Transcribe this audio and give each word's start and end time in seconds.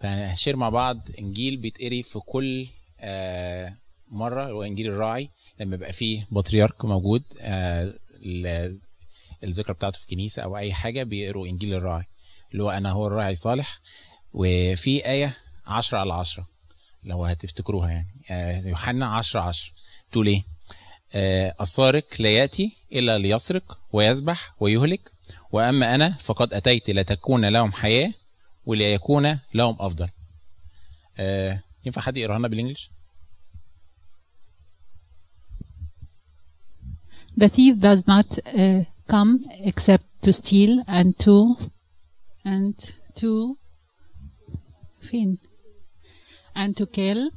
فهنشير 0.00 0.56
مع 0.56 0.68
بعض. 0.68 1.08
إنجيل 1.18 1.56
بيتقري 1.56 2.02
في 2.02 2.18
كل 2.18 2.66
آه، 3.00 3.72
مرة 4.10 4.44
هو 4.50 4.62
إنجيل 4.62 4.86
الراعي 4.86 5.30
لما 5.60 5.74
يبقى 5.76 5.92
فيه 5.92 6.26
بطريرك 6.30 6.84
موجود 6.84 7.22
آه، 7.40 7.94
ال- 8.22 8.78
الذكرى 9.44 9.74
بتاعته 9.74 9.98
في 9.98 10.06
كنيسه 10.06 10.42
أو 10.42 10.56
أي 10.56 10.72
حاجة 10.72 11.02
بيقروا 11.02 11.46
إنجيل 11.46 11.74
الراعي 11.74 12.04
اللي 12.52 12.62
هو 12.62 12.70
أنا 12.70 12.90
هو 12.90 13.06
الراعي 13.06 13.34
صالح. 13.34 13.80
وفي 14.32 15.06
آية 15.06 15.36
10 15.66 15.98
على 15.98 16.12
10 16.14 16.46
لو 17.04 17.24
هتفتكروها 17.24 17.90
يعني. 17.90 18.08
آه، 18.30 18.60
يوحنا 18.68 19.06
10 19.06 19.40
10 19.40 19.72
تقول 20.12 20.26
إيه؟ 20.26 20.42
آه، 21.14 21.54
السارق 21.60 22.04
لا 22.18 22.28
يأتي 22.30 22.72
إلا 22.92 23.18
ليسرق 23.18 23.78
ويذبح 23.92 24.54
ويهلك 24.60 25.12
وأما 25.52 25.94
أنا 25.94 26.16
فقد 26.20 26.54
أتيت 26.54 26.90
لتكون 26.90 27.44
لهم 27.44 27.72
حياة 27.72 28.12
وليكون 28.66 29.38
لهم 29.54 29.76
افضل 29.80 30.08
آه، 31.18 31.62
ينفع 31.84 32.00
حد 32.00 32.16
يقراها 32.16 32.38
لنا 32.38 32.48
بالانجلش 32.48 32.90
The 37.36 37.48
thief 37.48 37.78
does 37.78 38.06
not 38.06 38.38
uh, 38.38 38.84
come 39.08 39.46
except 39.64 40.04
to 40.22 40.32
steal 40.32 40.84
and 40.86 41.18
to 41.24 41.56
and 42.44 42.74
to 43.20 43.56
fin 45.00 45.38
and 46.54 46.76
to 46.76 46.86
kill, 46.86 47.30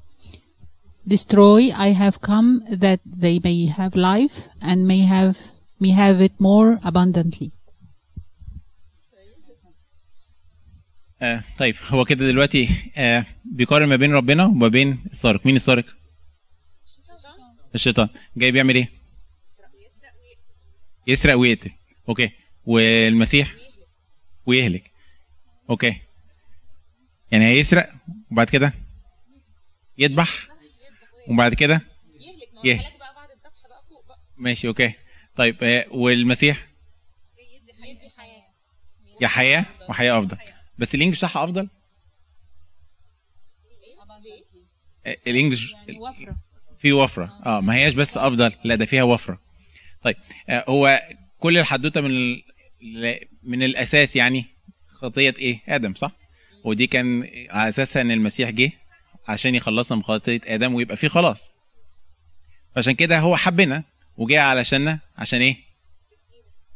destroy. 1.08 1.72
I 1.76 1.90
have 1.90 2.22
come 2.22 2.64
that 2.70 3.00
they 3.06 3.40
may 3.40 3.66
have 3.68 3.96
life 3.96 4.50
and 4.62 4.88
may 4.88 5.02
have 5.16 5.38
may 5.80 5.90
have 5.90 6.22
it 6.22 6.36
more 6.40 6.80
abundantly. 6.84 7.52
آه 11.24 11.44
طيب 11.58 11.76
هو 11.88 12.06
كده 12.06 12.28
دلوقتي 12.28 12.70
آه 12.98 13.26
بيقارن 13.46 13.88
ما 13.90 13.96
بين 13.96 14.12
ربنا 14.14 14.46
وما 14.46 14.68
بين 14.68 15.04
السارق. 15.12 15.46
مين 15.46 15.56
السارق؟ 15.56 15.86
الشيطان. 17.76 18.10
جاي 18.38 18.52
بيعمل 18.52 18.76
إيه؟ 18.76 18.90
يسرق 21.08 21.36
ويقتل. 21.36 21.72
أوكي. 22.10 22.32
والمسيح؟ 22.66 23.56
ويهلك. 24.46 24.92
أوكي. 25.70 26.02
يعني 27.32 27.46
هيسرق 27.46 27.94
وبعد 28.32 28.50
كده 28.50 28.74
يذبح 29.98 30.48
وبعد 31.28 31.54
كده 31.54 31.82
يهلك. 32.64 32.94
ماشي 34.38 34.68
أوكي. 34.68 34.94
طيب 35.36 35.64
آه 35.64 35.86
والمسيح؟ 35.92 36.68
يا 39.22 39.28
حياة 39.28 39.66
وحياة 39.90 40.20
أفضل. 40.20 40.38
بس 40.78 40.96
الإنجليش 40.96 41.18
بتاعها 41.18 41.44
أفضل؟ 41.44 41.68
آه، 45.06 45.16
الإنجليش 45.28 45.74
في 46.80 46.94
وفرة. 46.94 47.40
آه. 47.46 47.62
ما 47.62 47.76
هياش 47.76 47.94
بس 47.94 48.18
أفضل 48.18 48.54
لا 48.64 48.76
ده 48.76 48.86
فيها 48.86 49.04
وفرة. 49.04 49.40
طيب 50.04 50.16
آه 50.50 50.66
هو 50.68 51.02
كل 51.40 51.58
الحدوتة 51.58 52.02
من 52.02 52.12
ال... 52.12 52.44
من 53.44 53.64
الأساس 53.64 54.16
يعني 54.16 54.46
خطية 54.88 55.34
إيه؟ 55.40 55.60
آدم 55.68 55.94
صح؟ 55.94 56.12
ودي 56.64 56.88
كان 56.88 57.30
على 57.50 57.70
أساسها 57.70 58.02
إن 58.02 58.12
المسيح 58.12 58.50
جه 58.50 58.72
عشان 59.28 59.56
يخلصنا 59.56 59.96
من 59.98 60.04
خطية 60.04 60.42
آدم 60.46 60.74
ويبقى 60.74 60.98
في 60.98 61.10
خلاص. 61.10 61.52
فعشان 62.76 62.94
كده 62.94 63.20
هو 63.20 63.36
حبنا 63.38 63.84
وجه 64.18 64.42
علشاننا 64.42 65.00
عشان 65.18 65.42
إيه؟ 65.42 65.58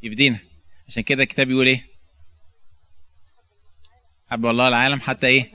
يفدينا. 0.03 0.39
عشان 0.87 1.03
كده 1.03 1.23
الكتاب 1.23 1.49
يقول 1.51 1.67
إيه؟ 1.67 1.85
حب 4.31 4.45
الله 4.45 4.67
العالم 4.67 4.99
حتى 5.01 5.27
إيه؟ 5.27 5.45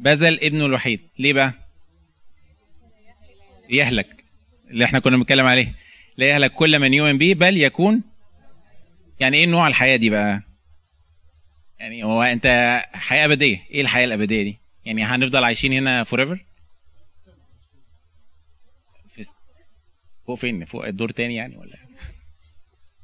بذل 0.00 0.40
ابنه 0.40 0.66
الوحيد. 0.66 1.00
ليه 1.18 1.32
بقى؟ 1.32 1.52
يهلك 3.70 4.24
اللي 4.70 4.84
إحنا 4.84 4.98
كنا 4.98 5.16
بنتكلم 5.16 5.46
عليه. 5.46 5.74
لا 6.16 6.26
يهلك 6.26 6.52
كل 6.52 6.78
من 6.78 6.94
يؤمن 6.94 7.18
به 7.18 7.34
بل 7.34 7.56
يكون 7.56 8.02
يعني 9.20 9.36
إيه 9.36 9.46
نوع 9.46 9.68
الحياة 9.68 9.96
دي 9.96 10.10
بقى؟ 10.10 10.42
يعني 11.78 12.04
هو 12.04 12.22
أنت 12.22 12.46
حياة 12.92 13.24
أبدية. 13.24 13.62
إيه 13.70 13.80
الحياة 13.80 14.04
الأبدية 14.04 14.42
دي؟ 14.42 14.58
يعني 14.84 15.04
هنفضل 15.04 15.44
عايشين 15.44 15.72
هنا 15.72 16.04
forever 16.04 16.44
فوق 20.26 20.38
فين؟ 20.38 20.64
فوق 20.64 20.86
الدور 20.86 21.10
تاني 21.10 21.34
يعني 21.34 21.56
ولا؟ 21.56 21.76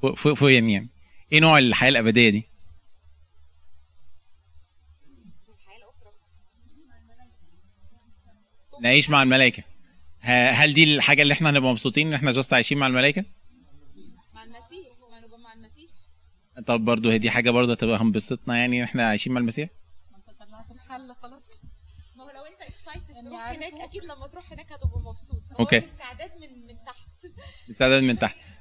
فوق 0.03 0.15
فوق 0.15 0.33
فين 0.35 0.71
يعني. 0.71 0.89
إيه 1.33 1.41
نوع 1.41 1.59
الحياة 1.59 1.89
الأبدية 1.91 2.31
دي؟ 2.31 2.45
نعيش 8.81 9.11
مع 9.11 9.23
الملائكة. 9.23 9.63
ه- 10.23 10.51
هل 10.51 10.75
دي 10.75 10.85
الحاجة 10.97 11.23
اللي 11.23 11.35
إحنا 11.35 11.51
هنبقى 11.51 11.71
مبسوطين 11.71 12.07
إن 12.07 12.15
إحنا 12.15 12.33
just 12.33 12.53
عايشين 12.53 12.79
مع 12.79 12.87
الملائكة؟ 12.87 13.25
مع 14.35 14.43
المسيح. 14.43 14.87
ما 15.11 15.21
نبقى 15.21 15.39
مع 15.39 15.53
المسيح. 15.53 15.91
طب 16.67 16.85
برضه 16.85 17.13
هي 17.13 17.19
دي 17.19 17.31
حاجة 17.31 17.51
برضه 17.51 17.73
هتبقى 17.73 17.99
هنبسطنا 18.01 18.57
يعني 18.57 18.85
إحنا 18.85 19.09
عايشين 19.09 19.33
مع 19.33 19.41
المسيح؟ 19.41 19.69
الحل 20.71 21.15
خلاص. 21.23 21.51
ما 22.17 22.25
هو 22.25 22.31
لو 22.31 22.45
انت 22.45 22.63
excited 22.63 23.29
تروح 23.29 23.49
هناك 23.49 23.73
أكيد 23.73 24.05
لما 24.05 24.27
تروح 24.27 24.53
هناك 24.53 24.73
هتبقى 24.73 25.01
مبسوط. 25.01 25.43
هو 25.53 25.57
أوكي. 25.59 25.79
الاستعداد 25.79 26.31
من 26.41 26.67
من 26.67 26.85
تحت. 26.87 27.09
استعداد 27.71 28.03
من 28.03 28.19
تحت 28.19 28.37
من 28.37 28.43
تحت. 28.45 28.56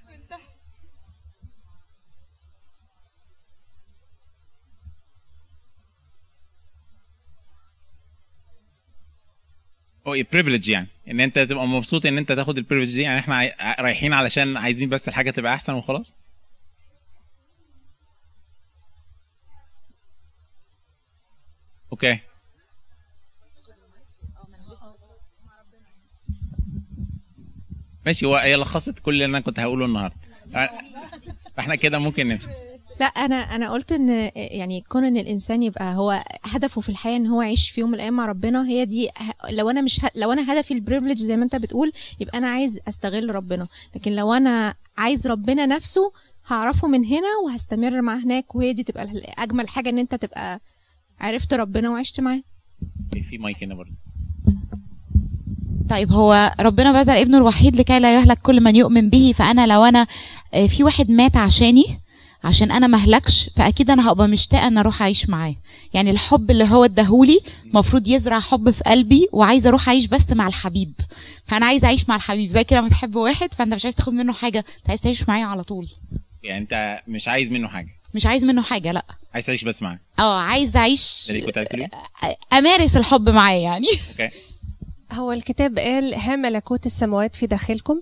privilege 10.06 10.69
يعني. 10.69 10.88
إن 11.07 11.19
أنت 11.21 11.39
تبقى 11.39 11.67
مبسوط 11.67 12.05
إن 12.05 12.17
أنت 12.17 12.31
تاخد 12.31 12.57
ال 12.57 12.61
privilege 12.61 12.95
دي. 12.95 13.01
يعني 13.01 13.19
إحنا 13.19 13.51
رايحين 13.79 14.13
علشان 14.13 14.57
عايزين 14.57 14.89
بس 14.89 15.07
الحاجة 15.07 15.31
تبقى 15.31 15.53
أحسن 15.53 15.73
وخلاص. 15.73 16.16
أوكي 21.91 22.19
ماشي 28.05 28.25
هو 28.25 28.35
هي 28.35 28.55
لخصت 28.55 28.99
كل 28.99 29.13
اللي 29.13 29.25
أنا 29.25 29.39
كنت 29.39 29.59
هقوله 29.59 29.85
النهارده. 29.85 30.15
فاحنا 31.55 31.75
كده 31.75 31.99
ممكن 31.99 32.27
نمشي. 32.27 32.47
لا 33.00 33.06
أنا 33.06 33.35
أنا 33.35 33.72
قلت 33.72 33.91
إن 33.91 34.31
يعني 34.35 34.81
كون 34.89 35.03
إن 35.06 35.17
الإنسان 35.17 35.63
يبقى 35.63 35.95
هو 35.95 36.23
هدفه 36.44 36.81
في 36.81 36.89
الحياة 36.89 37.17
إن 37.17 37.28
هو 37.28 37.41
يعيش 37.41 37.69
في 37.72 37.81
يوم 37.81 37.89
من 37.89 37.95
الأيام 37.95 38.13
مع 38.13 38.25
ربنا 38.25 38.67
هي 38.67 38.85
دي 38.85 39.09
لو 39.50 39.69
أنا 39.69 39.81
مش 39.81 40.06
ه... 40.06 40.09
لو 40.16 40.31
أنا 40.31 40.53
هدفي 40.53 40.73
ال 40.73 40.78
privilege 40.78 41.17
زي 41.17 41.38
ما 41.38 41.44
أنت 41.44 41.56
بتقول 41.56 41.91
يبقى 42.19 42.38
أنا 42.38 42.47
عايز 42.47 42.79
أستغل 42.88 43.35
ربنا. 43.35 43.67
لكن 43.95 44.11
لو 44.16 44.33
أنا 44.33 44.73
عايز 44.97 45.28
ربنا 45.28 45.66
نفسه 45.66 46.11
هعرفه 46.47 46.88
من 46.88 47.06
هنا 47.06 47.28
وهستمر 47.45 48.01
معاه 48.01 48.17
هناك 48.17 48.56
وهي 48.56 48.73
دي 48.73 48.83
تبقى 48.83 49.07
أجمل 49.38 49.69
حاجة 49.69 49.89
إن 49.89 50.00
أنت 50.00 50.16
تبقى 50.16 50.59
عرفت 51.19 51.53
ربنا 51.53 51.89
وعشت 51.89 52.19
معاه. 52.19 52.41
في 53.29 53.38
مايك 53.38 53.63
هنا 53.63 53.75
برضه. 53.75 53.91
طيب 55.89 56.12
هو 56.12 56.51
ربنا 56.59 56.91
بذل 56.91 57.17
ابنه 57.17 57.38
الوحيد 57.38 57.75
لكي 57.75 58.00
لا 58.00 58.16
يهلك 58.19 58.38
كل 58.41 58.62
من 58.62 58.75
يؤمن 58.75 59.09
به 59.09 59.33
فأنا 59.38 59.67
لو 59.67 59.83
أنا 59.83 60.07
آه، 60.53 60.67
في 60.67 60.83
واحد 60.83 61.12
مات 61.12 61.38
عشاني 61.38 61.85
عشان 62.45 62.72
أنا 62.72 62.88
مهلكش 62.88 63.50
فأكيد 63.56 63.89
أنا 63.91 64.11
هبقى 64.11 64.28
مشتاقة 64.28 64.67
إن 64.67 64.78
أروح 64.78 65.01
أعيش 65.01 65.29
معاه. 65.29 65.56
يعني 65.94 66.11
الحب 66.11 66.51
اللي 66.51 66.63
هو 66.63 66.85
اداهولي 66.85 67.39
المفروض 67.66 68.07
يزرع 68.07 68.39
حب 68.39 68.69
في 68.72 68.83
قلبي 68.83 69.28
وعايزة 69.31 69.69
أروح 69.69 69.88
أعيش 69.88 70.06
بس 70.06 70.31
مع 70.31 70.47
الحبيب. 70.47 70.94
فأنا 71.47 71.66
عايزة 71.66 71.85
أعيش 71.85 72.09
مع 72.09 72.16
الحبيب. 72.16 72.50
زي 72.50 72.63
كده 72.63 72.79
لما 72.79 72.89
تحب 72.89 73.16
واحد 73.16 73.53
فأنت 73.53 73.73
مش 73.73 73.85
عايز 73.85 73.95
تاخد 73.95 74.13
منه 74.13 74.33
حاجة 74.33 74.59
أنت 74.59 74.89
عايز 74.89 75.01
تعيش 75.01 75.29
معاه 75.29 75.45
على 75.45 75.63
طول. 75.63 75.88
يعني 76.44 76.61
أنت 76.61 77.00
مش 77.07 77.28
عايز 77.28 77.50
منه 77.50 77.67
حاجة. 77.67 77.89
مش 78.13 78.25
عايز 78.25 78.45
منه 78.45 78.62
حاجة 78.62 78.91
لأ. 78.91 79.06
عايز 79.33 79.45
تعيش 79.45 79.63
بس 79.63 79.81
معاه. 79.81 80.00
آه 80.19 80.39
عايز 80.39 80.77
أعيش 80.77 81.25
تقوليه 81.25 81.89
أمارس 82.53 82.97
الحب 82.97 83.29
معاه 83.29 83.53
يعني. 83.56 83.88
أوكي. 84.12 84.30
هو 85.12 85.31
الكتاب 85.31 85.80
قال 85.80 86.13
ها 86.13 86.36
ملكوت 86.36 86.86
السماوات 86.86 87.36
في 87.36 87.47
داخلكم 87.47 88.01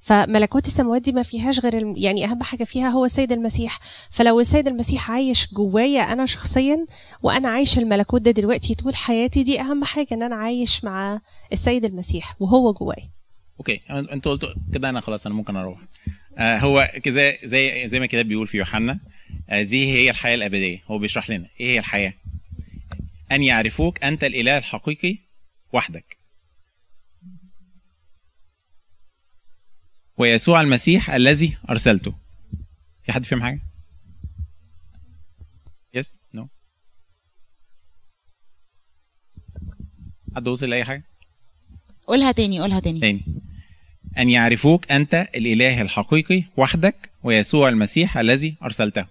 فملكوت 0.00 0.66
السماوات 0.66 1.02
دي 1.02 1.12
ما 1.12 1.22
فيهاش 1.22 1.60
غير 1.60 1.78
الم... 1.78 1.94
يعني 1.96 2.24
أهم 2.24 2.42
حاجة 2.42 2.64
فيها 2.64 2.88
هو 2.88 3.04
السيد 3.04 3.32
المسيح. 3.32 3.78
فلو 4.10 4.40
السيد 4.40 4.68
المسيح 4.68 5.10
عايش 5.10 5.54
جوايا 5.54 6.00
أنا 6.12 6.26
شخصيا 6.26 6.86
وأنا 7.22 7.48
عايشه 7.48 7.80
الملكوت 7.80 8.22
ده 8.22 8.30
دلوقتي 8.30 8.74
طول 8.74 8.96
حياتي 8.96 9.42
دي 9.42 9.60
أهم 9.60 9.84
حاجة 9.84 10.06
إن 10.12 10.22
أنا 10.22 10.36
عايش 10.36 10.84
مع 10.84 11.20
السيد 11.52 11.84
المسيح 11.84 12.36
وهو 12.40 12.72
جوايا. 12.72 13.10
أوكي. 13.58 13.80
أنت 13.90 14.28
قلت 14.28 14.54
كده 14.74 14.88
أنا 14.88 15.00
خلاص 15.00 15.26
أنا 15.26 15.34
ممكن 15.34 15.56
أروح. 15.56 15.78
آه 16.38 16.58
هو 16.58 16.90
كذا 17.02 17.32
زي 17.44 17.88
زي 17.88 17.98
ما 17.98 18.04
الكتاب 18.04 18.26
بيقول 18.26 18.46
في 18.46 18.58
يوحنا 18.58 18.98
آه 19.50 19.62
هي 19.72 20.10
الحياة 20.10 20.34
الأبدية. 20.34 20.82
هو 20.90 20.98
بيشرح 20.98 21.30
لنا 21.30 21.46
إيه 21.60 21.66
هي 21.70 21.78
الحياة؟ 21.78 22.12
أن 23.32 23.42
يعرفوك 23.42 24.04
أنت 24.04 24.24
الإله 24.24 24.58
الحقيقي 24.58 25.18
وحدك. 25.72 26.19
ويسوع 30.20 30.60
المسيح 30.60 31.10
الذي 31.10 31.56
أرسلته. 31.70 32.14
في 33.04 33.12
حد 33.12 33.24
فاهم 33.24 33.42
حاجة؟ 33.42 33.60
يس 35.94 36.18
نو 36.34 36.48
حد 40.36 40.48
وصل 40.48 40.70
لأي 40.70 40.84
حاجة؟ 40.84 41.04
قولها 42.06 42.32
تاني 42.32 42.60
قولها 42.60 42.80
تاني. 42.80 43.00
تاني. 43.00 43.24
أن 44.18 44.30
يعرفوك 44.30 44.92
أنت 44.92 45.14
الإله 45.14 45.80
الحقيقي 45.80 46.44
وحدك 46.56 47.10
ويسوع 47.22 47.68
المسيح 47.68 48.18
الذي 48.18 48.56
أرسلته. 48.62 49.06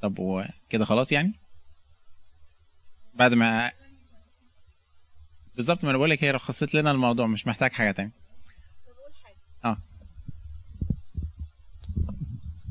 طب 0.00 0.20
هو 0.20 0.48
كده 0.70 0.84
خلاص 0.84 1.12
يعني؟ 1.12 1.32
بعد 3.14 3.34
ما 3.34 3.72
بالظبط 5.56 5.84
ما 5.84 5.90
أنا 5.90 5.98
بقول 5.98 6.10
لك 6.10 6.24
هي 6.24 6.30
رخصت 6.30 6.74
لنا 6.74 6.90
الموضوع 6.90 7.26
مش 7.26 7.46
محتاج 7.46 7.72
حاجة 7.72 7.90
تانية. 7.90 8.12
آه. 9.64 9.76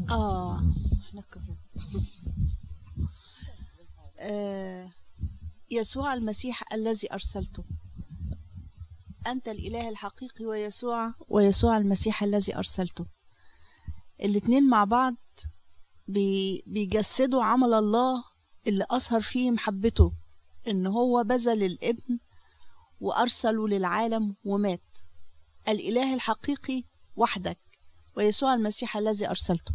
آه 0.10 0.64
إحنا. 1.08 1.24
آه 4.20 4.90
يسوع 5.72 6.14
المسيح 6.14 6.74
الذي 6.74 7.14
أرسلته. 7.14 7.64
أنت 9.28 9.48
الإله 9.48 9.90
الحقيقي 9.90 10.46
ويسوع 10.46 11.14
ويسوع 11.30 11.78
المسيح 11.78 12.24
الذي 12.24 12.56
أرسلته. 12.56 13.06
الاتنين 14.24 14.70
مع 14.70 14.84
بعض 14.84 15.16
بي 16.08 16.64
بيجسدوا 16.68 17.44
عمل 17.44 17.74
الله 17.74 18.24
اللي 18.68 18.86
أظهر 18.92 19.22
فيه 19.22 19.52
محبته 19.52 20.12
إن 20.68 20.88
هو 20.88 21.24
بذل 21.24 21.64
الابن 21.64 22.20
وارسله 23.04 23.68
للعالم 23.68 24.36
ومات. 24.46 24.98
الإله 25.68 26.14
الحقيقي 26.14 26.84
وحدك. 27.16 27.58
ويسوع 28.18 28.54
المسيح 28.54 28.98
الذي 28.98 29.30
أرسلته. 29.30 29.74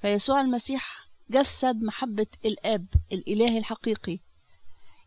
فيسوع 0.00 0.40
المسيح 0.40 1.08
جسد 1.30 1.82
محبة 1.82 2.26
الآب 2.44 2.86
الإله 3.12 3.58
الحقيقي. 3.58 4.18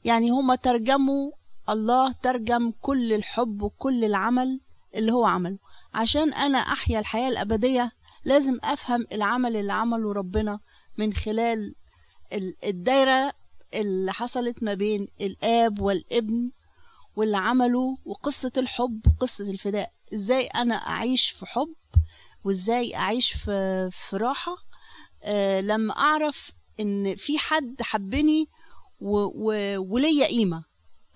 يعني 0.05 0.29
هما 0.31 0.55
ترجموا 0.55 1.31
الله 1.69 2.11
ترجم 2.11 2.71
كل 2.81 3.13
الحب 3.13 3.61
وكل 3.61 4.03
العمل 4.05 4.59
اللي 4.95 5.11
هو 5.11 5.25
عمله. 5.25 5.57
عشان 5.93 6.33
أنا 6.33 6.57
أحيا 6.57 6.99
الحياة 6.99 7.29
الأبدية 7.29 7.91
لازم 8.25 8.57
أفهم 8.63 9.07
العمل 9.11 9.55
اللي 9.55 9.73
عمله 9.73 10.13
ربنا 10.13 10.59
من 10.97 11.13
خلال 11.13 11.75
ال- 12.33 12.55
الدايرة 12.63 13.33
اللي 13.73 14.13
حصلت 14.13 14.63
ما 14.63 14.73
بين 14.73 15.07
الآب 15.21 15.81
والابن 15.81 16.51
واللي 17.15 17.37
عمله 17.37 17.97
وقصة 18.05 18.51
الحب 18.57 18.99
وقصة 19.07 19.51
الفداء. 19.51 19.91
إزاي 20.13 20.47
أنا 20.47 20.75
أعيش 20.75 21.29
في 21.29 21.45
حب 21.45 21.73
وإزاي 22.43 22.95
أعيش 22.95 23.31
في, 23.31 23.89
في 23.91 24.17
راحة؟ 24.17 24.55
آه، 25.23 25.61
لما 25.61 25.93
أعرف 25.97 26.51
إن 26.79 27.15
في 27.15 27.37
حد 27.37 27.81
حبني 27.81 28.47
و... 28.99 29.17
و... 29.17 29.77
وليا 29.77 30.27
قيمة. 30.27 30.63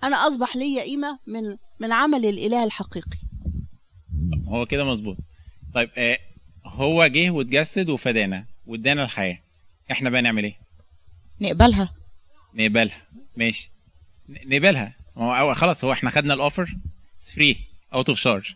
أنا 0.04 0.16
أصبح 0.28 0.56
ليا 0.56 0.82
قيمة 0.82 1.18
من 1.26 1.56
من 1.80 1.92
عمل 1.92 2.26
الإله 2.26 2.64
الحقيقي. 2.64 3.18
هو 4.48 4.66
كده 4.66 4.84
مظبوط. 4.84 5.16
طيب 5.74 5.90
آه 5.96 6.18
هو 6.66 7.06
جه 7.06 7.30
واتجسد 7.30 7.88
وفدانا 7.88 8.44
وادانا 8.66 9.02
الحياة. 9.04 9.38
إحنا 9.90 10.10
بقى 10.10 10.22
نعمل 10.22 10.44
إيه؟ 10.44 10.58
نقبلها. 11.40 11.94
نقبلها. 12.54 13.02
ماشي. 13.36 13.70
نقبلها. 14.28 14.92
هو 15.18 15.54
خلاص 15.54 15.84
هو 15.84 15.92
إحنا 15.92 16.10
خدنا 16.10 16.34
ال 16.34 16.41
offer 16.41 16.74
free 17.34 17.56
out 17.94 18.08
of 18.08 18.18
charge 18.18 18.52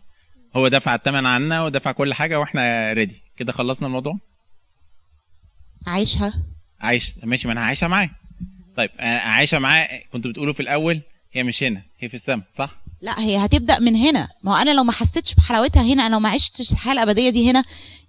هو 0.55 0.67
دفع 0.67 0.95
الثمن 0.95 1.25
عنا 1.25 1.63
ودفع 1.63 1.91
كل 1.91 2.13
حاجة 2.13 2.39
وإحنا 2.39 2.93
ready 2.93 3.15
كده 3.37 3.51
خلصنا 3.51 3.87
الموضوع؟ 3.87 4.17
عايشها. 5.87 6.33
عايش. 6.81 7.13
ماشي 7.23 7.47
ما 7.47 7.53
أنا 7.53 7.61
عايشه 7.61 7.87
معاه 7.87 8.09
طيب 8.77 8.89
أنا 8.99 9.19
عايشه 9.19 9.59
معاه 9.59 10.01
كنتوا 10.13 10.31
بتقولوا 10.31 10.53
في 10.53 10.59
الأول 10.59 11.01
هي 11.33 11.43
مش 11.43 11.63
هنا 11.63 11.81
هي 11.99 12.09
في 12.09 12.15
السماء 12.15 12.45
صح؟ 12.51 12.71
لا 13.01 13.19
هي 13.19 13.37
هتبدأ 13.45 13.79
من 13.79 13.95
هنا. 13.95 14.29
ما 14.43 14.51
هو 14.51 14.55
أنا 14.61 14.73
لو 14.73 14.83
ما 14.83 14.91
حسيتش 14.91 15.33
بحلاوتها 15.35 15.83
هنا 15.93 16.05
أنا 16.05 16.13
لو 16.13 16.19
ما 16.19 16.29
عشتش 16.29 16.71
الحياة 16.71 16.93
الأبدية 16.93 17.29
دي 17.29 17.51
هنا 17.51 17.63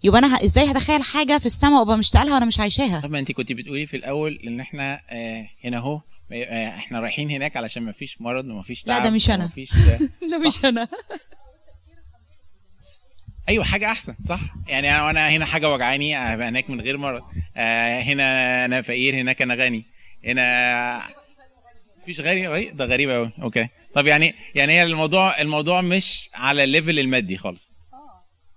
يبقى 0.04 0.18
أنا 0.18 0.36
ه- 0.36 0.44
إزاي 0.44 0.70
هتخيل 0.70 1.02
حاجة 1.02 1.38
في 1.38 1.46
السماء 1.46 1.78
وأبقى 1.78 1.98
مشتاقه 1.98 2.24
لها 2.24 2.34
وأنا 2.34 2.44
مش 2.46 2.60
عايشاها؟ 2.60 3.00
طب 3.00 3.10
ما 3.10 3.18
انت 3.18 3.32
كنت 3.32 3.52
بتقولي 3.52 3.86
في 3.86 3.96
الأول 3.96 4.40
إن 4.46 4.60
إحنا 4.60 5.00
آه 5.10 5.48
هنا 5.64 5.76
أهو. 5.76 6.00
إحنا 6.32 7.00
رايحين 7.00 7.30
هناك 7.30 7.56
علشان 7.56 7.82
ما 7.82 7.92
فيش 7.92 8.20
مرض 8.20 8.44
وما 8.44 8.62
فيش 8.62 8.86
لا، 8.86 8.98
ده 8.98 9.10
مش. 9.10 9.28
ومفيش 9.28 9.70
لا 10.30 10.38
مش 10.46 10.64
أنا. 10.64 10.88
أيوه 13.48 13.64
حاجة 13.64 13.86
أحسن 13.90 14.14
صح؟ 14.28 14.40
يعني 14.66 14.90
أنا 14.90 15.04
وأنا 15.04 15.28
هنا 15.30 15.44
حاجة 15.46 15.70
وجعاني 15.70 16.16
هناك 16.16 16.70
من 16.70 16.80
غير 16.80 16.96
مرض. 16.96 17.22
آه 17.56 18.00
هنا 18.00 18.64
أنا 18.64 18.82
فقير 18.82 19.14
هناك 19.14 19.42
أنا 19.42 19.54
غني. 19.54 19.84
هنا 20.24 21.02
مفيش 22.02 22.20
غني؟ 22.20 22.48
غريب 22.48 22.76
ده 22.76 22.84
غريب 22.84 23.10
قوي 23.10 23.30
أوكي. 23.42 23.68
طب 23.94 24.06
يعني 24.06 24.34
يعني 24.54 24.72
هي 24.72 24.82
الموضوع 24.82 25.40
الموضوع 25.40 25.80
مش 25.80 26.30
على 26.34 26.64
ال 26.64 26.70
level 26.70 26.98
المادي 26.98 27.36
خالص. 27.36 27.74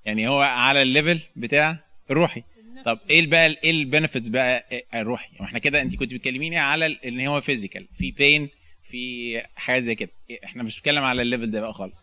يعني 0.06 0.28
هو 0.28 0.42
على 0.42 0.82
ال 0.82 0.88
level 0.88 1.20
بتاع 1.36 1.78
الروحي 2.12 2.44
طب 2.86 3.00
إيه 3.10 3.28
بقى 3.28 3.48
إيه 3.48 3.72
ال 3.72 3.78
benefits 3.78 4.28
بقى 4.28 4.84
الروحي؟ 4.94 5.30
ما 5.40 5.46
إحنا 5.46 5.60
كده 5.60 5.82
انت 5.82 5.96
كنت 5.96 6.14
بتكلميني 6.14 6.58
على 6.58 6.98
ان 7.06 7.28
هو 7.28 7.42
physical 7.42 7.88
في 7.98 8.12
pain 8.12 8.50
في 8.90 9.42
حاجة 9.56 9.80
زي 9.80 9.96
كده. 9.96 10.10
إحنا 10.44 10.64
مش 10.64 10.76
بنتكلم 10.76 11.04
على 11.04 11.22
ال 11.22 11.27
level 11.27 11.52
ده 11.52 11.62
بقى 11.62 11.74
خالص. 11.74 11.98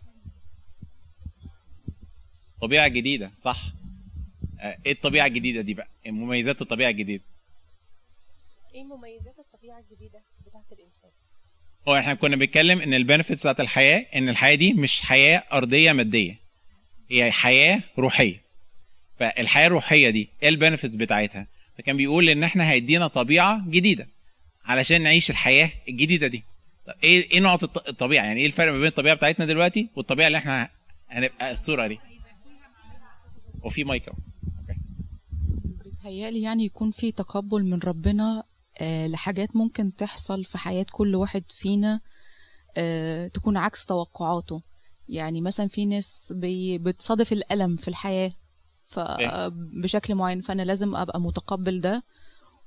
طبيعة 2.61 2.89
جديدة 2.89 3.31
صح؟ 3.37 3.63
آه، 4.61 4.79
إيه 4.87 4.93
الطبيعة 4.93 5.27
الجديدة 5.27 5.61
دي 5.61 5.75
بقى؟ 5.75 5.89
مميزات 6.07 6.63
الطبيعة 6.63 6.91
الجديدة. 6.91 7.25
إيه 8.75 8.85
مميزات 8.85 9.39
الطبيعة 9.39 9.79
الجديدة 9.79 10.23
بتاعت 10.47 10.73
الإنسان؟ 10.73 11.11
هو 11.89 11.97
إحنا 11.97 12.15
كنا 12.15 12.37
بنتكلم 12.37 12.81
ان 12.81 12.95
ال 12.95 13.00
benefits 13.00 13.41
بتاعت 13.41 13.61
الحياة 13.61 14.07
ان 14.17 14.29
الحياة 14.29 14.55
دي 14.55 14.73
مش 14.73 15.01
حياة 15.01 15.45
أرضية 15.53 15.93
مادية. 15.93 16.37
هي 17.11 17.33
حياة 17.33 17.83
روحية. 17.99 18.44
فالحياة 19.19 19.67
الروحية 19.67 20.11
دي 20.11 20.29
إيه 20.43 20.49
ال 20.49 20.54
benefits 20.54 20.97
بتاعتها؟ 20.97 21.47
فكان 21.79 21.97
بيقول 21.97 22.29
إن 22.29 22.43
إحنا 22.45 22.71
هيدينا 22.71 23.07
طبيعة 23.09 23.65
جديدة 23.69 24.09
علشان 24.65 25.03
نعيش 25.03 25.31
الحياة 25.31 25.71
الجديدة 25.89 26.27
دي. 26.27 26.45
طب 26.87 26.95
إيه 27.05 27.31
إيه 27.33 27.41
نوع 27.41 27.55
الط- 27.55 27.89
الطبيعة؟ 27.89 28.25
يعني 28.25 28.41
إيه 28.41 28.47
الفرق 28.47 28.73
ما 28.73 28.79
بين 28.79 28.87
الطبيعة 28.87 29.17
بتاعتنا 29.17 29.47
دلوقتي 29.47 29.89
والطبيعة 29.97 30.27
اللي 30.27 30.39
إحنا 30.39 30.69
هنبقى 31.09 31.53
الصورة 31.53 31.87
دي؟ 31.87 31.99
وفي 33.63 33.85
مايك 33.85 34.09
أهو. 34.09 34.17
أوكي. 34.59 34.81
بيتهيألي 35.85 36.43
يعني 36.43 36.65
يكون 36.65 36.91
في 36.91 37.13
تقبل 37.13 37.65
من 37.65 37.79
ربنا 37.79 38.43
آه، 38.81 39.07
لحاجات 39.07 39.57
ممكن 39.57 39.95
تحصل 39.95 40.45
في 40.45 40.59
حياة 40.59 40.87
كل 40.93 41.15
واحد 41.15 41.45
فينا 41.49 42.01
آه، 42.77 43.27
تكون 43.29 43.57
عكس 43.57 43.87
توقعاته. 43.87 44.63
يعني 45.09 45.41
مثلا 45.41 45.69
في 45.69 45.87
ناس 45.87 46.35
بتصادف 46.81 47.33
الألم 47.33 47.77
في 47.77 47.89
الحياة. 47.89 48.31
بشكل 49.83 50.15
معين 50.15 50.41
فأنا 50.41 50.63
لازم 50.63 50.97
أبقى 50.97 51.21
متقبل 51.21 51.81
ده 51.81 52.03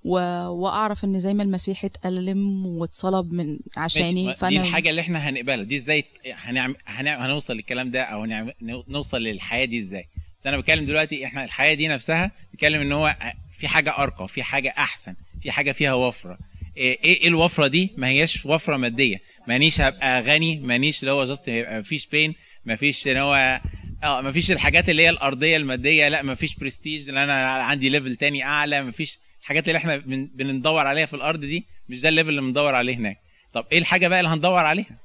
و... 0.03 0.19
وأعرف 0.47 1.03
إن 1.05 1.19
زي 1.19 1.33
ما 1.33 1.43
المسيح 1.43 1.85
اتألم 1.85 2.65
واتصلب 2.65 3.31
من. 3.33 3.59
عشاني 3.77 4.27
ما 4.41 4.49
دي 4.49 4.59
الحاجة 4.59 4.89
اللي 4.89 5.01
إحنا 5.01 5.29
هنقبلها. 5.29 5.63
دي 5.63 5.75
إزاي 5.75 6.03
هنعمل 6.33 6.75
هنعمل 6.87 7.21
هنوصل 7.23 7.53
للكلام 7.55 7.91
ده 7.91 8.01
أو 8.03 8.21
هنعمل 8.23 8.53
نو- 8.61 8.83
نوصل 8.87 9.21
للحياة 9.21 9.65
دي 9.65 9.79
إزاي؟ 9.79 10.05
بس 10.39 10.47
أنا 10.47 10.57
بتكلم 10.57 10.85
دلوقتي 10.85 11.25
إحنا 11.25 11.43
الحياة 11.43 11.73
دي 11.73 11.87
نفسها 11.87 12.31
بتكلم 12.53 12.81
إن 12.81 12.91
هو 12.91 13.15
في 13.59 13.67
حاجة 13.67 13.97
أرقى 13.97 14.27
في 14.27 14.43
حاجة 14.43 14.73
أحسن 14.77 15.15
في 15.41 15.51
حاجة 15.51 15.71
فيها 15.71 15.93
وفرة. 15.93 16.37
إيه 16.77 16.99
إيه 17.03 17.27
الوفرة 17.27 17.67
دي؟ 17.67 17.89
ما 17.97 18.07
هياش 18.07 18.45
وفرة 18.45 18.77
مادية. 18.77 19.17
مانيش 19.47 19.81
هبقى 19.81 20.21
غني 20.21 20.55
مانيش 20.59 20.99
اللي 20.99 21.11
هو 21.11 21.25
just 21.25 21.49
هيبقى 21.49 21.79
مفيش 21.79 22.07
pain 22.07 22.35
مفيش 22.65 23.07
ان 23.07 23.17
هو 23.17 23.61
آه 24.03 24.21
مفيش 24.21 24.51
الحاجات 24.51 24.89
اللي 24.89 25.01
هي 25.03 25.09
الأرضية 25.09 25.57
المادية 25.57 26.07
لا 26.07 26.21
مفيش 26.23 26.55
برستيج 26.55 27.09
اللي 27.09 27.23
أنا 27.23 27.33
عندي 27.51 27.89
level 27.89 28.15
تاني 28.15 28.43
أعلى 28.43 28.83
مفيش 28.83 29.19
الحاجات 29.41 29.67
اللي 29.67 29.77
إحنا 29.77 29.97
بن- 29.97 30.29
بندور 30.33 30.87
عليها 30.87 31.05
في 31.05 31.15
الأرض 31.15 31.39
دي 31.39 31.65
مش 31.89 32.01
ده 32.01 32.09
ال 32.09 32.13
level 32.13 32.29
اللي 32.29 32.41
بندور 32.41 32.75
عليه 32.75 32.95
هناك. 32.95 33.17
طب 33.53 33.65
إيه 33.71 33.77
الحاجة 33.77 34.07
بقى 34.07 34.19
اللي 34.19 34.29
هندور 34.31 34.59
عليها؟ 34.65 34.97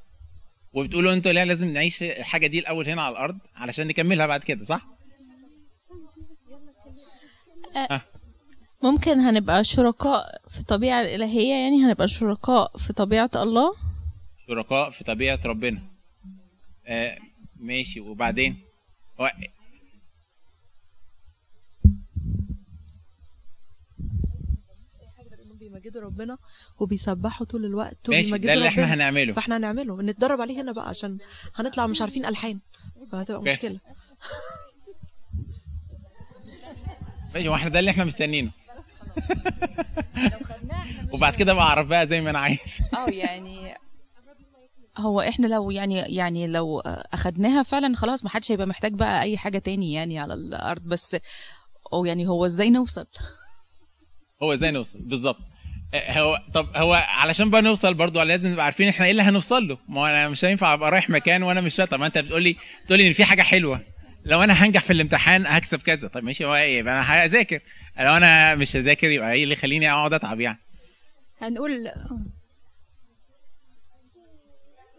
وبتقولوا 0.73 1.13
أنتوا 1.13 1.33
لا 1.33 1.45
لازم 1.45 1.69
نعيش 1.73 2.03
الحاجة 2.03 2.47
دي 2.47 2.59
الأول 2.59 2.89
هنا 2.89 3.03
على 3.03 3.13
الأرض 3.13 3.39
علشان 3.57 3.87
نكملها 3.87 4.27
بعد 4.27 4.41
كده 4.45 4.65
صح؟ 4.65 4.87
ممكن 8.83 9.19
هنبقى 9.21 9.65
شركاء 9.65 10.41
في 10.49 10.59
الطبيعة 10.61 11.01
الإلهية 11.01 11.53
يعني 11.55 11.85
هنبقى 11.85 12.09
شركاء 12.09 12.77
في 12.79 12.93
طبيعة 12.93 13.31
الله؟ 13.37 13.75
شركاء 14.49 14.91
في 14.91 15.05
طبيعة 15.05 15.39
ربنا. 15.45 15.83
آه 16.87 17.19
ماشي. 17.61 18.01
وبعدين؟ 18.01 18.57
انهم 25.43 25.59
بيمجدوا 25.59 26.03
ربنا 26.03 26.39
وبيسبحوا 26.79 27.47
طول 27.47 27.65
الوقت 27.65 28.11
ماشي 28.11 28.39
ده 28.39 28.55
اللي. 28.55 28.69
إحنا 28.69 28.95
هنعمله. 28.95 29.33
فاحنا 29.33 29.57
هنعمله 29.57 30.03
نتدرب 30.03 30.41
عليه 30.41 30.63
هنا 30.63 30.73
بقى 30.73 30.89
عشان 30.89 31.19
هنطلع 31.55 31.87
مش 31.87 32.01
عارفين 32.03 32.25
ألحان. 32.27 32.61
فهتبقى. 33.13 33.43
مشكلة. 33.43 33.81
ماشي 37.35 37.49
وإحنا 37.49 37.71
ده 37.71 37.79
اللي 37.79 37.91
إحنا 37.91 38.05
مستنينه 38.05 38.51
وبعد 41.13 41.35
كده 41.35 41.55
بعرف 41.55 41.87
بقى 41.87 42.07
زي 42.07 42.21
ما 42.21 42.31
أنا 42.31 42.39
عايز. 42.39 42.81
آه 42.95 43.07
يعني 43.11 43.75
هو 44.99 45.21
إحنا 45.21 45.47
لو 45.47 45.71
يعني 45.71 45.95
يعني 45.95 46.47
لو 46.47 46.81
أخدناها 47.13 47.63
فعلا 47.63 47.97
خلاص 47.97 48.25
ما 48.25 48.31
حدش 48.31 48.53
هيبقى 48.53 48.67
محتاج 48.67 48.93
بقى 48.93 49.23
أي 49.23 49.39
حاجة 49.39 49.59
تاني 49.59 49.93
يعني 49.93 50.19
على 50.19 50.35
الأرض 50.35 50.83
بس 50.83 51.17
أو 51.93 52.05
يعني 52.05 52.29
هو 52.29 52.47
إزاي 52.47 52.71
نوصل؟ 52.71 53.07
هو 54.43 54.53
إزاي 54.53 54.71
نوصل؟ 54.71 54.99
بالظبط. 54.99 55.39
هو 55.95 56.39
طب 56.55 56.77
هو 56.77 56.95
علشان 56.95 57.51
بقى 57.51 57.63
نوصل 57.63 57.95
برضو 57.95 58.23
لازم 58.23 58.53
نبقى 58.53 58.65
عارفين 58.65 58.89
إحنا 58.89 59.05
إيه 59.05 59.11
اللي 59.11 59.23
هنوصل 59.23 59.69
له. 59.69 59.79
ما 59.89 60.01
هو 60.01 60.07
أنا 60.07 60.29
مش 60.29 60.45
هينفع 60.45 60.75
أبقى 60.75 60.91
رايح 60.91 61.11
مكان 61.11 61.43
وأنا 61.43 61.61
مش 61.61 61.77
طب 61.77 62.01
ما 62.01 62.07
أنت 62.07 62.19
بتقول 62.19 62.43
لي 62.43 62.57
بتقول 62.85 62.99
لي 62.99 63.09
إن 63.09 63.13
في 63.13 63.25
حاجة 63.25 63.43
حلوة. 63.43 63.81
لو 64.25 64.43
أنا 64.43 64.53
هنجح 64.53 64.83
في 64.83 64.93
الامتحان 64.93 65.47
هكسب 65.47 65.83
كذا. 65.83 66.09
طب 66.09 66.25
ماشي 66.25 66.45
هو 66.45 66.55
إيه؟ 66.57 66.79
يبقى 66.79 66.95
أنا 66.95 67.03
هذاكر. 67.25 67.61
لو 67.99 68.17
أنا 68.17 68.55
مش 68.55 68.77
هذاكر 68.77 69.11
يبقى 69.11 69.33
إيه 69.33 69.43
اللي 69.45 69.55
يخليني 69.55 69.93
أقعد 69.93 70.13
أتعب 70.13 70.41
يعني؟ 70.41 70.59
هنقول 71.41 71.89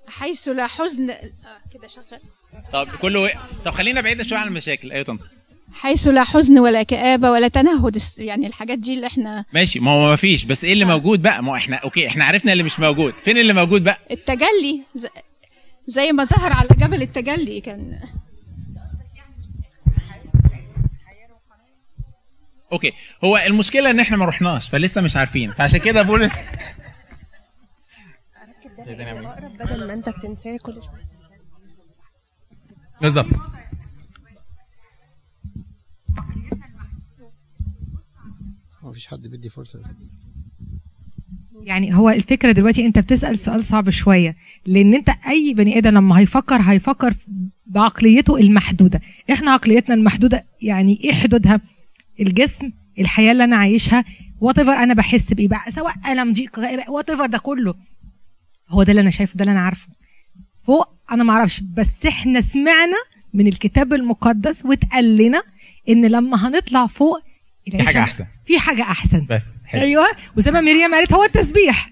حيث 0.07 0.47
لا 0.47 0.67
حزن. 0.67 1.09
آه، 1.09 1.17
كده 1.73 1.87
شغال. 1.87 2.19
طب 2.73 2.87
كله 3.01 3.31
طب 3.65 3.71
خلينا 3.71 4.01
بعيد 4.01 4.21
شوية 4.21 4.39
عن 4.39 4.47
المشاكل. 4.47 4.91
أيوه 4.91 5.03
طنط. 5.03 5.19
حيث 5.73 6.07
لا 6.07 6.23
حزن 6.23 6.59
ولا 6.59 6.83
كآبة 6.83 7.31
ولا 7.31 7.47
تنهد. 7.47 8.01
يعني 8.17 8.47
الحاجات 8.47 8.79
دي 8.79 8.93
اللي 8.93 9.07
إحنا 9.07 9.45
ماشي. 9.53 9.79
ما 9.79 9.91
هو 9.91 10.09
ما 10.09 10.15
فيش. 10.15 10.43
بس 10.45 10.63
إيه 10.63 10.73
اللي 10.73 10.85
موجود 10.85 11.21
بقى؟ 11.21 11.43
ما 11.43 11.51
هو 11.51 11.55
إحنا 11.55 11.75
okay 11.77 12.07
إحنا 12.07 12.25
عرفنا 12.25 12.51
اللي 12.51 12.63
مش 12.63 12.79
موجود. 12.79 13.13
فين 13.19 13.37
اللي 13.37 13.53
موجود 13.53 13.83
بقى؟ 13.83 13.99
التجلي. 14.11 14.81
ز- 14.95 15.07
زي 15.87 16.11
ما 16.11 16.23
ظهر 16.23 16.53
على 16.53 16.67
جبل 16.77 17.01
التجلي 17.01 17.61
كان. 17.61 17.99
okay. 22.71 22.93
هو 23.23 23.37
المشكلة 23.37 23.89
إن 23.91 23.99
إحنا 23.99 24.17
ما 24.17 24.25
رحناش 24.25 24.69
فلسه 24.69 25.01
مش 25.01 25.15
عارفين. 25.15 25.51
فعشان 25.51 25.79
كده 25.79 26.01
بولس 26.01 26.33
نعمل؟ 28.87 29.25
أقرب 29.25 29.51
بدل 29.57 29.87
ما 29.87 29.93
أنت 29.93 30.09
بتنساه 30.09 30.57
كل 30.57 30.73
شوية. 30.83 31.03
بالظبط. 33.01 33.27
مفيش 38.83 39.07
حد 39.07 39.27
بيدي 39.27 39.49
فرصة. 39.49 39.79
يعني 41.61 41.95
هو 41.95 42.09
الفكرة 42.09 42.51
دلوقتي 42.51 42.85
أنت 42.85 42.99
بتسأل 42.99 43.39
سؤال 43.39 43.65
صعب 43.65 43.89
شوية 43.89 44.35
لأن 44.65 44.93
أنت 44.93 45.09
أي 45.27 45.53
بني 45.53 45.77
آدم 45.77 45.89
لما 45.89 46.19
هيفكر 46.19 46.61
هيفكر 46.61 47.15
بعقليته 47.65 48.37
المحدودة. 48.37 49.01
إحنا 49.31 49.51
عقليتنا 49.51 49.95
المحدودة 49.95 50.45
يعني 50.61 50.99
إيه 51.03 51.11
حدودها؟ 51.13 51.61
الجسم 52.19 52.71
الحياة 52.99 53.31
اللي 53.31 53.43
أنا 53.43 53.55
عايشها 53.55 54.05
وات 54.41 54.59
أنا 54.59 54.93
بحس 54.93 55.33
بايه 55.33 55.47
بقى 55.47 55.71
سواء 55.71 55.93
ألم 56.11 56.33
ضيق 56.33 56.59
وات 56.89 57.11
ده 57.11 57.37
كله. 57.37 57.75
هو 58.69 58.83
ده 58.83 58.91
اللي 58.91 59.01
أنا 59.01 59.09
شايفه 59.09 59.35
ده 59.37 59.43
اللي 59.43 59.51
أنا 59.51 59.61
عارفه. 59.61 59.87
فوق 60.67 60.89
أنا 61.11 61.23
ما 61.23 61.33
أعرفش 61.33 61.59
بس 61.59 62.05
إحنا 62.05 62.41
سمعنا 62.41 62.97
من 63.33 63.47
الكتاب 63.47 63.93
المقدس 63.93 64.65
واتقال 64.65 65.17
لنا 65.17 65.43
إن 65.89 66.05
لما 66.05 66.47
هنطلع 66.47 66.87
فوق 66.87 67.19
في 67.71 67.83
حاجة 67.83 67.99
أحسن. 68.03 68.25
في 68.45 68.59
حاجة 68.59 68.81
أحسن. 68.81 69.25
بس 69.29 69.49
حلو. 69.65 69.81
أيوه 69.81 70.05
وزي 70.37 70.51
ما 70.51 70.61
مريم 70.61 70.93
قالت 70.93 71.13
هو 71.13 71.23
التسبيح. 71.23 71.89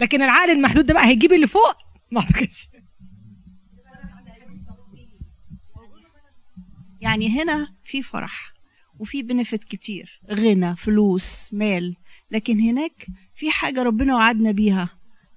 لكن 0.00 0.22
العقل 0.22 0.50
المحدود 0.50 0.86
ده 0.86 0.94
بقى 0.94 1.06
هيجيب 1.06 1.32
اللي 1.32 1.46
فوق؟ 1.46 1.76
ما 2.10 2.20
أعتقدش. 2.20 2.68
يعني 7.00 7.42
هنا 7.42 7.68
في 7.84 8.02
فرح 8.02 8.52
وفي 8.98 9.22
بنفت 9.22 9.64
كتير 9.64 10.20
غنى 10.30 10.76
فلوس 10.76 11.54
مال. 11.54 11.96
لكن 12.30 12.60
هناك 12.60 13.06
في 13.34 13.50
حاجة 13.50 13.82
ربنا 13.82 14.14
وعدنا 14.14 14.50
بيها. 14.50 14.88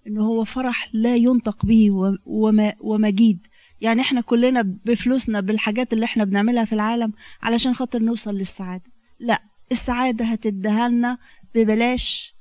انه 0.10 0.22
هو 0.26 0.44
فرح 0.44 0.90
لا 0.94 1.16
ينطق 1.16 1.66
به 1.66 1.90
وما 2.26 2.74
ومجيد. 2.80 3.48
يعني 3.82 4.02
إحنا 4.02 4.22
كلنا 4.22 4.62
بفلوسنا 4.62 5.40
بالحاجات 5.42 5.94
اللي 5.94 6.06
إحنا 6.06 6.24
بنعملها 6.24 6.66
في 6.66 6.74
العالم 6.74 7.14
علشان 7.42 7.74
خاطر 7.74 8.00
نوصل 8.00 8.36
للسعادة. 8.36 8.92
لا 9.20 9.42
السعادة 9.72 10.26
هتديها 10.26 10.90
لنا 10.90 11.18
ببلاش 11.56 12.34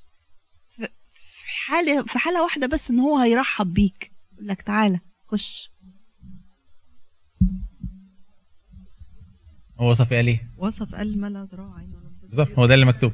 في 0.77 0.89
حالة 1.67 2.03
في 2.03 2.19
حالة 2.19 2.43
واحدة 2.43 2.67
بس 2.67 2.91
إن 2.91 2.99
هو 2.99 3.19
هيرحب 3.19 3.75
بيك. 3.75 4.13
يقول 4.35 4.49
لك 4.49 4.63
تعالى 4.63 5.01
خش. 5.27 5.71
هو 9.79 9.91
وصف 9.91 10.13
قال 10.13 10.27
إيه؟ 10.27 10.41
وصف 10.59 10.95
قال 10.95 11.21
ما 11.21 11.27
لا 11.27 11.49
عين 11.77 11.93
بالظبط 12.23 12.59
هو 12.59 12.67
ده 12.67 12.75
اللي 12.75 12.87
مكتوب. 12.87 13.13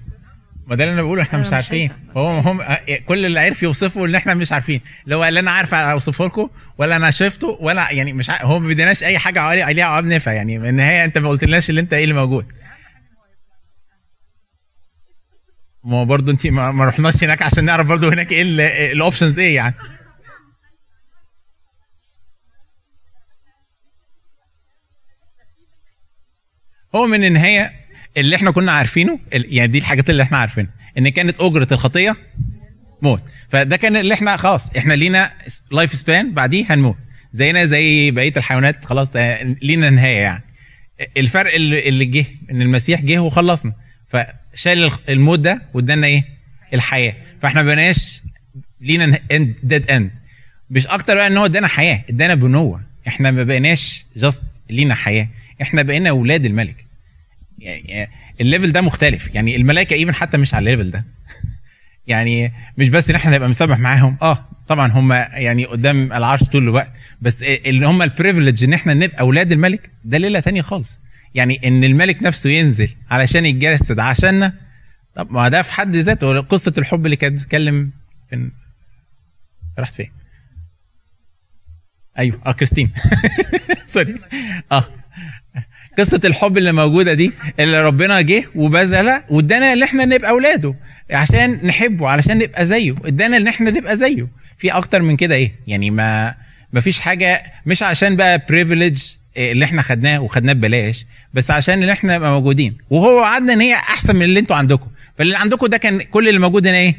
ما 0.66 0.74
ده 0.76 0.84
اللي 0.84 0.94
أنا 0.94 1.02
بقوله 1.02 1.22
إحنا 1.22 1.38
مش 1.38 1.52
عارفين. 1.52 1.92
هو 2.16 2.38
هم 2.38 2.62
كل 3.06 3.26
اللي 3.26 3.40
عرف 3.40 3.62
يوصفه 3.62 4.04
إن 4.04 4.14
إحنا 4.14 4.34
مش 4.34 4.52
عارفين. 4.52 4.80
اللي 5.04 5.16
هو 5.16 5.24
لا 5.24 5.40
أنا 5.40 5.50
عارف 5.50 5.74
أوصفه 5.74 6.24
لكم 6.24 6.48
ولا 6.78 6.96
أنا 6.96 7.10
شفته 7.10 7.56
ولا 7.60 7.90
يعني 7.92 8.12
مش 8.12 8.30
ع... 8.30 8.42
هو 8.44 8.58
ما 8.58 8.68
بيديناش 8.68 9.04
أي 9.04 9.18
حاجة 9.18 9.40
عليه- 9.40 9.64
عليها 9.64 9.84
عواب 9.84 10.04
نافع 10.04 10.32
يعني. 10.32 10.60
في 10.60 10.68
النهاية 10.68 11.04
أنت 11.04 11.18
ما 11.18 11.28
قلتلناش 11.28 11.70
اللي 11.70 11.80
أنت 11.80 11.92
إيه 11.92 12.04
اللي 12.04 12.14
موجود. 12.14 12.52
ما 15.84 15.96
هو 15.96 16.04
برضه 16.04 16.32
أنت 16.32 16.46
ما, 16.46 16.70
ما 16.70 16.84
رحناش 16.84 17.24
هناك 17.24 17.42
عشان 17.42 17.64
نعرف 17.64 17.86
برضه 17.86 18.08
هناك 18.08 18.32
إيه 18.32 18.42
ال- 18.42 18.60
الاوبشنز 18.60 19.38
إيه 19.38 19.54
يعني. 19.56 19.74
هو 26.94 27.06
من 27.06 27.24
النهاية 27.24 27.72
اللي 28.16 28.36
إحنا 28.36 28.50
كنا 28.50 28.72
عارفينه 28.72 29.18
يعني 29.32 29.72
دي 29.72 29.78
الحاجات 29.78 30.10
اللي 30.10 30.22
إحنا 30.22 30.38
عارفينها 30.38 30.70
إن 30.98 31.08
كانت 31.08 31.40
أجرة 31.40 31.68
الخطية 31.72 32.16
موت. 33.02 33.22
فده 33.48 33.76
كان 33.76 33.96
اللي 33.96 34.14
إحنا 34.14 34.36
خلاص 34.36 34.70
إحنا 34.76 34.94
لينا 34.94 35.32
life 35.72 35.94
span 35.94 36.34
بعديه 36.34 36.64
هنموت. 36.70 36.96
زينا 37.32 37.64
زي 37.64 38.10
بقية 38.10 38.32
الحيوانات 38.36 38.84
خلاص 38.84 39.12
آه، 39.16 39.56
لينا 39.62 39.90
نهاية 39.90 40.18
يعني. 40.18 40.42
الفرق 41.16 41.54
اللي 41.54 42.04
جه 42.04 42.26
إن 42.50 42.62
المسيح 42.62 43.00
جه 43.00 43.18
وخلصنا. 43.18 43.72
فشال 44.08 44.90
الموت 45.08 45.38
ده 45.38 45.62
وادانا 45.74 46.06
إيه؟ 46.06 46.24
الحياة. 46.74 47.14
فاحنا 47.42 47.62
ما 47.62 47.66
بقيناش 47.74 48.22
لينا 48.80 49.18
end 49.32 49.54
dead 49.62 49.90
end 49.90 50.10
مش 50.70 50.86
أكتر 50.86 51.14
بقى 51.14 51.26
إن 51.26 51.36
هو 51.36 51.44
ادانا 51.44 51.68
حياة 51.68 52.04
ادانا 52.10 52.34
بنوة. 52.34 52.80
إحنا 53.08 53.30
ما 53.30 53.42
بقيناش 53.42 54.06
just 54.16 54.42
لينا 54.70 54.94
حياة. 54.94 55.28
إحنا 55.62 55.82
بقينا 55.82 56.10
أولاد 56.10 56.44
الملك. 56.44 56.84
يعني 57.64 58.10
ال 58.40 58.46
level 58.46 58.72
ده 58.72 58.80
مختلف. 58.80 59.34
يعني 59.34 59.56
الملائكة 59.56 59.94
even 59.94 60.14
حتى 60.14 60.36
مش 60.38 60.54
على 60.54 60.72
ال 60.72 60.75
level 60.75 60.90
ده. 60.90 61.04
يعني 62.06 62.52
مش 62.78 62.88
بس 62.88 63.10
إن 63.10 63.14
إحنا 63.14 63.36
نبقى 63.36 63.48
مسبح 63.48 63.78
معاهم. 63.78 64.16
آه 64.22 64.48
طبعا 64.68 64.92
هم 64.92 65.12
يعني 65.12 65.64
قدام 65.64 66.12
العرش 66.12 66.42
طول 66.44 66.62
الوقت. 66.62 66.92
بس 67.20 67.42
اللي 67.42 67.86
هم 67.86 68.02
ال 68.02 68.08
privilege 68.08 68.64
إن 68.64 68.72
إحنا 68.72 68.94
نبقى 68.94 69.20
أولاد 69.20 69.52
الملك 69.52 69.90
ده 70.04 70.18
ليلة 70.18 70.40
تانية 70.40 70.62
خالص. 70.62 70.98
يعني 71.34 71.60
إن 71.64 71.84
الملك 71.84 72.22
نفسه 72.22 72.50
ينزل 72.50 72.88
علشان 73.10 73.46
يتجسد 73.46 73.98
عشاننا 73.98 74.52
طب 75.14 75.32
ما 75.32 75.48
ده 75.48 75.62
في 75.62 75.72
حد 75.72 75.96
ذاته 75.96 76.40
قصة 76.40 76.72
الحب 76.78 77.04
اللي 77.04 77.16
كانت 77.16 77.34
بتتكلم 77.34 77.90
فين 78.30 78.52
راحت 79.78 79.94
فين؟ 79.94 80.10
أيوه 82.18 82.40
آه 82.46 82.52
كريستين. 82.52 82.92
sorry 83.86 84.14
آه. 84.72 84.84
قصة 85.98 86.20
الحب 86.24 86.58
اللي 86.58 86.72
موجودة 86.72 87.14
دي 87.14 87.32
اللي 87.60 87.82
ربنا 87.82 88.20
جه 88.20 88.44
وبذل 88.54 89.22
وادانا 89.28 89.72
اللي 89.72 89.84
إحنا 89.84 90.04
نبقى 90.04 90.30
أولاده 90.30 90.74
عشان 91.10 91.60
نحبه 91.66 92.08
علشان 92.08 92.38
نبقى 92.38 92.66
زيه. 92.66 92.94
ادانا 93.04 93.36
ان 93.36 93.48
إحنا 93.48 93.70
نبقى 93.70 93.96
زيه. 93.96 94.28
في 94.58 94.70
أكتر 94.70 95.02
من 95.02 95.16
كده 95.16 95.34
إيه؟ 95.34 95.52
يعني 95.66 95.90
ما 95.90 96.34
ما 96.72 96.80
فيش 96.80 97.00
حاجة 97.00 97.42
مش 97.66 97.82
عشان 97.82 98.16
بقى 98.16 98.42
privilege 98.48 99.02
اللي 99.36 99.64
إحنا 99.64 99.82
خدناه 99.82 100.18
وخدناه 100.18 100.52
ببلاش 100.52 101.06
بس 101.34 101.50
عشان 101.50 101.80
اللي 101.82 101.92
إحنا 101.92 102.16
نبقى 102.16 102.30
موجودين. 102.30 102.76
وهو 102.90 103.20
وعدنا 103.20 103.52
إن 103.52 103.60
هي 103.60 103.74
أحسن 103.74 104.16
من 104.16 104.22
اللي 104.22 104.40
أنتوا 104.40 104.56
عندكم. 104.56 104.86
فاللي 105.18 105.36
عندكم 105.36 105.66
ده 105.66 105.76
كان 105.76 106.00
كل 106.02 106.28
اللي 106.28 106.40
موجود 106.40 106.66
هنا 106.66 106.76
إيه؟ 106.76 106.94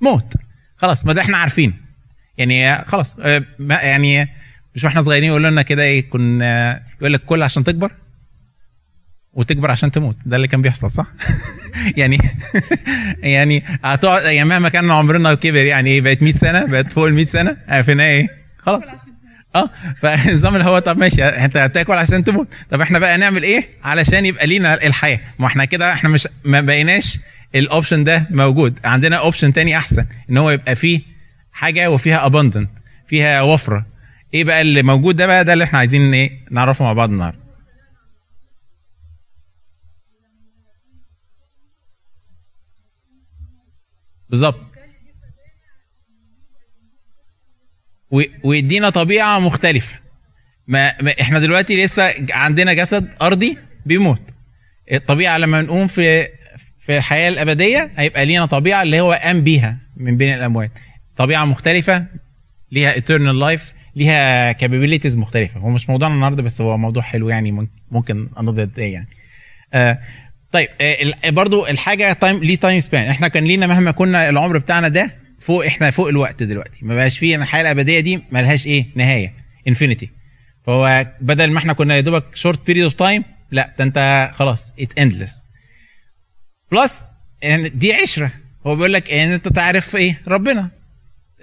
موت. 0.00 0.32
خلاص 0.76 1.06
ما 1.06 1.12
ده 1.12 1.22
إحنا 1.22 1.36
عارفين. 1.38 1.74
يعني 2.38 2.84
خلاص 2.84 3.16
آه، 3.20 3.42
يعني 3.70 4.28
مش 4.74 4.84
وإحنا 4.84 5.02
صغيرين 5.02 5.28
يقولوا 5.28 5.50
لنا 5.50 5.62
كده 5.62 5.82
إيه؟ 5.82 6.10
كنا 6.10 6.82
يقول 7.00 7.12
لك 7.12 7.24
كل 7.24 7.42
عشان 7.42 7.64
تكبر. 7.64 7.92
وتكبر 9.36 9.70
عشان 9.70 9.90
تموت. 9.90 10.16
ده 10.26 10.36
اللي 10.36 10.48
كان 10.48 10.62
بيحصل 10.62 10.90
صح؟ 10.90 11.06
يعني 11.96 12.18
يعني 13.36 13.62
هتقعد 13.84 14.22
يعني 14.24 14.48
مهما 14.48 14.68
كان 14.68 14.90
عمرنا 14.90 15.34
كبر 15.34 15.64
يعني 15.64 15.90
إيه 15.90 16.00
بقت 16.00 16.22
100 16.22 16.32
سنة 16.32 16.64
بقت 16.64 16.92
فوق 16.92 17.06
ال 17.06 17.14
100 17.14 17.24
سنة 17.26 17.56
عرفنا 17.68 18.02
إيه؟ 18.04 18.28
خلاص. 18.58 18.82
آه 19.56 19.70
فالنظام 20.02 20.54
اللي 20.54 20.64
هو 20.64 20.78
طب 20.78 20.98
ماشي 20.98 21.24
أنت 21.24 21.58
بتاكل 21.58 21.92
عشان 21.92 22.24
تموت. 22.24 22.48
طب 22.70 22.80
إحنا 22.80 22.98
بقى 22.98 23.18
نعمل 23.18 23.42
إيه؟ 23.42 23.68
علشان 23.84 24.26
يبقى 24.26 24.46
لينا 24.46 24.86
الحياة. 24.86 25.20
ما 25.38 25.46
إحنا 25.46 25.64
كده 25.64 25.92
إحنا 25.92 26.08
مش 26.10 26.28
ما 26.44 26.60
بقيناش 26.60 27.18
ال 27.54 27.61
option 27.61 28.04
ده 28.04 28.26
موجود. 28.30 28.78
عندنا 28.84 29.16
option 29.16 29.52
تاني 29.52 29.76
أحسن 29.76 30.06
إن 30.30 30.36
هو 30.36 30.50
يبقى 30.50 30.76
فيه 30.76 31.00
حاجة 31.52 31.90
وفيها 31.90 32.26
abundant 32.26 32.70
فيها 33.08 33.42
وفرة. 33.42 33.86
إيه 34.34 34.44
بقى 34.44 34.60
اللي 34.60 34.82
موجود؟ 34.82 35.16
ده 35.16 35.26
بقى 35.26 35.44
ده 35.44 35.52
اللي 35.52 35.64
إحنا 35.64 35.78
عايزين 35.78 36.14
إيه؟ 36.14 36.30
نعرفه 36.50 36.84
مع 36.84 36.92
بعض 36.92 37.10
النهارده. 37.10 37.45
بالظبط. 44.30 44.60
ويدينا 48.44 48.90
طبيعة 48.90 49.38
مختلفة. 49.38 49.96
ما, 50.66 50.88
إحنا 51.20 51.38
دلوقتي 51.38 51.84
لسه 51.84 52.14
عندنا 52.30 52.72
جسد 52.74 53.08
أرضي 53.22 53.58
بيموت. 53.86 54.20
الطبيعة 54.92 55.38
لما 55.38 55.62
نقوم 55.62 55.86
في 55.86 56.28
في 56.80 56.96
الحياة 56.96 57.28
الأبدية 57.28 57.90
هيبقى 57.96 58.26
لينا 58.26 58.46
طبيعة 58.46 58.82
اللي 58.82 59.00
هو 59.00 59.12
قام 59.12 59.40
بيها 59.42 59.78
من 59.96 60.16
بين 60.16 60.34
الأموات. 60.34 60.70
طبيعة 61.16 61.44
مختلفة 61.44 62.06
ليها 62.72 62.94
eternal 62.94 63.42
life 63.58 63.62
ليها 63.96 64.52
capabilities 64.52 65.16
مختلفة. 65.18 65.60
هو 65.60 65.70
مش 65.70 65.88
موضوعنا 65.90 66.14
النهارده 66.14 66.42
بس 66.42 66.60
هو 66.60 66.78
موضوع 66.78 67.02
حلو 67.02 67.28
يعني 67.28 67.68
ممكن- 67.90 68.28
another 68.36 68.76
day 68.76 68.78
يعني. 68.78 69.08
آه 69.74 69.98
طيب 70.52 70.68
آه 70.80 71.02
ال- 71.02 71.32
برضو 71.32 71.66
الحاجة 71.66 72.12
time 72.12 72.44
ليه 72.44 72.56
time 72.56 72.80
span 72.80 73.08
إحنا 73.08 73.28
كان 73.28 73.44
لينا 73.44 73.66
مهما 73.66 73.90
كنا 73.90 74.28
العمر 74.28 74.58
بتاعنا 74.58 74.88
ده 74.88 75.10
فوق 75.40 75.66
إحنا 75.66 75.90
فوق 75.90 76.08
الوقت 76.08 76.42
دلوقتي. 76.42 76.78
ما 76.84 76.94
بقاش 76.94 77.18
فيه 77.18 77.36
الحياة 77.36 77.62
الأبدية 77.62 78.00
دي 78.00 78.22
ما 78.30 78.38
لهاش 78.42 78.66
إيه 78.66 78.86
نهاية 78.94 79.32
infinity 79.68 80.10
فهو 80.66 81.06
بدل 81.20 81.50
ما 81.50 81.58
إحنا 81.58 81.72
كنا 81.72 81.96
يا 81.96 82.00
دوبك 82.00 82.24
short 82.36 82.66
period 82.66 82.82
of 82.82 82.92
time 82.92 83.24
لا 83.50 83.74
ده 83.78 83.84
أنت 83.84 84.30
خلاص 84.34 84.72
it's 84.80 84.98
endless 84.98 85.44
plus 86.72 87.02
يعني 87.42 87.68
دي 87.68 87.92
عشرة. 87.94 88.30
هو 88.66 88.76
بيقول 88.76 88.92
لك 88.92 89.10
إن 89.10 89.28
أنت 89.32 89.48
تعرف 89.48 89.96
إيه 89.96 90.20
ربنا. 90.28 90.70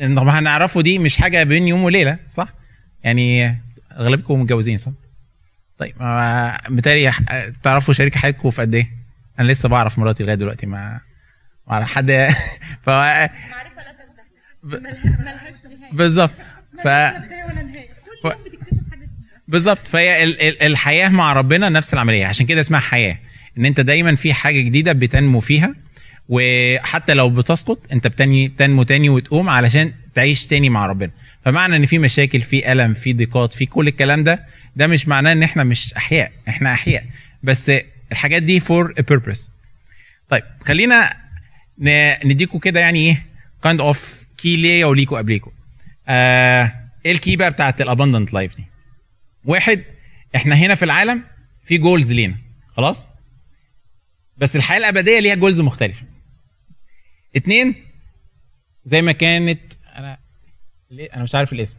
إن 0.01 0.13
ما 0.13 0.39
هنعرفه 0.39 0.81
دي 0.81 0.99
مش 0.99 1.17
حاجة 1.17 1.43
بين 1.43 1.67
يوم 1.67 1.83
وليلة 1.83 2.17
صح؟ 2.29 2.47
يعني 3.03 3.57
أغلبكم 3.91 4.41
متجوزين 4.41 4.77
صح؟ 4.77 4.91
طيب 5.83 7.09
ح- 7.09 7.47
تعرفوا 7.63 7.93
شريك 7.93 8.15
حياتكم 8.15 8.49
في 8.49 8.61
قد 8.61 8.75
إيه؟ 8.75 8.89
أنا 9.39 9.47
لسه 9.51 9.69
بعرف 9.69 9.99
مراتي 9.99 10.23
لغاية 10.23 10.35
دلوقتي 10.35 10.65
ما 10.65 10.99
ما 11.67 11.85
حد 11.85 12.11
ف 12.85 12.89
بالظبط. 15.93 16.31
ف 16.83 16.87
بالظبط. 19.47 19.87
فهي 19.87 20.23
ال- 20.23 20.41
ال- 20.41 20.61
الحياة 20.63 21.09
مع 21.09 21.33
ربنا 21.33 21.69
نفس 21.69 21.93
العملية. 21.93 22.25
عشان 22.25 22.45
كده 22.45 22.61
اسمها 22.61 22.79
حياة. 22.79 23.17
إن 23.57 23.65
أنت 23.65 23.79
دايما 23.79 24.15
في 24.15 24.33
حاجة 24.33 24.61
جديدة 24.61 24.91
بتنمو 24.93 25.39
فيها 25.39 25.75
وحتى 26.29 27.13
لو 27.13 27.29
بتسقط 27.29 27.91
أنت 27.91 28.07
بتنمي 28.07 28.47
بتنمو 28.47 28.83
تاني 28.83 29.09
وتقوم 29.09 29.49
علشان 29.49 29.93
تعيش 30.13 30.47
تاني 30.47 30.69
مع 30.69 30.85
ربنا. 30.85 31.11
فمعنى 31.45 31.75
إن 31.75 31.85
في 31.85 31.97
مشاكل 31.99 32.41
في 32.41 32.71
ألم 32.71 32.93
في 32.93 33.13
ضيقات 33.13 33.53
في 33.53 33.65
كل 33.65 33.87
الكلام 33.87 34.23
ده 34.23 34.45
ده 34.75 34.87
مش 34.87 35.07
معناه 35.07 35.31
إن 35.31 35.43
إحنا 35.43 35.63
مش 35.63 35.93
أحياء 35.93 36.31
إحنا 36.47 36.73
أحياء. 36.73 37.05
بس 37.43 37.71
الحاجات 38.11 38.43
دي 38.43 38.59
فور 38.59 38.93
a 38.93 39.03
purpose. 39.13 39.51
طيب 40.29 40.43
خلينا 40.61 41.17
نديكوا 42.25 42.59
كده 42.59 42.79
يعني 42.79 42.99
إيه 42.99 43.25
kind 43.63 43.81
of 43.81 44.23
key 44.37 44.55
ليا 44.55 44.85
وليكوا 44.85 45.17
قبليكوا. 45.17 45.51
آه 46.07 46.89
إيه 47.05 47.11
ال 47.11 47.17
key 47.17 47.35
بقى 47.35 47.51
بتاعت 47.51 47.81
ال 47.81 47.87
abundant 47.87 48.33
life 48.33 48.55
دي؟ 48.55 48.65
واحد 49.45 49.83
إحنا 50.35 50.55
هنا 50.55 50.75
في 50.75 50.85
العالم 50.85 51.23
في 51.63 51.77
goals 51.77 52.11
لينا 52.11 52.35
خلاص؟ 52.67 53.09
بس 54.37 54.55
الحياة 54.55 54.77
الأبدية 54.77 55.19
ليها 55.19 55.35
goals 55.35 55.61
مختلفة. 55.61 56.05
اتنين 57.35 57.75
زي 58.85 59.01
ما 59.01 59.11
كانت 59.11 59.59
أنا 59.95 60.17
ليه؟ 60.91 61.09
أنا 61.13 61.23
مش 61.23 61.35
عارف 61.35 61.53
الاسم. 61.53 61.77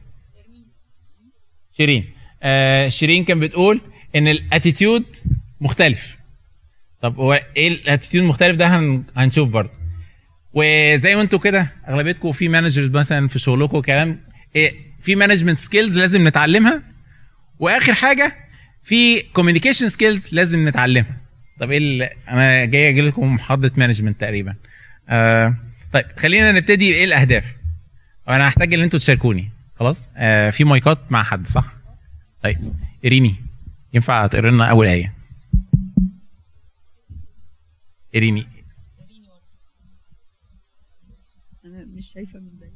شيرين. 1.76 2.13
آه 2.44 2.88
شيرين 2.88 3.24
كان 3.24 3.40
بتقول 3.40 3.80
إن 4.16 4.28
ال 4.28 4.37
attitude 4.37 5.04
مختلف. 5.60 6.16
طب 7.02 7.16
هو 7.18 7.40
إيه 7.56 7.68
ال 7.68 7.74
attitude 7.74 8.24
المختلف 8.24 8.56
ده 8.56 8.66
هن... 8.66 9.04
هنشوف 9.16 9.48
برضه. 9.48 9.70
وزي 10.52 11.14
ما 11.16 11.22
أنتوا 11.22 11.38
كده 11.38 11.72
أغلبيتكم 11.88 12.32
في 12.32 12.48
managers 12.48 12.90
مثلا 12.90 13.28
في 13.28 13.38
شغلكم 13.38 13.80
كلام 13.80 14.20
إيه 14.56 14.74
في 15.00 15.14
management 15.14 15.58
skills 15.58 15.98
لازم 15.98 16.28
نتعلمها. 16.28 16.82
وآخر 17.58 17.94
حاجة 17.94 18.36
في 18.82 19.22
communication 19.22 19.88
skills 19.88 20.28
لازم 20.34 20.68
نتعلمها. 20.68 21.16
طب 21.60 21.70
إيه 21.70 21.78
اللي 21.78 22.10
أنا 22.28 22.64
جاي 22.64 22.88
أجي 22.88 23.00
لكم 23.00 23.34
محاضرة 23.34 23.72
management 23.76 24.20
تقريبا. 24.20 24.54
آه 25.08 25.54
طيب 25.92 26.04
خلينا 26.16 26.52
نبتدي 26.52 26.94
إيه 26.94 27.04
الأهداف. 27.04 27.44
وأنا 28.28 28.48
هحتاج 28.48 28.74
إن 28.74 28.80
أنتوا 28.80 28.98
تشاركوني. 28.98 29.50
خلاص؟ 29.78 30.08
آه 30.16 30.50
في 30.50 30.64
مايكات 30.64 30.98
مع 31.10 31.22
حد 31.22 31.46
صح؟ 31.46 31.83
طيب. 32.44 32.74
إريني. 33.04 33.34
ينفع 33.94 34.26
تقري 34.26 34.50
لنا 34.50 34.70
أول 34.70 34.86
آية؟ 34.86 35.14
إريني. 38.16 38.46
أنا 41.64 41.84
مش 41.84 42.12
شايفة 42.12 42.38
من 42.38 42.50
بعيد. 42.60 42.74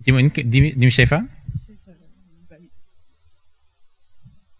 دي 0.00 0.12
ممكن 0.12 0.50
دي 0.50 0.70
دي 0.70 0.86
مش 0.86 0.94
شايفها 0.94 1.26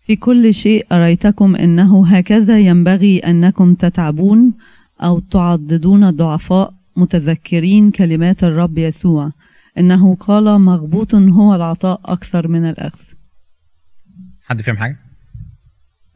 في 0.07 0.17
كل 0.17 0.55
شيء 0.55 0.87
أريتكم 0.93 1.57
أنه 1.57 2.07
هكذا 2.07 2.61
ينبغي 2.61 3.19
أنكم 3.19 3.75
تتعبون 3.75 4.53
أو 5.01 5.19
تعضدون 5.19 6.05
الضعفاء 6.05 6.75
متذكرين 6.97 7.91
كلمات 7.91 8.45
الرب 8.45 8.79
يسوع. 8.79 9.33
إنه 9.79 10.15
قال 10.17 10.59
مغبوط 10.61 11.15
هو 11.15 11.55
العطاء 11.55 12.01
أكثر 12.05 12.49
من 12.49 12.69
الأخذ. 12.69 13.05
حد 14.45 14.63
فاهم 14.63 14.77
حاجة؟ 14.77 14.97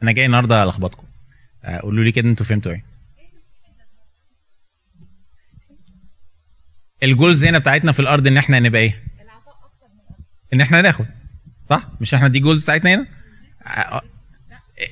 أنا 0.03 0.13
جاي 0.13 0.27
النهارده 0.27 0.63
ألخبطكم. 0.63 1.07
آه، 1.65 1.79
قولوا 1.79 2.05
لي 2.05 2.13
كده 2.13 2.29
أنتوا 2.29 2.47
فهمتوا 2.47 2.73
إيه. 2.73 2.85
ال 7.03 7.10
goals 7.10 7.45
هنا 7.45 7.59
بتاعتنا 7.59 7.93
في 7.93 8.01
الأرض 8.01 8.27
إن 8.27 8.37
إحنا 8.37 8.61
نبقى 8.61 8.81
إيه؟ 8.81 8.95
إن 10.53 10.61
إحنا 10.61 10.83
ناخد. 10.83 11.07
صح؟ 11.65 11.89
مش 12.01 12.15
إحنا 12.15 12.29
دي 12.29 12.39
goals 12.41 12.63
بتاعتنا 12.65 12.95
هنا؟ 12.95 13.07
آه، 13.67 14.03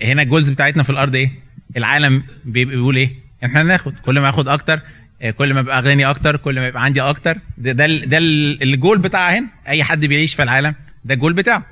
هنا 0.03 0.23
ال 0.23 0.27
goals 0.27 0.51
بتاعتنا 0.51 0.83
في 0.83 0.91
الأرض 0.91 1.15
إيه؟ 1.15 1.33
العالم 1.77 2.23
بي- 2.45 2.65
بيقول 2.65 2.97
إيه؟ 2.97 3.15
إحنا 3.45 3.63
ناخد. 3.63 3.99
كل 3.99 4.21
ما 4.21 4.29
اخد 4.29 4.49
أكتر 4.49 4.75
آه، 4.75 4.83
كل 5.31 5.55
ما 5.55 5.61
أبقى 5.61 5.83
غني 5.83 6.07
أكتر 6.07 6.37
كل 6.37 6.61
ما 6.61 6.67
يبقى 6.67 6.85
عندي 6.85 7.01
أكتر. 7.01 7.39
ده 7.59 7.73
ده, 7.73 7.87
ده 7.87 8.19
ال- 8.19 8.63
الجول 8.63 8.99
بتاعها 8.99 9.39
هنا. 9.39 9.49
أي 9.69 9.85
حد 9.85 10.07
بيعيش 10.07 10.35
في 10.35 10.43
العالم 10.43 10.75
ده 11.05 11.15
الجول 11.15 11.33
بتاعه. 11.33 11.67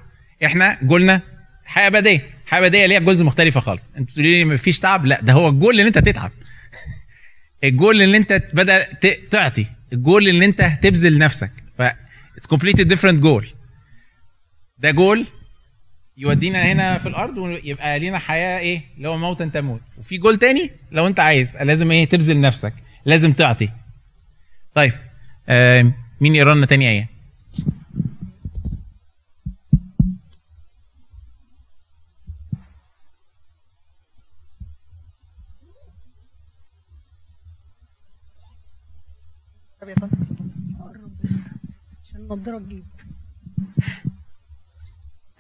إحنا 0.45 0.79
جولنا 0.83 1.21
حياه 1.65 1.87
ابديه 1.87 2.27
حياه 2.47 2.61
ابديه 2.61 2.87
ليها 2.87 2.99
goals 2.99 3.23
مختلفة 3.23 3.61
خالص. 3.61 3.93
أنتوا 3.99 4.15
تقولوا 4.15 4.31
لي 4.33 4.45
مفيش 4.45 4.81
تعب؟ 4.81 5.07
لا 5.07 5.21
ده 5.23 5.33
هو 5.33 5.49
الجول 5.49 5.81
إن 5.81 5.87
أنت 5.87 5.99
تتعب. 5.99 6.31
الجول 7.65 8.03
إن 8.03 8.15
أنت 8.15 8.43
بدل 8.55 8.83
ت- 9.01 9.21
تعطي. 9.31 9.67
الجول 9.93 10.29
إن 10.29 10.43
أنت 10.43 10.71
تبذل 10.83 11.19
نفسك. 11.19 11.51
ف 11.79 11.83
it's 11.83 12.46
completely 12.49 12.85
different 12.85 13.20
goal 13.20 13.46
ده 14.79 14.91
جول 14.91 15.27
يودينا 16.17 16.63
هنا 16.63 16.99
في 16.99 17.09
الأرض 17.09 17.39
ويبقى 17.39 17.99
لينا 17.99 18.19
حياة 18.19 18.59
إيه؟ 18.59 18.83
اللي 18.97 19.09
هو 19.09 19.17
موتا 19.19 19.45
تموت. 19.55 19.81
وفي 19.99 20.19
جول 20.19 20.37
تاني 20.39 20.71
لو 20.93 21.07
أنت 21.07 21.21
عايز 21.21 21.57
لازم 21.57 21.91
إيه؟ 21.91 22.05
تبذل 22.05 22.41
نفسك. 22.41 22.73
لازم 23.05 23.33
تعطي. 23.33 23.69
طيب 24.75 24.93
آه 25.49 25.93
مين 26.21 26.35
يقرا 26.35 26.55
لنا 26.55 26.67
تاني 26.67 26.89
آية؟ 26.89 27.09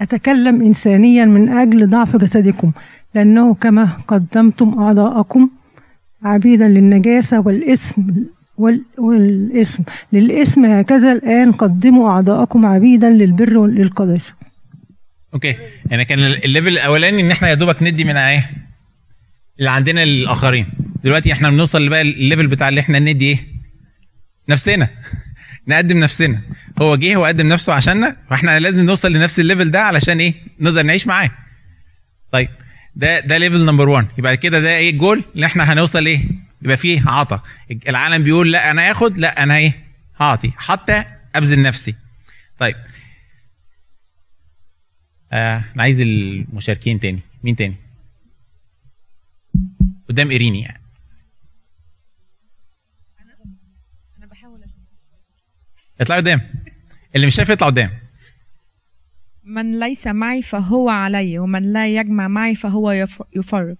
أتكلم 0.00 0.62
إنسانيا 0.62 1.24
من 1.24 1.48
أجل 1.48 1.90
ضعف 1.90 2.16
جسدكم 2.16 2.72
لأنه 3.14 3.54
كما 3.54 3.84
قدمتم 4.08 4.78
أعضاءكم 4.78 5.50
عبيدا 6.22 6.68
للنجاسة 6.68 7.40
والإثم 7.40 8.02
وال 8.56 8.82
والإثم 8.98 9.82
للإثم 10.12 10.64
هكذا 10.64 11.12
الآن 11.12 11.52
قدموا 11.52 12.10
أعضاءكم 12.10 12.66
عبيدا 12.66 13.10
للبر 13.10 13.58
وللقداسة 13.58 14.34
okay. 15.34 15.56
يعني 15.90 16.04
كان 16.04 16.18
ال 16.18 16.27
level 16.27 16.68
الأولاني 16.68 17.22
إن 17.22 17.30
إحنا 17.30 17.48
يا 17.48 17.54
دوبك 17.54 17.82
ندي 17.82 18.04
من 18.04 18.16
إيه؟ 18.16 18.50
اللي 19.58 19.70
عندنا 19.70 20.04
للاخرين 20.04 20.66
دلوقتي 21.04 21.32
إحنا 21.32 21.50
بنوصل 21.50 21.88
بقى 21.88 22.02
ال 22.02 22.10
level 22.10 22.46
بتاع 22.46 22.68
اللي 22.68 22.80
إحنا 22.80 22.98
ندي 22.98 23.28
إيه؟ 23.28 23.38
نفسنا. 24.48 24.88
نقدم 25.68 25.98
نفسنا. 25.98 26.40
هو 26.82 26.96
جه 26.96 27.16
وقدم 27.16 27.48
نفسه 27.48 27.72
عشاننا 27.72 28.16
فإحنا 28.30 28.58
لازم 28.58 28.86
نوصل 28.86 29.12
لنفس 29.12 29.40
ال 29.40 29.45
level 29.45 29.70
ده 29.70 29.80
علشان 29.80 30.20
إيه؟ 30.20 30.34
نقدر 30.60 30.82
نعيش 30.82 31.06
معاه. 31.06 31.30
طيب. 32.32 32.48
ده 32.96 33.20
ده 33.20 33.38
level 33.38 33.64
number 33.64 33.88
1 33.88 34.08
يبقى 34.18 34.36
كده 34.36 34.60
ده 34.60 34.76
إيه 34.76 34.90
الجول 34.90 35.24
اللي 35.34 35.46
إحنا 35.46 35.72
هنوصل 35.72 36.06
إيه؟ 36.06 36.28
يبقى 36.62 36.76
فيه 36.76 37.02
عطا. 37.06 37.42
العالم 37.88 38.22
بيقول 38.24 38.52
لا 38.52 38.70
أنا 38.70 38.90
اخد 38.90 39.18
لا 39.18 39.42
أنا 39.42 39.56
إيه؟ 39.56 39.84
هعطي. 40.20 40.52
حتى 40.56 41.04
أبذل 41.34 41.62
نفسي. 41.62 41.94
طيب. 42.58 42.76
آه 45.32 45.64
أنا 45.74 45.82
عايز 45.82 46.00
المشاركين 46.00 47.00
تاني. 47.00 47.20
مين 47.44 47.56
تاني؟ 47.56 47.74
قدام 50.08 50.30
إيريني 50.30 50.60
يعني. 50.62 50.80
أنا 54.18 54.26
بحاول 54.26 54.60
اطلع 56.00 56.16
قدام. 56.16 56.40
اللي 57.16 57.26
مش 57.26 57.34
شايف 57.34 57.48
يطلع 57.48 57.66
قدام. 57.66 57.90
من 59.50 59.80
ليس 59.80 60.06
معي 60.06 60.42
فهو 60.42 60.88
علي 60.90 61.38
ومن 61.38 61.72
لا 61.72 61.88
يجمع 61.88 62.28
معي 62.28 62.54
فهو 62.54 62.90
يف- 62.90 63.22
يفرق. 63.36 63.76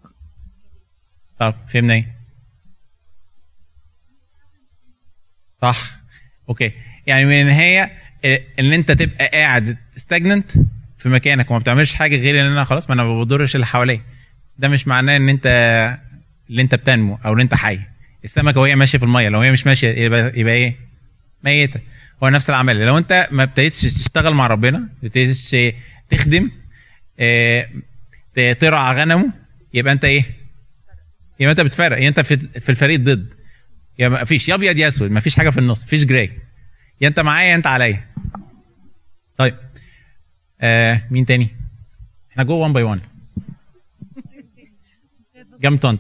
طب 1.39 1.55
فهمنا 1.69 1.95
إيه 1.95 2.07
صح؟ 5.63 5.77
okay. 6.49 6.73
يعني 7.07 7.25
من 7.25 7.41
النهاية 7.41 7.93
آه، 8.25 8.41
إن 8.61 8.73
أنت 8.73 8.93
تبقى 8.93 9.27
قاعد 9.27 9.77
stagnant 9.97 10.53
في 10.99 11.09
مكانك 11.09 11.51
وما 11.51 11.59
بتعملش 11.59 11.95
حاجة 11.95 12.17
غير 12.17 12.41
إن 12.41 12.53
أنا 12.53 12.65
خلاص 12.65 12.91
ما 12.91 12.95
أنا 12.95 13.05
ما 13.05 13.21
بضرش 13.21 13.55
اللي 13.55 13.67
حواليا. 13.67 14.01
ده 14.59 14.69
مش 14.69 14.89
معناه 14.89 15.17
إن 15.17 15.29
أنت 15.29 15.47
اللي 16.51 16.63
أنت 16.63 16.75
بتنمو 16.75 17.19
أو 17.25 17.33
إن 17.35 17.41
أنت 17.41 17.55
حي. 17.55 17.81
السمكة 18.25 18.61
وهي 18.61 18.77
ماشية 18.77 18.99
في 18.99 19.05
المية 19.05 19.29
لو 19.29 19.41
هي 19.41 19.53
مش 19.53 19.67
ماشية 19.67 19.89
يبقى, 19.89 20.33
يبقى 20.41 20.55
إيه؟ 20.55 20.75
ميتة. 21.45 21.81
هو 22.23 22.29
نفس 22.29 22.51
العمل. 22.51 22.87
لو 22.87 22.99
انت 22.99 23.29
ما 23.31 23.43
ابتديتش 23.43 23.81
تشتغل 23.83 24.35
مع 24.35 24.47
ربنا 24.47 24.79
ما 24.79 24.89
ابتديتش 25.03 25.57
تخدم 26.09 26.51
آه، 27.21 27.69
ترعى 28.61 28.97
غنمه 28.97 29.33
يبقى 29.75 29.93
انت 29.93 30.05
إيه؟ 30.05 30.25
يبقى 31.41 31.51
انت 31.51 31.61
بتفرق. 31.61 31.97
يبقى 31.97 32.09
انت 32.09 32.21
في 32.21 32.69
الفريق 32.69 33.01
ضد. 33.01 33.35
يا 33.99 34.09
ما 34.09 34.25
فيش 34.25 34.49
يا 34.49 34.55
ابيض 34.55 34.77
يا 34.77 34.89
اسود 34.89 35.11
ما 35.11 35.21
فيش 35.21 35.37
حاجة 35.37 35.51
في 35.51 35.59
النص 35.59 35.85
مفيش 35.85 36.05
جراي. 36.05 36.31
يا 37.01 37.09
انت 37.09 37.21
معايا 37.21 37.51
يا 37.51 37.55
انت 37.55 37.67
عليا. 37.67 38.05
طيب 39.37 39.55
آه 40.61 41.03
مين 41.11 41.27
تاني؟ 41.27 41.49
إحنا 42.33 42.43
جوه 42.43 42.57
1 42.57 42.73
باي 42.73 42.83
1 42.83 43.01
جنب 45.61 45.79
طنط. 45.79 45.99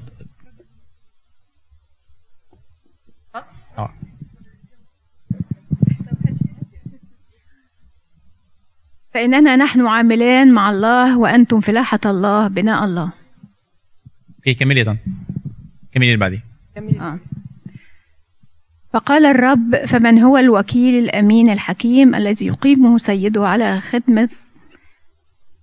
فإننا 9.14 9.57
نحن 9.57 9.87
عاملان 9.87 10.53
مع 10.53 10.70
الله 10.70 11.18
وأنتم 11.18 11.61
فلاحة 11.61 12.01
الله 12.07 12.49
بناء 12.49 12.85
الله. 12.85 13.12
أوكي 14.37 14.55
كملي 14.55 14.85
طنط 14.85 14.99
كملي 15.92 16.07
اللي 16.07 16.16
بعديه 16.16 16.44
آه. 17.01 17.18
فقال 18.92 19.27
الرب 19.27 19.77
فمن 19.87 20.18
هو 20.18 20.38
الوكيل 20.38 20.94
الأمين 20.94 21.51
الحكيم 21.51 22.14
الذي 22.14 22.46
يقيمه 22.46 22.99
سيده 22.99 23.49
على 23.49 23.81
خدمة 23.81 24.29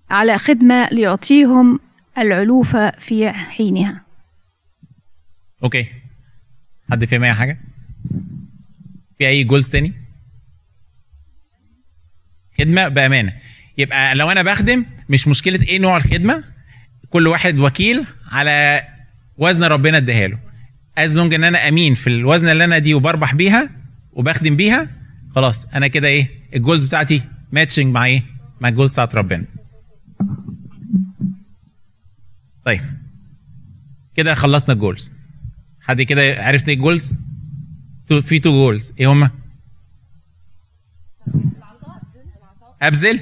على 0.09 0.37
خدمة 0.37 0.89
ليعطيهم 0.91 1.79
العلوف 2.17 2.75
في 2.77 3.29
حينها؟ 3.31 4.01
okay 5.63 5.87
حد 6.91 7.05
فاهم 7.05 7.23
أي 7.23 7.33
حاجة؟ 7.33 7.59
في 9.17 9.27
أي 9.27 9.43
goals 9.43 9.69
تاني؟ 9.69 9.93
خدمه 12.59 12.87
بأمانة. 12.87 13.33
يبقى 13.77 14.15
لو 14.15 14.31
أنا 14.31 14.41
بخدم 14.41 14.85
مش 15.09 15.27
مشكلة 15.27 15.59
إيه 15.63 15.79
نوع 15.79 15.97
الخدمة 15.97 16.43
كل 17.09 17.27
واحد 17.27 17.59
وكيل 17.59 18.05
على 18.31 18.83
وزن 19.37 19.63
ربنا 19.63 19.97
اداها 19.97 20.27
له 20.27 20.37
as 20.97 21.17
long 21.17 21.33
إن 21.33 21.43
أنا 21.43 21.67
أمين 21.67 21.95
في 21.95 22.07
الوزن 22.07 22.47
اللي 22.49 22.63
أنا 22.63 22.77
دي 22.77 22.93
وبربح 22.93 23.35
بيها 23.35 23.69
وبخدم 24.13 24.55
بيها 24.55 24.89
خلاص 25.35 25.65
أنا 25.65 25.87
كده 25.87 26.07
إيه 26.07 26.29
ال 26.55 26.60
goals 26.60 26.83
بتاعتي 26.83 27.21
matching 27.51 27.93
مع 27.93 28.05
إيه 28.05 28.23
مع 28.61 28.69
ال 28.69 28.73
goals 28.73 28.93
بتاعت 28.93 29.15
ربنا. 29.15 29.45
طيب. 32.65 32.81
كده 34.15 34.33
خلصنا 34.33 34.73
ال 34.73 34.79
goals 34.79 35.11
حد 35.81 36.01
كده 36.01 36.43
عرفنا 36.43 36.67
إيه 36.67 36.73
ال 36.75 36.81
goals 36.81 37.13
في 38.07 38.39
two 38.39 38.51
goals 38.51 38.91
إيه 38.99 39.11
هما؟ 39.11 39.29
أبذل. 42.81 43.19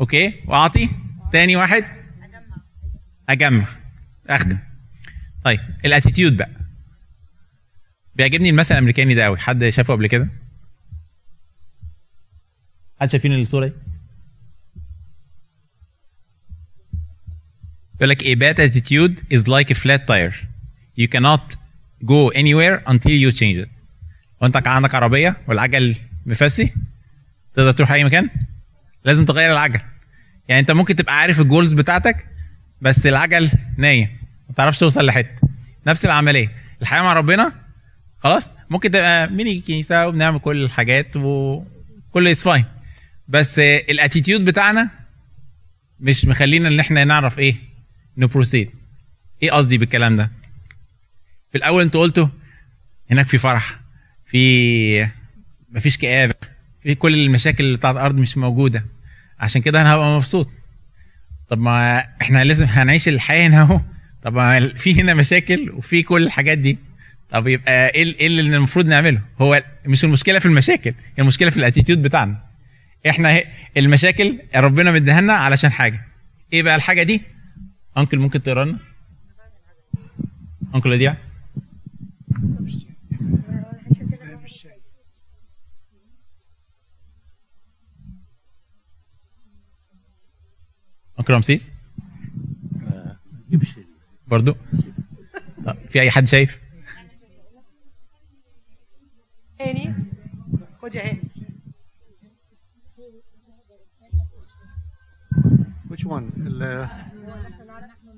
okay. 0.00 0.34
وأعطي. 0.46 0.88
تاني 1.32 1.56
واحد. 1.56 1.84
أجمع. 3.28 3.66
أخدم. 4.26 4.58
طيب. 5.44 5.60
ال 5.84 5.90
attitude 5.90 6.36
بقى. 6.36 6.50
بيعجبني 8.14 8.50
المثل 8.50 8.74
الأمريكاني 8.74 9.14
ده 9.14 9.24
قوي 9.24 9.38
حد 9.38 9.68
شافه 9.68 9.94
قبل 9.94 10.06
كده؟ 10.06 10.28
حد 13.00 13.10
شايفين 13.10 13.34
الصورة 13.34 13.66
دي؟ 13.66 13.72
يقول 17.96 18.08
لك 18.10 18.22
a 18.22 18.34
bad 18.34 18.58
attitude 18.58 19.22
is 19.30 19.46
like 19.46 19.70
a 19.70 19.74
flat 19.74 20.06
tire. 20.06 20.34
You 20.96 21.08
cannot 21.08 21.56
go 22.04 22.30
anywhere 22.30 22.82
until 22.86 23.12
you 23.12 23.32
change 23.32 23.58
it. 23.64 23.68
وأنت 24.40 24.66
عندك 24.66 24.94
عربية 24.94 25.36
والعجل 25.48 25.96
مفسي؟ 26.26 26.72
تقدر 27.54 27.72
تروح 27.72 27.92
أي 27.92 28.04
مكان؟ 28.04 28.30
لازم 29.04 29.24
تغير 29.24 29.52
العجل. 29.52 29.80
يعني 30.48 30.60
انت 30.60 30.70
ممكن 30.70 30.96
تبقى 30.96 31.18
عارف 31.18 31.40
الجولز 31.40 31.72
بتاعتك 31.72 32.26
بس 32.80 33.06
العجل 33.06 33.50
نايم 33.76 34.08
ما 34.48 34.54
تعرفش 34.54 34.78
توصل 34.78 35.06
لحتة. 35.06 35.48
نفس 35.86 36.04
العملية. 36.04 36.52
الحياة 36.82 37.02
مع 37.02 37.12
ربنا 37.12 37.52
خلاص. 38.18 38.54
ممكن 38.70 38.90
تبقى 38.90 39.26
بنيجي 39.28 39.60
كنيسه 39.60 40.06
وبنعمل 40.06 40.38
كل 40.38 40.64
الحاجات 40.64 41.16
وكل 41.16 42.28
is 42.28 42.42
fine 42.42 42.64
بس 43.28 43.58
ال 43.58 43.68
attitude 43.68 44.44
بتاعنا 44.44 44.90
مش 46.00 46.24
مخلينا 46.24 46.68
إن 46.68 46.80
إحنا 46.80 47.04
نعرف 47.04 47.38
إيه 47.38 47.56
ن 48.16 48.23
proceed 48.23 48.70
إيه 49.42 49.50
قصدي 49.50 49.78
بالكلام 49.78 50.16
ده؟ 50.16 50.30
في 51.52 51.58
الأول 51.58 51.82
انت 51.82 51.96
قلته 51.96 52.30
هناك 53.10 53.26
في 53.26 53.38
فرح 53.38 53.80
في 54.26 55.08
مفيش 55.70 55.96
كآبة. 55.98 56.34
في 56.82 56.94
كل 56.94 57.14
المشاكل 57.14 57.64
اللي 57.64 57.76
بتاعت 57.76 57.94
الأرض 57.94 58.14
مش 58.14 58.36
موجودة. 58.38 58.84
عشان 59.40 59.62
كده 59.62 59.80
أنا 59.80 59.94
هبقى 59.94 60.16
مبسوط. 60.16 60.48
طب 61.48 61.58
ما 61.58 61.98
إحنا 62.22 62.44
لازم 62.44 62.66
هنعيش 62.66 63.08
الحياة 63.08 63.46
هنا 63.48 63.60
أهو. 63.60 63.80
طب 64.22 64.34
ما 64.34 64.68
في 64.68 65.00
هنا 65.00 65.14
مشاكل 65.14 65.70
وفي 65.70 66.02
كل 66.02 66.22
الحاجات 66.22 66.58
دي. 66.58 66.78
طب 67.30 67.46
يبقى 67.48 67.88
إيه 67.88 68.14
إيه 68.20 68.26
اللي 68.26 68.40
المفروض 68.56 68.86
نعمله؟ 68.86 69.20
هو 69.40 69.62
مش 69.86 70.04
المشكلة 70.04 70.38
في 70.38 70.46
المشاكل 70.46 70.90
هي 70.90 71.22
المشكلة 71.22 71.50
في 71.50 71.56
الأتيتيود 71.56 72.02
بتاعنا. 72.02 72.42
إحنا 73.08 73.30
هي- 73.32 73.44
المشاكل 73.76 74.38
ربنا 74.56 74.90
مديها 74.92 75.20
لنا 75.20 75.32
علشان 75.32 75.72
حاجة. 75.72 76.06
إيه 76.52 76.62
بقى 76.62 76.76
الحاجة 76.76 77.02
دي؟ 77.02 77.22
أنكل 77.98 78.18
ممكن 78.18 78.42
تقرأ 78.42 78.64
لنا؟ 78.64 78.78
أنكل 80.74 80.90
وديع 80.90 81.16
انكل 91.20 91.32
رمسيس 91.32 91.72
برضو؟ 94.28 94.54
طب 95.66 95.76
في 95.88 96.00
أي 96.00 96.10
حد 96.10 96.26
شايف؟ 96.26 96.60
هاني؟ 99.60 99.94
خد 100.82 100.94
يا 100.94 101.02
هاني. 101.10 101.20
Which 105.90 106.04
one? 106.06 106.22
ال- 106.46 106.88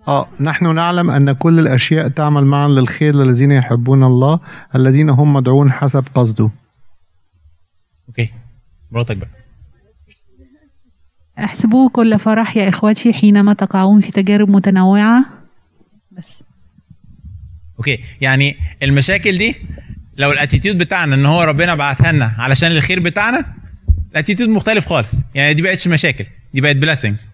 آه 0.08 0.28
نحن 0.40 0.74
نعلم 0.74 1.10
أن 1.10 1.32
كل 1.32 1.58
الأشياء 1.58 2.08
تعمل 2.08 2.44
معا 2.44 2.68
للخير 2.68 3.14
للذين 3.14 3.52
يحبون 3.52 4.04
الله 4.04 4.40
الذين 4.74 5.10
هم 5.10 5.32
مدعون 5.32 5.72
حسب 5.72 6.04
قصده. 6.14 6.50
okay. 8.08 8.32
مراتك 8.90 9.16
بقى. 9.16 9.28
احسبوه 11.44 11.88
كل 11.88 12.18
فرح 12.18 12.56
يا 12.56 12.68
إخوتي 12.68 13.12
حينما 13.12 13.52
تقعون 13.54 14.00
في 14.00 14.10
تجارب 14.10 14.48
متنوعة؟ 14.48 15.24
بس. 16.10 16.44
okay. 17.78 17.98
يعني 18.20 18.56
المشاكل 18.82 19.38
دي 19.38 19.54
لو 20.16 20.32
ال 20.32 20.38
attitude 20.38 20.78
بتاعنا 20.78 21.14
إن 21.14 21.26
هو 21.26 21.42
ربنا 21.42 21.74
بعتها 21.74 22.12
لنا 22.12 22.34
علشان 22.38 22.72
الخير 22.72 23.00
بتاعنا 23.00 23.54
ال 24.12 24.16
attitude 24.16 24.48
مختلف 24.48 24.86
خالص. 24.86 25.12
يعني 25.34 25.54
دي 25.54 25.62
بقتش 25.62 25.88
مشاكل 25.88 26.24
دي 26.54 26.60
بقت 26.60 26.76
blessings 26.76 27.28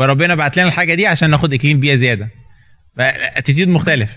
ربنا 0.00 0.34
بعت 0.34 0.56
لنا 0.56 0.68
الحاجة 0.68 0.94
دي 0.94 1.06
عشان 1.06 1.30
ناخد 1.30 1.52
أكاليل 1.54 1.80
بيها 1.80 1.96
زيادة. 1.96 2.28
attitude 2.98 3.68
مختلف. 3.68 4.16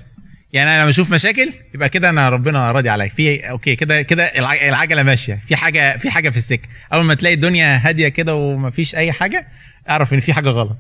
يعني 0.56 0.70
أنا 0.70 0.82
لما 0.82 0.90
أشوف 0.90 1.14
مشاكل 1.14 1.54
يبقى 1.74 1.90
كده 1.90 2.10
أنا 2.10 2.30
ربنا 2.30 2.72
راضي 2.72 2.90
عليا. 2.90 3.08
في 3.08 3.50
okay 3.50 3.76
كده 3.76 4.02
كده 4.02 4.24
الع- 4.26 4.68
العجلة 4.70 5.04
ماشية. 5.04 5.40
في 5.48 5.56
حاجة 5.56 5.98
في 5.98 6.10
حاجة 6.12 6.30
في 6.30 6.38
السكة. 6.38 6.70
أول 6.94 7.04
ما 7.06 7.14
تلاقي 7.14 7.36
الدنيا 7.36 7.78
هادية 7.84 8.08
كده 8.08 8.36
ومفيش 8.36 8.96
أي 8.96 9.12
حاجة 9.12 9.48
أعرف 9.90 10.14
إن 10.14 10.20
في 10.20 10.34
حاجة 10.34 10.50
غلط. 10.50 10.78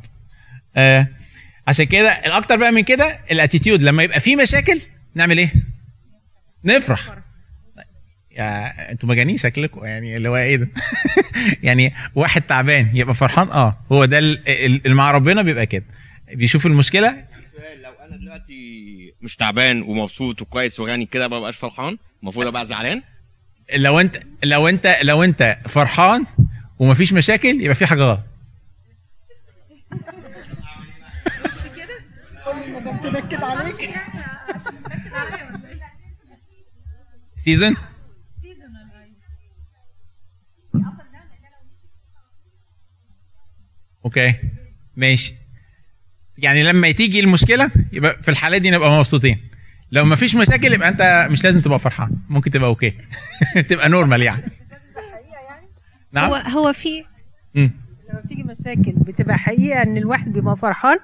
آه 0.75 1.07
عشان 1.67 1.85
كده 1.85 2.09
الأكتر 2.09 2.55
بقى 2.55 2.71
من 2.71 2.81
كده 2.81 3.19
الأتيتيود. 3.31 3.83
لما 3.83 4.03
يبقى 4.03 4.19
في 4.19 4.35
مشاكل 4.35 4.81
نعمل 5.15 5.37
إيه؟ 5.37 5.53
نفرح. 6.65 6.99
يا 8.31 8.91
أنتوا 8.91 9.09
مجانين 9.09 9.37
شكلكم. 9.37 9.85
يعني 9.85 10.17
اللي 10.17 10.29
هو 10.29 10.37
إيه 10.37 10.55
ده؟ 10.55 10.67
يعني 11.63 11.93
واحد 12.15 12.41
تعبان 12.41 12.89
يبقى 12.93 13.13
فرحان؟ 13.15 13.47
آه. 13.51 13.77
هو 13.91 14.05
ده 14.05 14.19
ال- 14.19 14.49
ال- 14.49 14.81
اللي 14.85 14.95
مع 14.95 15.11
ربنا 15.11 15.41
بيبقى 15.41 15.65
كده. 15.65 15.83
بيشوف 16.33 16.65
المشكلة 16.65 17.09
سؤال 17.57 17.81
لو 17.81 17.91
أنا 17.91 18.17
دلوقتي 18.17 19.13
مش 19.25 19.35
تعبان 19.35 19.81
ومبسوط 19.81 20.41
وكويس 20.41 20.79
وغني 20.79 21.05
كده 21.05 21.27
ما 21.27 21.39
بقاش 21.39 21.57
فرحان؟ 21.57 21.97
المفروض 22.23 22.47
أبقى 22.47 22.65
زعلان؟ 22.65 23.01
لو 23.75 23.99
انت 23.99 24.19
لو 24.43 24.67
انت 24.67 24.97
لو 25.03 25.23
أنت 25.23 25.57
فرحان 25.67 26.25
ومفيش 26.79 27.13
مشاكل 27.13 27.61
يبقى 27.61 27.75
في 27.75 27.85
حاجة 27.85 28.01
غلط. 28.03 28.19
بنكد 33.03 33.43
عليك 33.43 33.89
season 37.37 37.75
okay 44.05 44.35
ماشي. 44.95 45.34
يعني 46.37 46.63
لما 46.63 46.91
تيجي 46.91 47.19
المشكلة 47.19 47.69
يبقى 47.91 48.21
في 48.21 48.31
الحالة 48.31 48.57
دي 48.57 48.71
نبقى 48.71 48.97
مبسوطين. 48.97 49.39
لو 49.91 50.05
ما 50.05 50.15
فيش 50.15 50.35
مشاكل 50.35 50.73
يبقى 50.73 50.89
أنت 50.89 51.27
مش 51.31 51.43
لازم 51.43 51.61
تبقى 51.61 51.79
فرحان. 51.79 52.11
ممكن 52.29 52.51
تبقى 52.51 52.69
okay. 52.69 52.93
تبقى 53.69 53.89
normal 53.89 54.21
يعني. 54.21 54.43
نعم؟ 56.11 56.29
هو 56.29 56.35
هو 56.35 56.73
في. 56.73 57.03
لما 57.55 57.71
بتيجي 58.25 58.43
مشاكل 58.43 58.91
بتبقى 58.91 59.37
حقيقة 59.37 59.81
إن 59.81 59.97
الواحد 59.97 60.33
بيبقى 60.33 60.57
فرحان؟ 60.57 60.97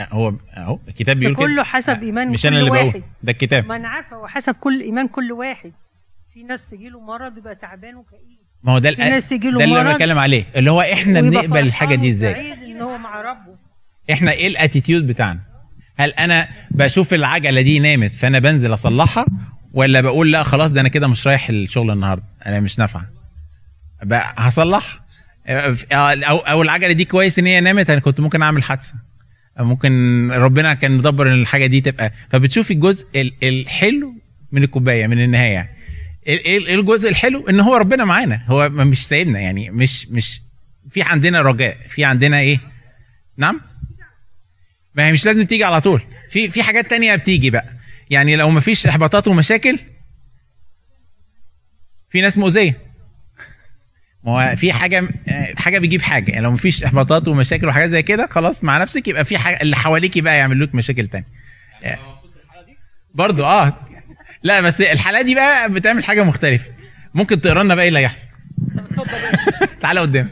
هو 0.00 0.32
اهو 0.56 0.78
الكتاب 0.88 1.16
بيقول 1.16 1.36
كده. 1.36 1.46
كله 1.46 1.62
حسب 1.62 2.02
إيمان 2.02 2.30
مش 2.30 2.42
كل 2.42 2.48
أنا 2.48 2.58
اللي 2.58 2.70
واحد. 2.70 2.84
بقول 2.90 3.02
ده 3.22 3.32
الكتاب. 3.32 3.66
ما 3.66 3.76
أنا 3.76 3.88
عارفة 3.88 4.16
هو 4.16 4.26
حسب 4.26 4.54
كل 4.54 4.80
إيمان 4.80 5.08
كل 5.08 5.32
واحد. 5.32 5.72
في 6.34 6.42
ناس 6.42 6.68
تجي 6.70 6.88
له 6.88 7.00
مرض 7.00 7.38
يبقى 7.38 7.54
تعبان 7.54 7.94
وكئيب. 7.96 8.38
ما 8.62 8.72
هو 8.72 8.78
ده 8.78 8.88
يجي 8.88 9.50
له 9.50 9.58
ده 9.58 9.64
اللي 9.64 9.80
أنا 9.80 9.92
بتكلم 9.92 10.18
عليه. 10.18 10.44
اللي 10.56 10.70
هو 10.70 10.80
إحنا 10.80 11.20
بنقبل 11.20 11.58
الحاجة 11.60 11.94
دي 11.94 12.10
إزاي؟ 12.10 12.52
إن 12.52 12.82
هو 12.82 12.98
مع 12.98 13.20
ربه. 13.20 13.65
إحنا 14.12 14.32
إيه 14.32 14.46
ال 14.48 14.54
attitude 14.54 15.06
بتاعنا؟ 15.06 15.40
هل 15.98 16.10
أنا 16.10 16.48
بشوف 16.70 17.14
العجلة 17.14 17.60
دي 17.62 17.78
نامت 17.78 18.14
فأنا 18.14 18.38
بنزل 18.38 18.74
أصلحها 18.74 19.26
ولا 19.72 20.00
بقول 20.00 20.32
لأ 20.32 20.42
خلاص 20.42 20.72
ده 20.72 20.80
أنا 20.80 20.88
كده 20.88 21.08
مش 21.08 21.26
رايح 21.26 21.48
الشغل 21.48 21.90
النهارده 21.90 22.24
أنا 22.46 22.60
مش 22.60 22.78
نافعة؟ 22.78 23.06
هصلح؟ 24.12 25.00
أو 25.48 26.38
أو 26.38 26.62
العجلة 26.62 26.92
دي 26.92 27.04
كويس 27.04 27.38
إن 27.38 27.46
هي 27.46 27.60
نامت 27.60 27.90
أنا 27.90 28.00
كنت 28.00 28.20
ممكن 28.20 28.42
أعمل 28.42 28.62
حادثة. 28.62 28.94
ممكن 29.58 30.28
ربنا 30.32 30.74
كان 30.74 30.90
مدبر 30.92 31.28
إن 31.28 31.40
الحاجة 31.40 31.66
دي 31.66 31.80
تبقى. 31.80 32.12
فبتشوفي 32.30 32.72
الجزء 32.72 33.06
ال- 33.16 33.32
الحلو 33.42 34.14
من 34.52 34.62
الكوباية 34.62 35.06
من 35.06 35.24
النهاية 35.24 35.70
إيه 36.26 36.74
الجزء 36.74 37.08
الحلو 37.10 37.48
إن 37.48 37.60
هو 37.60 37.76
ربنا 37.76 38.04
معانا 38.04 38.42
هو 38.46 38.68
مش 38.68 39.06
سايبنا 39.06 39.40
يعني 39.40 39.70
مش 39.70 40.08
مش 40.08 40.40
في 40.90 41.02
عندنا 41.02 41.42
رجاء 41.42 41.76
في 41.88 42.04
عندنا 42.04 42.38
إيه؟ 42.38 42.58
نعم؟ 43.36 43.60
ما 44.96 45.06
هي 45.06 45.12
مش 45.12 45.26
لازم 45.26 45.46
تيجي 45.46 45.64
على 45.64 45.80
طول. 45.80 46.02
في 46.30 46.50
في 46.50 46.62
حاجات 46.62 46.90
تانية 46.90 47.16
بتيجي 47.16 47.50
بقى. 47.50 47.66
يعني 48.10 48.36
لو 48.36 48.50
ما 48.50 48.60
فيش 48.60 48.86
إحباطات 48.86 49.28
ومشاكل 49.28 49.78
في 52.10 52.20
ناس 52.20 52.38
مؤذية. 52.38 52.78
ما 54.24 54.32
هو 54.52 54.56
في 54.56 54.72
حاجة 54.72 55.08
حاجة 55.56 55.78
بيجيب 55.78 56.02
حاجة. 56.02 56.30
يعني 56.30 56.44
لو 56.44 56.50
ما 56.50 56.56
فيش 56.56 56.84
إحباطات 56.84 57.28
ومشاكل 57.28 57.68
وحاجات 57.68 57.88
زي 57.90 58.02
كده 58.02 58.26
خلاص 58.30 58.64
مع 58.64 58.78
نفسك 58.78 59.08
يبقى 59.08 59.24
في 59.24 59.38
حاجة 59.38 59.60
اللي 59.62 59.76
حواليك 59.76 60.18
بقى 60.18 60.36
يعمل 60.36 60.60
لك 60.60 60.74
مشاكل 60.74 61.06
تانية. 61.06 61.26
برضو 63.14 63.44
آه. 63.44 63.80
لا 64.42 64.60
بس 64.60 64.80
الحلقة 64.80 65.22
دي 65.22 65.34
بقى 65.34 65.72
بتعمل 65.72 66.04
حاجة 66.04 66.22
مختلفة. 66.24 66.70
ممكن 67.14 67.40
تقرا 67.40 67.62
لنا 67.62 67.74
بقى 67.74 67.82
إيه 67.82 67.88
اللي 67.88 68.00
هيحصل. 68.00 68.26
تعالى 69.82 70.00
قدام. 70.00 70.30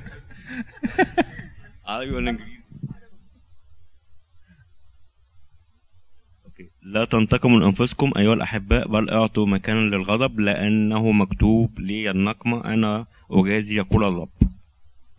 لا 6.95 7.05
تنتقموا 7.05 7.59
من 7.59 7.67
أنفسكم 7.67 8.13
أيها 8.17 8.35
الأحباء 8.35 8.89
بل 8.89 9.11
اعطوا 9.11 9.47
مكانا 9.47 9.79
للغضب 9.79 10.41
لأنه 10.41 11.13
مكتوب 11.13 11.81
لي 11.81 12.11
النقمه 12.11 12.65
أنا 12.65 13.07
أجازي 13.31 13.77
يقول 13.77 14.05
الرب. 14.05 14.29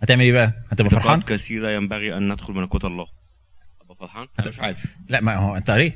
هتعمل 0.02 0.22
إيه 0.22 0.34
بقى؟ 0.34 0.54
هتبقى 0.72 0.92
فرحان؟ 0.92 1.22
كثيرة 1.22 1.70
ينبغي 1.70 2.18
أن 2.18 2.32
ندخل 2.32 2.54
ملكوت 2.54 2.86
الله. 2.86 3.08
أبقى 3.82 3.96
فرحان؟ 3.96 4.28
أنا 4.40 4.50
مش 4.50 4.60
عارف. 4.60 4.86
لا 5.10 5.22
ما 5.22 5.36
هو 5.36 5.56
أنت 5.58 5.72
قريت. 5.72 5.96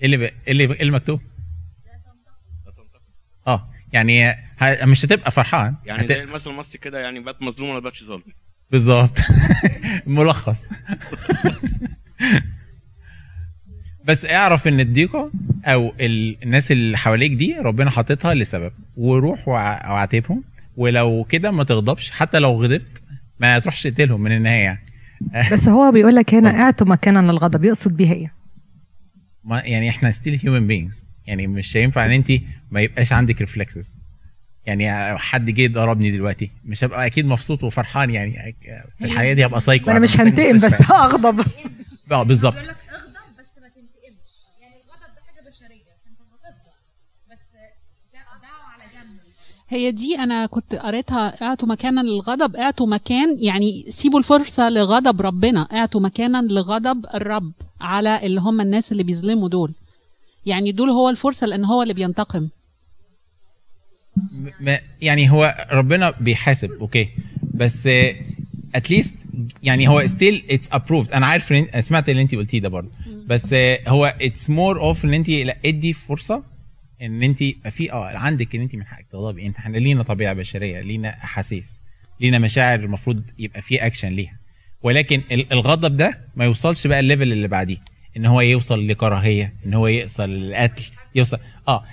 إيه 0.00 0.06
اللي 0.06 0.16
ب... 0.16 0.20
إيه 0.20 0.32
اللي 0.48 0.64
إيه 0.64 0.80
اللي 0.80 0.92
مكتوب؟ 0.92 1.20
آه 3.46 3.70
يعني 3.92 4.30
ه... 4.58 4.84
مش 4.84 5.04
هتبقى 5.04 5.30
فرحان 5.30 5.74
يعني 5.84 6.02
هت... 6.02 6.08
زي 6.08 6.22
المثل 6.22 6.50
المصري 6.50 6.78
كده 6.78 6.98
يعني 6.98 7.20
بات 7.20 7.42
مظلوم 7.42 7.70
ولا 7.70 7.80
باتش 7.80 8.04
ظالم 8.04 8.22
بالظبط. 8.70 9.18
ملخص. 10.06 10.68
بس 14.08 14.24
اعرف 14.24 14.68
ان 14.68 14.80
الضيقه 14.80 15.30
أو 15.64 15.92
ال- 16.00 16.36
الناس 16.42 16.72
اللي 16.72 16.96
حواليك 16.98 17.32
دي 17.32 17.54
ربنا 17.58 17.90
حاططها 17.90 18.34
لسبب. 18.34 18.72
وروح 18.96 19.48
وعاتبهم. 19.48 20.42
ولو 20.76 21.24
كده 21.28 21.50
ما 21.50 21.64
تغضبش. 21.64 22.10
حتى 22.10 22.38
لو 22.38 22.52
غضبت 22.62 23.02
ما 23.40 23.58
تروحش 23.58 23.82
تقتلهم 23.82 24.20
من 24.20 24.32
النهاية 24.32 24.62
يعني. 24.64 24.80
بس 25.52 25.68
هو 25.68 25.92
بيقول 25.92 26.14
لك 26.16 26.34
هنا 26.34 26.60
اعطوا 26.60 26.86
مكانا 26.86 27.18
للغضب. 27.32 27.64
يقصد 27.64 27.96
بيها 27.96 28.12
إيه؟ 28.14 28.32
ما 29.44 29.60
يعني 29.60 29.88
إحنا 29.88 30.10
still 30.10 30.40
human 30.44 30.66
beings 30.66 31.04
يعني 31.26 31.46
مش 31.46 31.76
هينفع 31.76 32.06
ان 32.06 32.10
انت 32.10 32.32
ما 32.70 32.80
يبقاش 32.80 33.12
عندك 33.12 33.40
reflexes 33.40 33.96
يعني 34.66 35.18
حد 35.18 35.50
جه 35.50 35.66
ضربني 35.72 36.10
دلوقتي. 36.10 36.50
مش 36.64 36.84
هبقى 36.84 37.06
أكيد 37.06 37.26
مبسوط 37.26 37.64
وفرحان 37.64 38.10
يعني. 38.10 38.56
في 38.98 39.04
الحياة 39.04 39.34
دي 39.34 39.46
هبقى 39.46 39.60
سايكو 39.60 39.90
أنا 39.90 39.98
مش 39.98 40.20
هنتقم 40.20 40.56
بس 40.58 40.82
هغضب. 40.82 41.46
آه 42.12 42.22
بالظبط. 42.22 42.56
هي 49.70 49.90
دي 49.90 50.18
أنا 50.18 50.46
كنت 50.46 50.74
قريتها 50.74 51.42
اعطوا 51.42 51.68
مكانا 51.68 52.00
للغضب 52.00 52.56
اعطوا 52.56 52.86
مكان 52.86 53.36
يعني 53.40 53.84
سيبوا 53.88 54.18
الفرصة 54.18 54.68
لغضب 54.68 55.20
ربنا 55.20 55.60
اعطوا 55.72 56.00
مكانا 56.00 56.42
لغضب 56.42 57.06
الرب 57.14 57.52
على 57.80 58.26
اللي 58.26 58.40
هم 58.40 58.60
الناس 58.60 58.92
اللي 58.92 59.02
بيظلموا 59.02 59.48
دول. 59.48 59.72
يعني 60.46 60.72
دول 60.72 60.90
هو 60.90 61.10
الفرصة 61.10 61.46
لأن 61.46 61.64
هو 61.64 61.82
اللي 61.82 61.94
بينتقم. 61.94 62.48
ما 64.60 64.78
يعني 65.02 65.30
هو 65.30 65.66
ربنا 65.72 66.10
بيحاسب 66.10 66.70
okay. 66.80 67.08
بس 67.54 67.88
at 68.74 68.85
least 68.85 69.14
يعني 69.62 69.88
هو 69.88 70.06
still 70.06 70.44
it's 70.50 70.68
approved 70.72 71.12
أنا 71.12 71.26
عارف 71.26 71.54
سمعت 71.80 72.08
اللي 72.08 72.22
أنت 72.22 72.34
قلتيه 72.34 72.60
ده 72.60 72.68
برضه. 72.68 72.88
بس 73.26 73.54
هو 73.88 74.14
it's 74.20 74.50
more 74.50 74.80
of 74.80 75.04
إن 75.04 75.14
أنت 75.14 75.28
ادي 75.64 75.92
فرصة 75.92 76.42
إن 77.02 77.22
انت 77.22 77.42
يبقى 77.42 77.70
في 77.70 77.92
آه 77.92 78.16
عندك 78.16 78.54
إن 78.54 78.60
انت 78.60 78.74
من 78.74 78.86
حقك 78.86 79.06
تغضبي. 79.12 79.46
انت 79.46 79.56
إحنا 79.58 79.76
لينا 79.78 80.02
طبيعة 80.02 80.32
بشرية 80.32 80.80
لينا 80.80 81.08
أحاسيس 81.24 81.80
لينا 82.20 82.38
مشاعر 82.38 82.78
المفروض 82.80 83.22
يبقى 83.38 83.62
في 83.62 83.86
اكشن 83.86 84.08
ليها. 84.08 84.38
ولكن 84.82 85.22
ال- 85.32 85.52
الغضب 85.52 85.96
ده 85.96 86.20
ما 86.36 86.44
يوصلش 86.44 86.86
بقى 86.86 87.00
ال 87.00 87.05
level 87.05 87.32
اللي 87.32 87.48
بعديه. 87.48 87.76
إن 88.16 88.26
هو 88.26 88.40
يوصل 88.40 88.88
لكراهية 88.88 89.54
إن 89.66 89.74
هو 89.74 89.86
يوصل 89.86 90.30
للقتل 90.30 90.90
يوصل 91.14 91.38
آه 91.68 91.84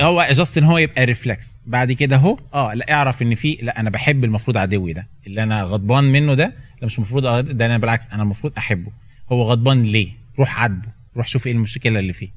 هو 0.00 0.26
just 0.30 0.58
إن 0.58 0.64
هو 0.64 0.78
يبقى 0.78 1.04
reflex 1.04 1.54
بعد 1.66 1.92
كده 1.92 2.16
أهو 2.16 2.38
آه 2.54 2.74
لا 2.74 2.92
اعرف 2.92 3.22
إن 3.22 3.34
في 3.34 3.58
لا 3.62 3.80
أنا 3.80 3.90
بحب 3.90 4.24
المفروض 4.24 4.56
عدوي 4.56 4.92
ده. 4.92 5.08
اللي 5.26 5.42
أنا 5.42 5.62
غضبان 5.62 6.04
منه 6.04 6.34
ده 6.34 6.54
لا 6.80 6.86
مش 6.86 6.96
المفروض 6.96 7.22
أغ- 7.24 7.52
ده 7.52 7.66
أنا 7.66 7.78
بالعكس 7.78 8.10
أنا 8.10 8.22
المفروض 8.22 8.52
أحبه. 8.58 8.92
هو 9.32 9.42
غضبان 9.42 9.82
ليه؟ 9.82 10.08
روح 10.38 10.60
عاتبه 10.60 10.88
روح 11.16 11.26
شوف 11.26 11.46
إيه 11.46 11.52
المشكلة 11.52 11.98
اللي 11.98 12.12
فيه. 12.12 12.28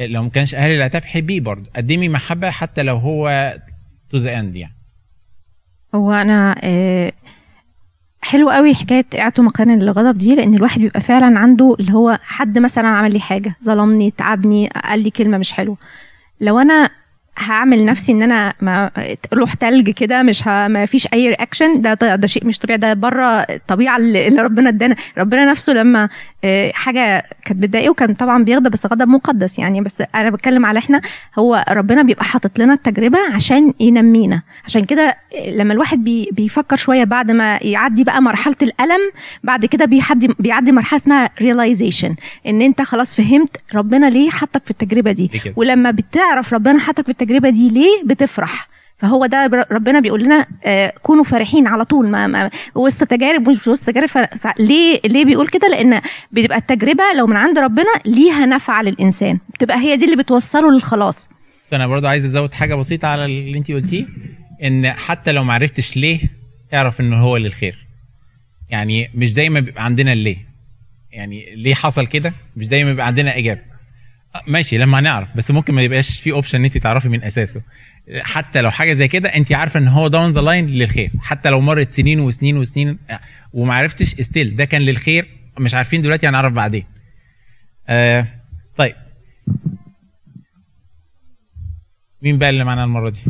لو 0.00 0.22
ما 0.22 0.28
كانش 0.28 0.54
أهل 0.54 0.70
العتاب 0.70 1.04
حبيه 1.04 1.40
برضه. 1.40 1.70
قدمي 1.76 2.08
محبة 2.08 2.50
حتى 2.50 2.82
لو 2.82 2.96
هو 2.96 3.54
to 4.10 4.16
the 4.16 4.40
end 4.40 4.56
يعني. 4.56 4.74
هو 5.94 6.12
أنا 6.12 6.56
آه، 6.62 7.12
حلو 8.20 8.50
قوي 8.50 8.74
حكاية 8.74 9.06
اعطوا 9.18 9.44
مكانا 9.44 9.72
للغضب 9.72 10.18
دي 10.18 10.34
لأن 10.34 10.54
الواحد 10.54 10.80
بيبقى 10.80 11.00
فعلا 11.00 11.38
عنده 11.38 11.76
اللي 11.80 11.92
هو 11.92 12.18
حد 12.22 12.58
مثلا 12.58 12.88
عمل 12.88 13.12
لي 13.12 13.20
حاجة 13.20 13.56
ظلمني 13.64 14.10
تعبني 14.10 14.68
قال 14.68 15.02
لي 15.02 15.10
كلمة 15.10 15.38
مش 15.38 15.52
حلوة. 15.52 15.76
لو 16.40 16.58
أنا 16.58 16.90
هعمل 17.38 17.84
نفسي 17.84 18.12
إن 18.12 18.22
أنا 18.22 18.54
ما 18.60 18.90
روح 19.34 19.54
تلج 19.54 19.90
كده 19.90 20.22
مش 20.22 20.48
ه... 20.48 20.68
ما 20.68 20.86
فيش 20.86 21.08
أي 21.12 21.28
رياكشن 21.28 21.80
ده 21.80 21.94
ده 21.94 22.26
شيء 22.26 22.46
مش 22.46 22.58
طبيعي 22.58 22.78
ده 22.78 22.94
بره 22.94 23.26
الطبيعه 23.26 23.96
اللي 23.96 24.28
ربنا 24.42 24.68
ادانا. 24.68 24.96
ربنا 25.18 25.50
نفسه 25.50 25.72
لما 25.72 26.08
آه، 26.44 26.72
حاجة 26.72 27.24
كانت 27.44 27.62
بتضايقه 27.62 27.94
كان 27.94 28.14
طبعا 28.14 28.44
بيغضب 28.44 28.70
بس 28.70 28.86
غضب 28.86 29.08
مقدس 29.08 29.58
يعني. 29.58 29.80
بس 29.80 30.02
أنا 30.14 30.30
بتكلم 30.30 30.66
على 30.66 30.78
إحنا 30.78 31.00
هو 31.38 31.64
ربنا 31.68 32.02
بيبقى 32.02 32.24
حاطط 32.24 32.58
لنا 32.58 32.72
التجربة 32.74 33.18
عشان 33.34 33.74
ينمينا. 33.80 34.42
عشان 34.64 34.84
كده 34.84 35.16
لما 35.48 35.72
الواحد 35.74 36.04
بي 36.04 36.28
بيفكر 36.32 36.76
شوية 36.76 37.04
بعد 37.04 37.30
ما 37.30 37.58
يعدي 37.62 38.04
بقى 38.04 38.22
مرحلة 38.22 38.56
الألم 38.62 39.00
بعد 39.44 39.66
كده 39.66 39.84
بيعدي 39.84 40.28
بيعدي 40.38 40.72
مرحلة 40.72 41.00
اسمها 41.00 41.30
realization. 41.40 42.12
إن 42.46 42.62
أنت 42.62 42.82
خلاص 42.82 43.16
فهمت 43.16 43.56
ربنا 43.74 44.06
ليه 44.10 44.30
حطك 44.30 44.62
في 44.64 44.70
التجربة 44.70 45.12
دي. 45.12 45.30
ولما 45.56 45.90
بتعرف 45.90 46.54
ربنا 46.54 46.78
حطك 46.78 47.04
في 47.04 47.10
التجربة 47.24 47.50
دي 47.50 47.68
ليه 47.68 48.02
بتفرح؟ 48.04 48.68
فهو 48.98 49.26
ده 49.26 49.66
ربنا 49.70 50.00
بيقول 50.00 50.22
لنا 50.22 50.46
آه، 50.64 50.92
كونوا 51.02 51.24
فرحين 51.24 51.66
على 51.66 51.84
طول 51.84 52.08
ما, 52.08 52.26
ما 52.26 52.50
وسط 52.74 53.04
تجارب 53.04 53.48
مش 53.48 53.68
وسط 53.68 53.86
تجارب 53.86 54.08
فليه 54.08 55.00
ليه 55.04 55.24
بيقول 55.24 55.48
كده؟ 55.48 55.68
لأن 55.68 56.00
بتبقى 56.32 56.58
التجربة 56.58 57.04
لو 57.16 57.26
من 57.26 57.36
عند 57.36 57.58
ربنا 57.58 57.90
ليها 58.06 58.46
نفع 58.46 58.80
للإنسان 58.80 59.38
بتبقى 59.54 59.78
هي 59.78 59.96
دي 59.96 60.04
اللي 60.04 60.16
بتوصله 60.16 60.72
للخلاص. 60.72 61.28
أنا 61.72 61.86
برضو 61.86 62.06
عايز 62.06 62.24
أزود 62.24 62.54
حاجة 62.54 62.74
بسيطة 62.74 63.08
على 63.08 63.24
اللي 63.24 63.58
انت 63.58 63.70
قلتيه 63.70 64.06
إن 64.64 64.92
حتى 64.92 65.32
لو 65.32 65.44
ما 65.44 65.54
عرفتش 65.54 65.96
ليه 65.96 66.18
اعرف 66.74 67.00
إنه 67.00 67.16
هو 67.16 67.36
للخير 67.36 67.86
يعني 68.70 69.10
مش 69.14 69.34
دايما 69.34 69.60
بيبقى 69.60 69.84
عندنا 69.84 70.12
الليه 70.12 70.36
يعني 71.12 71.54
ليه 71.54 71.74
حصل 71.74 72.06
كده؟ 72.06 72.32
مش 72.56 72.68
دايما 72.68 72.90
بيبقى 72.90 73.06
عندنا 73.06 73.38
اجابه 73.38 73.73
ماشي 74.46 74.78
لما 74.78 74.98
هنعرف 74.98 75.36
بس 75.36 75.50
ممكن 75.50 75.74
ما 75.74 75.82
يبقاش 75.82 76.20
في 76.20 76.32
option 76.32 76.58
إن 76.58 76.64
انت 76.64 76.78
تعرفي 76.78 77.08
من 77.08 77.22
أساسه. 77.24 77.62
حتى 78.22 78.60
لو 78.60 78.70
حاجة 78.70 78.92
زي 78.92 79.08
كده 79.08 79.28
انت 79.28 79.52
عارفة 79.52 79.80
إن 79.80 79.88
هو 79.88 80.08
down 80.08 80.32
the 80.32 80.40
line 80.40 80.66
للخير. 80.66 81.10
حتى 81.20 81.50
لو 81.50 81.60
مرت 81.60 81.90
سنين 81.90 82.20
وسنين 82.20 82.56
وسنين 82.56 82.98
آه، 83.10 83.20
وما 83.52 83.74
عرفتش 83.74 84.08
still 84.08 84.56
ده 84.56 84.64
كان 84.64 84.82
للخير. 84.82 85.28
مش 85.58 85.74
عارفين 85.74 86.02
دلوقتي 86.02 86.28
هنعرف 86.28 86.52
بعدين. 86.52 86.84
آه 87.88 88.26
طيب. 88.76 88.94
مين 92.22 92.38
بقى 92.38 92.50
اللي 92.50 92.64
معانا 92.64 92.84
المرة 92.84 93.10
دي؟ 93.10 93.20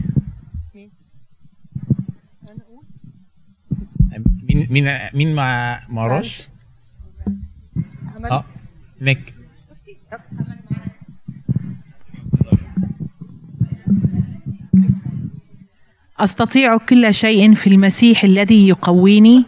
مين؟ 0.74 0.90
مين 4.70 4.98
مين 5.14 5.34
ما 5.34 5.80
ما 5.88 6.02
وراش 6.02 6.48
آه 8.30 8.44
نيك. 9.00 9.34
أستطيع 16.20 16.76
كل 16.76 17.14
شيء 17.14 17.54
في 17.54 17.66
المسيح 17.66 18.24
الذي 18.24 18.68
يقويني 18.68 19.44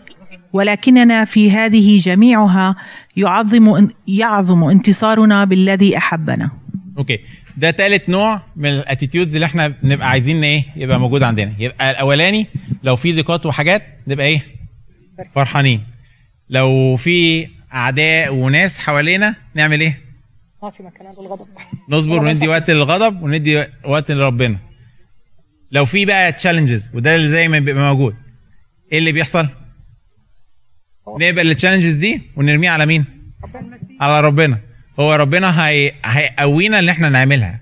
ولكننا 0.52 1.24
في 1.24 1.50
هذه 1.50 1.98
جميعها 1.98 2.76
يعظم 3.16 3.88
يعظم 4.08 4.64
انتصارنا 4.64 5.44
بالذي 5.44 5.96
أحبنا. 5.96 6.50
okay 6.98 7.18
ده 7.56 7.70
تالت 7.70 8.08
نوع 8.08 8.42
من 8.56 8.68
ال 8.68 8.75
attitudes 8.75 9.34
اللي 9.34 9.46
إحنا 9.46 9.68
بنبقى 9.68 10.10
عايزين 10.10 10.44
إيه؟ 10.44 10.64
يبقى 10.76 11.00
موجود 11.00 11.22
عندنا. 11.22 11.52
يبقى 11.58 11.90
الأولاني 11.90 12.46
لو 12.82 12.96
في 12.96 13.12
ضيقات 13.12 13.46
وحاجات 13.46 13.82
نبقى 14.06 14.26
إيه؟ 14.26 14.42
فرحانين. 15.34 15.82
لو 16.50 16.96
في 16.96 17.48
أعداء 17.74 18.34
وناس 18.34 18.78
حوالينا 18.78 19.34
نعمل 19.54 19.80
إيه؟ 19.80 20.00
نصبر 21.88 22.22
وندي 22.24 22.48
وقت 22.48 22.70
للغضب 22.70 23.22
وندي 23.22 23.64
وقت 23.84 24.10
لربنا. 24.10 24.65
لو 25.70 25.84
في 25.84 26.04
بقى 26.04 26.32
challenges 26.32 26.90
وده 26.94 27.14
اللي 27.14 27.30
دايما 27.30 27.58
بيبقى 27.58 27.82
موجود. 27.94 28.16
إيه 28.92 28.98
اللي 28.98 29.12
بيحصل؟ 29.12 29.48
نقبل 31.08 31.50
ال 31.50 31.54
challenges 31.54 31.94
دي 31.94 32.22
ونرميها 32.36 32.70
على 32.70 32.86
مين؟ 32.86 33.04
على 34.00 34.20
ربنا. 34.20 34.60
هو 35.00 35.14
ربنا 35.14 35.68
هي... 35.68 35.92
هيقوينا 36.04 36.78
ان 36.78 36.88
إحنا 36.88 37.08
نعملها. 37.08 37.60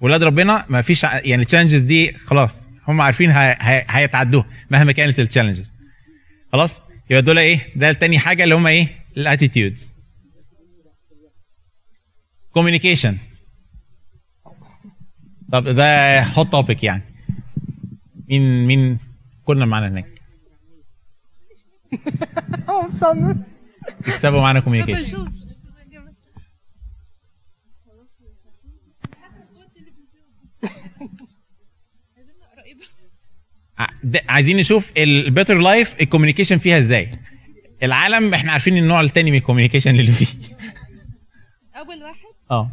ولاد 0.00 0.22
ربنا 0.22 0.64
ما 0.68 0.82
فيش 0.82 1.02
يعني 1.04 1.34
ال 1.42 1.46
challenges 1.46 1.82
دي 1.82 2.12
خلاص 2.12 2.62
هم 2.88 3.00
عارفين 3.00 3.30
هي... 3.30 3.56
هي... 3.60 3.84
هيتعدوها 3.88 4.46
مهما 4.70 4.92
كانت 4.92 5.20
ال 5.20 5.25
challenges 5.25 5.72
خلاص؟ 6.52 6.82
يبقى 7.10 7.22
دول 7.22 7.38
إيه؟ 7.38 7.58
ده 7.76 7.92
تاني 7.92 8.18
حاجة 8.18 8.44
اللي 8.44 8.54
هم 8.54 8.66
إيه؟ 8.66 8.88
ال 9.16 9.24
attitudes 9.24 9.94
communication 12.52 13.16
طب 15.52 15.68
ده 15.68 16.22
hot 16.22 16.52
topic 16.52 16.84
يعني. 16.84 17.02
مين 18.28 18.66
مين 18.66 18.98
كنا 19.44 19.64
معانا 19.66 19.88
هناك؟ 19.88 20.06
هو 22.70 22.82
مصمم. 22.82 23.42
يكسبوا 24.08 24.40
معانا 24.40 24.60
communication 24.60 25.26
عايزين 34.28 34.56
نشوف 34.56 34.92
ال 34.98 35.07
better 35.07 35.58
life 35.58 36.00
ال 36.00 36.04
communication 36.04 36.58
فيها 36.58 36.78
إزاي. 36.78 37.10
العالم 37.82 38.34
إحنا 38.34 38.52
عارفين 38.52 38.76
النوع 38.76 39.00
التاني 39.00 39.30
من 39.30 39.36
ال 39.36 39.41
communication 39.41 40.00
اللي 40.00 40.12
فيه. 40.12 40.26
أول 41.76 42.02
واحد؟ 42.02 42.24
آه. 42.50 42.70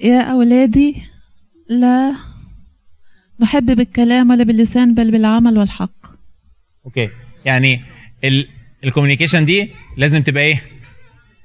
يا 0.00 0.20
أولادي 0.20 1.02
لا. 1.68 2.14
نحب 3.40 3.76
بالكلام 3.76 4.30
ولا 4.30 4.44
باللسان 4.44 4.94
بل 4.94 5.10
بالعمل 5.10 5.58
والحق. 5.58 6.06
okay. 6.86 7.10
يعني 7.44 7.82
ال 8.24 8.48
ال 8.84 8.88
communication 8.88 9.44
دي 9.44 9.70
لازم 9.96 10.22
تبقى 10.22 10.42
إيه؟ 10.42 10.62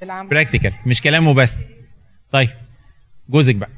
بالعمل. 0.02 0.30
practical 0.30 0.74
مش 0.86 1.02
كلام 1.02 1.28
وبس. 1.28 1.68
طيب 2.32 2.50
جوزك 3.30 3.56
بقى. 3.56 3.70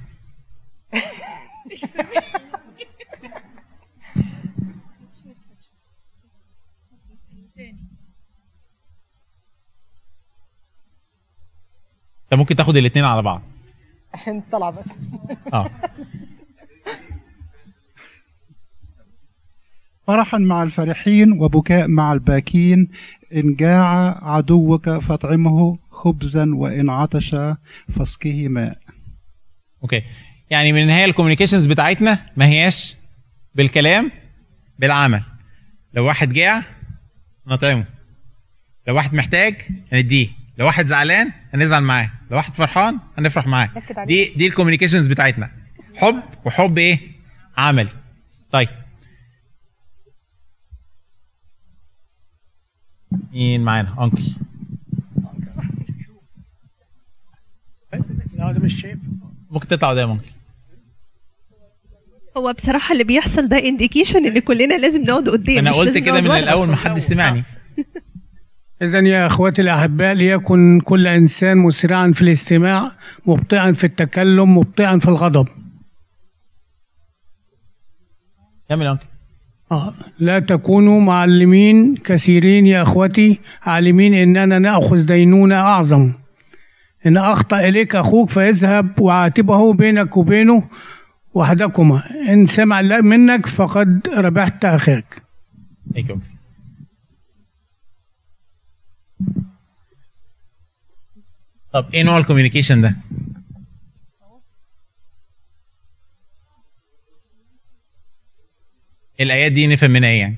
انت 12.24 12.40
ممكن 12.40 12.56
تاخد 12.56 12.78
الاثنين 12.78 13.06
على 13.06 13.22
بعض. 13.22 13.42
عشان 14.14 14.44
طلع 14.52 14.70
بس. 14.70 14.86
آه. 15.54 15.72
فرحا 20.12 20.38
مع 20.38 20.64
الفرحين 20.64 21.32
وبكاء 21.32 21.88
مع 21.88 22.14
الباكين. 22.14 22.88
إن 23.36 23.56
جاع 23.56 24.20
عدوك 24.22 24.90
فاطعمه 24.90 25.78
خبزا 25.92 26.56
وإن 26.56 26.90
عطش 26.90 27.36
فاسقه 27.96 28.48
ماء. 28.48 28.78
okay 29.84 30.04
يعني 30.50 30.72
من 30.74 30.82
النهايه 30.82 31.06
ال 31.06 31.10
communications 31.10 31.66
بتاعتنا 31.66 32.20
ما 32.38 32.46
هياش 32.46 32.96
بالكلام 33.56 34.12
بالعمل. 34.80 35.24
لو 35.94 36.06
واحد 36.06 36.34
جاع 36.34 36.64
نطعمه. 37.48 37.86
لو 38.88 38.96
واحد 38.96 39.14
محتاج 39.14 39.56
هنديه. 39.92 40.28
لو 40.58 40.66
واحد 40.66 40.86
زعلان 40.86 41.32
هنزعل 41.54 41.84
معاه. 41.84 42.12
لو 42.32 42.38
واحد 42.38 42.54
فرحان 42.54 43.00
هنفرح 43.18 43.48
معاه. 43.48 43.70
دي 44.08 44.34
دي 44.36 44.48
ال 44.48 44.52
communications 44.52 45.08
بتاعتنا. 45.08 45.52
حب 45.96 46.24
وحب 46.46 46.78
إيه؟ 46.78 47.00
عملي 47.58 47.90
طيب. 48.52 48.70
مين 53.34 53.64
معانا؟ 53.64 54.04
uncle 54.04 54.24
شايف 58.82 59.00
ممكن 59.52 59.68
تطلع 59.68 59.90
قدام 59.90 60.12
uncle 60.12 60.32
هو 62.38 62.54
بصراحة 62.54 62.94
اللي 62.94 63.04
بيحصل 63.04 63.48
ده 63.48 63.58
indication 63.58 64.26
إن 64.26 64.40
كلنا 64.40 64.78
لازم 64.78 65.02
نقعد 65.02 65.30
قدام 65.30 65.58
أنا 65.58 65.72
قلت 65.72 65.98
كده 65.98 66.22
من. 66.22 66.32
الأول 66.32 66.68
ما 66.68 66.76
حدش 66.76 67.02
سمعني. 67.02 67.44
إذا 68.82 69.00
يا 69.00 69.28
أخواتي 69.28 69.62
الأحباء 69.62 70.14
ليكن 70.14 70.82
كل 70.82 71.08
إنسان 71.08 71.58
مسرعا 71.58 72.12
في 72.12 72.22
الاستماع 72.22 72.92
مبطئا 73.26 73.72
في 73.72 73.84
التكلم 73.84 74.58
مبطئا 74.58 74.98
في 74.98 75.08
الغضب. 75.08 75.48
كمل 78.70 78.86
يا 78.86 78.92
انكل. 78.92 79.11
لا 80.20 80.40
تكونوا 80.40 81.02
معلمين 81.02 81.96
كثيرين 81.96 82.66
يا 82.66 82.82
أخوتي 82.82 83.40
عالمين 83.64 84.14
إننا 84.14 84.60
نأخذ 84.60 85.06
دينونة 85.06 85.56
أعظم 85.56 86.14
إن 87.06 87.18
أخطأ 87.18 87.60
إليك 87.60 87.96
أخوك 87.96 88.30
فاذهب 88.30 89.00
وعاتبه 89.00 89.74
بينك 89.74 90.18
وبينه 90.18 90.68
وحدكما 91.34 92.04
إن 92.30 92.46
سمع 92.46 92.82
منك 93.02 93.46
فقد 93.46 94.08
ربحت 94.08 94.66
you. 96.10 96.20
طب 101.74 101.86
إيه 101.94 102.04
نوع 102.04 102.18
الكوميونيكيشن 102.18 102.82
ده؟ 102.82 102.96
الآيات 109.22 109.52
دي 109.52 109.68
نفهم 109.68 109.92
منها 109.92 110.10
إيه 110.10 110.20
يعني؟ 110.20 110.36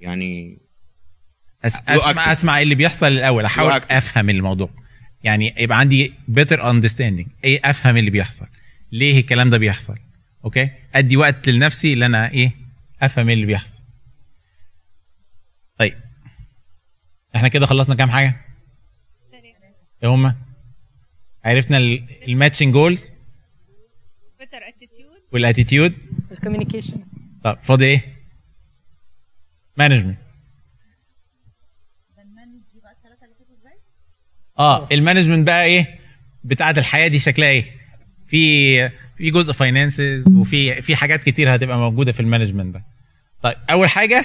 يعني 0.00 0.58
أس 1.64 1.76
أسمع 1.88 2.32
اسمع 2.32 2.56
إيه 2.56 2.62
اللي 2.62 2.74
بيحصل 2.74 3.06
الأول 3.06 3.44
أحاول 3.44 3.72
أفهم 3.72 4.30
الموضوع. 4.30 4.70
يعني 5.24 5.54
يبقى 5.58 5.78
عندي 5.78 6.14
better 6.30 6.56
understanding. 6.58 7.26
إيه 7.44 7.60
أفهم 7.64 7.96
اللي 7.96 8.10
بيحصل؟ 8.10 8.46
ليه 8.92 9.20
الكلام 9.20 9.50
ده 9.50 9.58
بيحصل؟ 9.58 9.98
okay؟ 10.44 10.70
أدي 10.94 11.16
وقت 11.16 11.48
لنفسي 11.48 11.92
اللي 11.92 12.06
أنا 12.06 12.30
إيه 12.30 12.52
أفهم 13.02 13.28
إيه 13.28 13.34
اللي 13.34 13.46
بيحصل. 13.46 13.78
طيب. 15.78 15.94
إحنا 17.36 17.48
كده 17.48 17.66
خلصنا 17.66 17.94
كام 17.94 18.10
حاجة؟ 18.10 18.40
إيه 20.02 20.08
هما؟ 20.08 20.36
عرفنا 21.44 21.78
ال 22.28 22.33
matching 22.33 22.72
goals 22.72 23.12
وال 25.32 25.44
attitude 25.44 25.94
ال 26.40 26.44
communication 26.44 27.00
طب 27.44 27.58
فاضي 27.62 27.84
إيه؟ 27.84 28.00
management 29.76 30.18
آه 34.58 34.88
ال 34.92 34.97
management 34.97 35.46
بقى 35.46 35.64
إيه؟ 35.64 35.98
بتاعة 36.44 36.74
الحياة 36.78 37.08
دي 37.08 37.18
شكلها 37.18 37.48
إيه؟ 37.48 37.64
في 38.26 38.88
في 39.16 39.30
جزء 39.30 39.52
finances 39.52 40.28
وفي 40.28 40.82
في 40.82 40.96
حاجات 40.96 41.24
كتير 41.24 41.54
هتبقى 41.54 41.78
موجودة 41.78 42.12
في 42.12 42.20
ال 42.20 42.25
management 42.25 42.74
ده. 42.74 42.84
طيب 43.42 43.56
أول 43.70 43.88
حاجة 43.88 44.24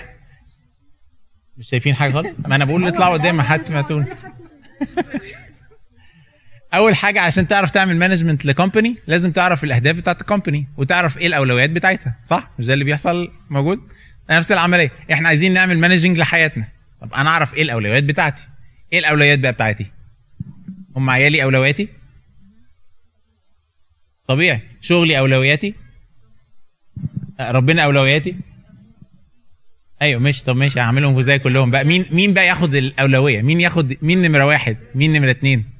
مش 1.57 1.69
شايفين 1.69 1.95
حاجة 1.95 2.11
خالص؟ 2.11 2.39
ما 2.39 2.55
أنا 2.55 2.65
بقول 2.65 2.87
اطلعوا 2.87 3.13
قدام 3.13 3.37
ما 3.37 3.43
حد 3.43 3.61
سمعتوني 3.61 4.05
أول 6.75 6.95
حاجة 6.95 7.21
عشان 7.21 7.47
تعرف 7.47 7.69
تعمل 7.69 7.95
management 7.97 8.45
ل 8.45 8.51
company 8.51 8.95
لازم 9.07 9.31
تعرف 9.31 9.63
الأهداف 9.63 9.95
بتاعت 9.95 10.21
ال 10.21 10.27
company 10.27 10.67
وتعرف 10.77 11.17
إيه 11.17 11.27
الأولويات 11.27 11.69
بتاعتها 11.69 12.15
صح؟ 12.23 12.51
مش 12.59 12.65
ده 12.65 12.73
اللي 12.73 12.85
بيحصل 12.85 13.31
موجود؟ 13.49 13.79
نفس 14.29 14.51
العملية 14.51 14.91
إحنا 15.11 15.27
عايزين 15.27 15.53
نعمل 15.53 15.77
managing 15.79 16.17
لحياتنا. 16.17 16.67
طب 17.01 17.13
أنا 17.13 17.29
أعرف 17.29 17.53
إيه 17.53 17.61
الأولويات 17.61 18.03
بتاعتي؟ 18.03 18.41
إيه 18.93 18.99
الأولويات 18.99 19.39
بقى 19.39 19.51
بتاعتي؟ 19.51 19.85
هم 20.95 21.09
عيالي 21.09 21.43
أولوياتي؟ 21.43 21.87
طبيعي. 24.27 24.61
شغلي 24.81 25.19
أولوياتي؟ 25.19 25.73
آه، 27.39 27.51
ربنا 27.51 27.83
أولوياتي؟ 27.83 28.35
أيوه 30.01 30.21
ماشي. 30.21 30.45
طب 30.45 30.55
ماشي 30.55 30.79
هعملهم 30.79 31.17
إزاي 31.17 31.39
كلهم 31.39 31.71
بقى. 31.71 31.83
مين 31.83 32.05
مين 32.11 32.33
بقى 32.33 32.47
ياخد 32.47 32.75
الأولوية؟ 32.75 33.41
مين 33.41 33.61
ياخد 33.61 33.95
مين 34.01 34.21
نمرة 34.21 34.45
واحد؟ 34.45 34.77
مين 34.95 35.13
نمرة 35.13 35.31
اتنين؟ 35.31 35.74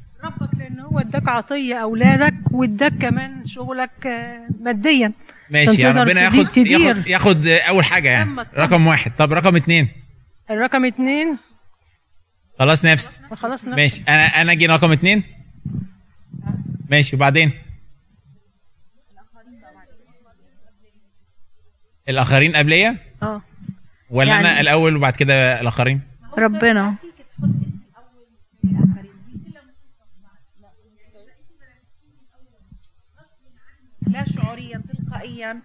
هو 0.95 0.99
اداك 0.99 1.29
عطية 1.29 1.75
أولادك 1.75 2.33
واداك 2.51 2.93
كمان 2.97 3.45
شغلك 3.45 4.07
آه، 4.07 4.47
ماديا. 4.61 5.11
ماشي 5.49 5.83
تقدر 5.83 6.01
ربنا 6.01 6.21
ياخد 6.21 6.45
تدير. 6.47 6.79
ياخد 6.79 7.07
ياخد 7.07 7.47
أول 7.47 7.85
حاجة 7.85 8.09
يعني. 8.09 8.45
رقم 8.57 8.87
واحد. 8.87 9.11
طب 9.17 9.33
رقم 9.33 9.55
اتنين. 9.55 9.87
الرقم 10.51 10.85
اتنين. 10.85 11.37
خلاص 12.59 12.85
نفس. 12.85 13.19
خلاص 13.33 13.65
نفس. 13.65 13.77
ماشي. 13.77 14.01
أنا 14.09 14.25
أنا 14.25 14.51
أجي 14.51 14.65
رقم 14.65 14.91
اتنين؟ 14.91 15.23
ماشي 16.89 17.15
وبعدين؟ 17.15 17.51
الآخرين 22.09 22.55
قبلية؟ 22.55 22.97
آه. 23.23 23.41
ولا 24.09 24.29
يعني- 24.29 24.47
أنا 24.47 24.61
الأول 24.61 24.95
وبعد 24.95 25.15
كده 25.15 25.61
الآخرين؟ 25.61 26.01
ربنا. 26.37 26.95
لا 34.07 34.25
شعوريا 34.35 34.81
تلقائيا. 34.93 35.59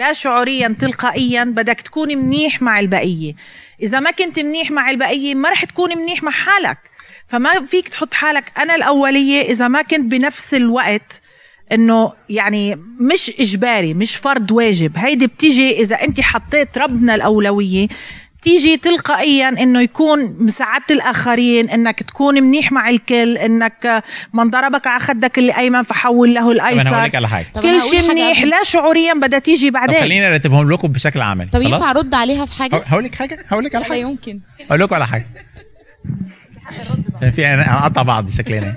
لا 0.00 0.12
شعوريا 0.12 0.76
تلقائيا. 0.78 1.44
بدك 1.44 1.80
تكون 1.80 2.08
منيح 2.18 2.62
مع 2.62 2.80
البقية. 2.80 3.34
إذا 3.82 4.00
ما 4.00 4.10
كنت 4.10 4.38
منيح 4.38 4.70
مع 4.70 4.90
البقية 4.90 5.34
ما 5.34 5.50
رح 5.50 5.64
تكون 5.64 5.98
منيح 5.98 6.22
مع 6.22 6.30
حالك. 6.30 6.78
فما 7.26 7.66
فيك 7.66 7.88
تحط 7.88 8.14
حالك. 8.14 8.52
أنا 8.58 8.74
الأولية 8.74 9.42
إذا 9.42 9.68
ما 9.68 9.82
كنت 9.82 10.10
بنفس 10.10 10.54
الوقت 10.54 11.22
إنه 11.72 12.12
يعني 12.28 12.74
مش 13.00 13.40
إجباري 13.40 13.94
مش 13.94 14.16
فرض 14.16 14.50
واجب. 14.50 14.92
هيدي 14.96 15.26
بتيجي 15.26 15.82
إذا 15.82 15.96
أنت 15.96 16.20
حطيت 16.20 16.78
ربنا 16.78 17.14
الأولوية. 17.14 17.88
بتيجي 18.40 18.76
تلقائيا 18.76 19.48
إنه 19.48 19.80
يكون 19.80 20.36
مساعدة 20.40 20.84
الآخرين 20.90 21.70
إنك 21.70 22.02
تكون 22.02 22.42
منيح 22.42 22.72
مع 22.72 22.88
الكل 22.88 23.36
إنك 23.38 24.02
من 24.32 24.50
ضربك 24.50 24.86
على 24.86 25.00
خدك 25.00 25.38
اللي 25.38 25.56
أيمن 25.58 25.82
فحول 25.82 26.34
له 26.34 26.40
طب 26.40 26.50
أنا 26.50 26.62
هقول 26.64 26.74
الأيسر. 26.74 27.04
لك 27.04 27.14
على 27.14 27.28
حاجة. 27.28 27.46
كل 27.54 27.82
شيء 27.82 28.08
منيح 28.08 28.42
لا 28.42 28.64
شعوريا 28.64 29.14
بدها 29.14 29.38
تيجي 29.38 29.68
طب 29.68 29.74
بعدين. 29.74 30.00
خليني 30.00 30.28
أرتبهم 30.28 30.70
لكم 30.72 30.88
بشكل 30.88 31.20
عملي 31.20 31.50
طب؟ 31.50 31.62
ينفع 31.62 31.90
أرد 31.90 32.14
عليها 32.14 32.46
في 32.46 32.54
حاجة؟ 32.54 32.76
هقول 32.86 33.04
لك 33.04 33.14
حاجة؟ 33.14 33.44
هقول 33.48 33.64
لك 33.64 33.74
على 33.74 33.84
لا 33.84 33.90
حاجة؟ 33.90 33.98
يمكن. 34.00 34.40
هقول 34.70 34.80
لكم 34.80 34.94
على 34.94 35.06
حاجة. 35.06 35.26
في 37.30 37.46
أنا 37.46 37.62
هنقطع 37.78 38.02
بعض 38.02 38.30
شكلنا 38.30 38.74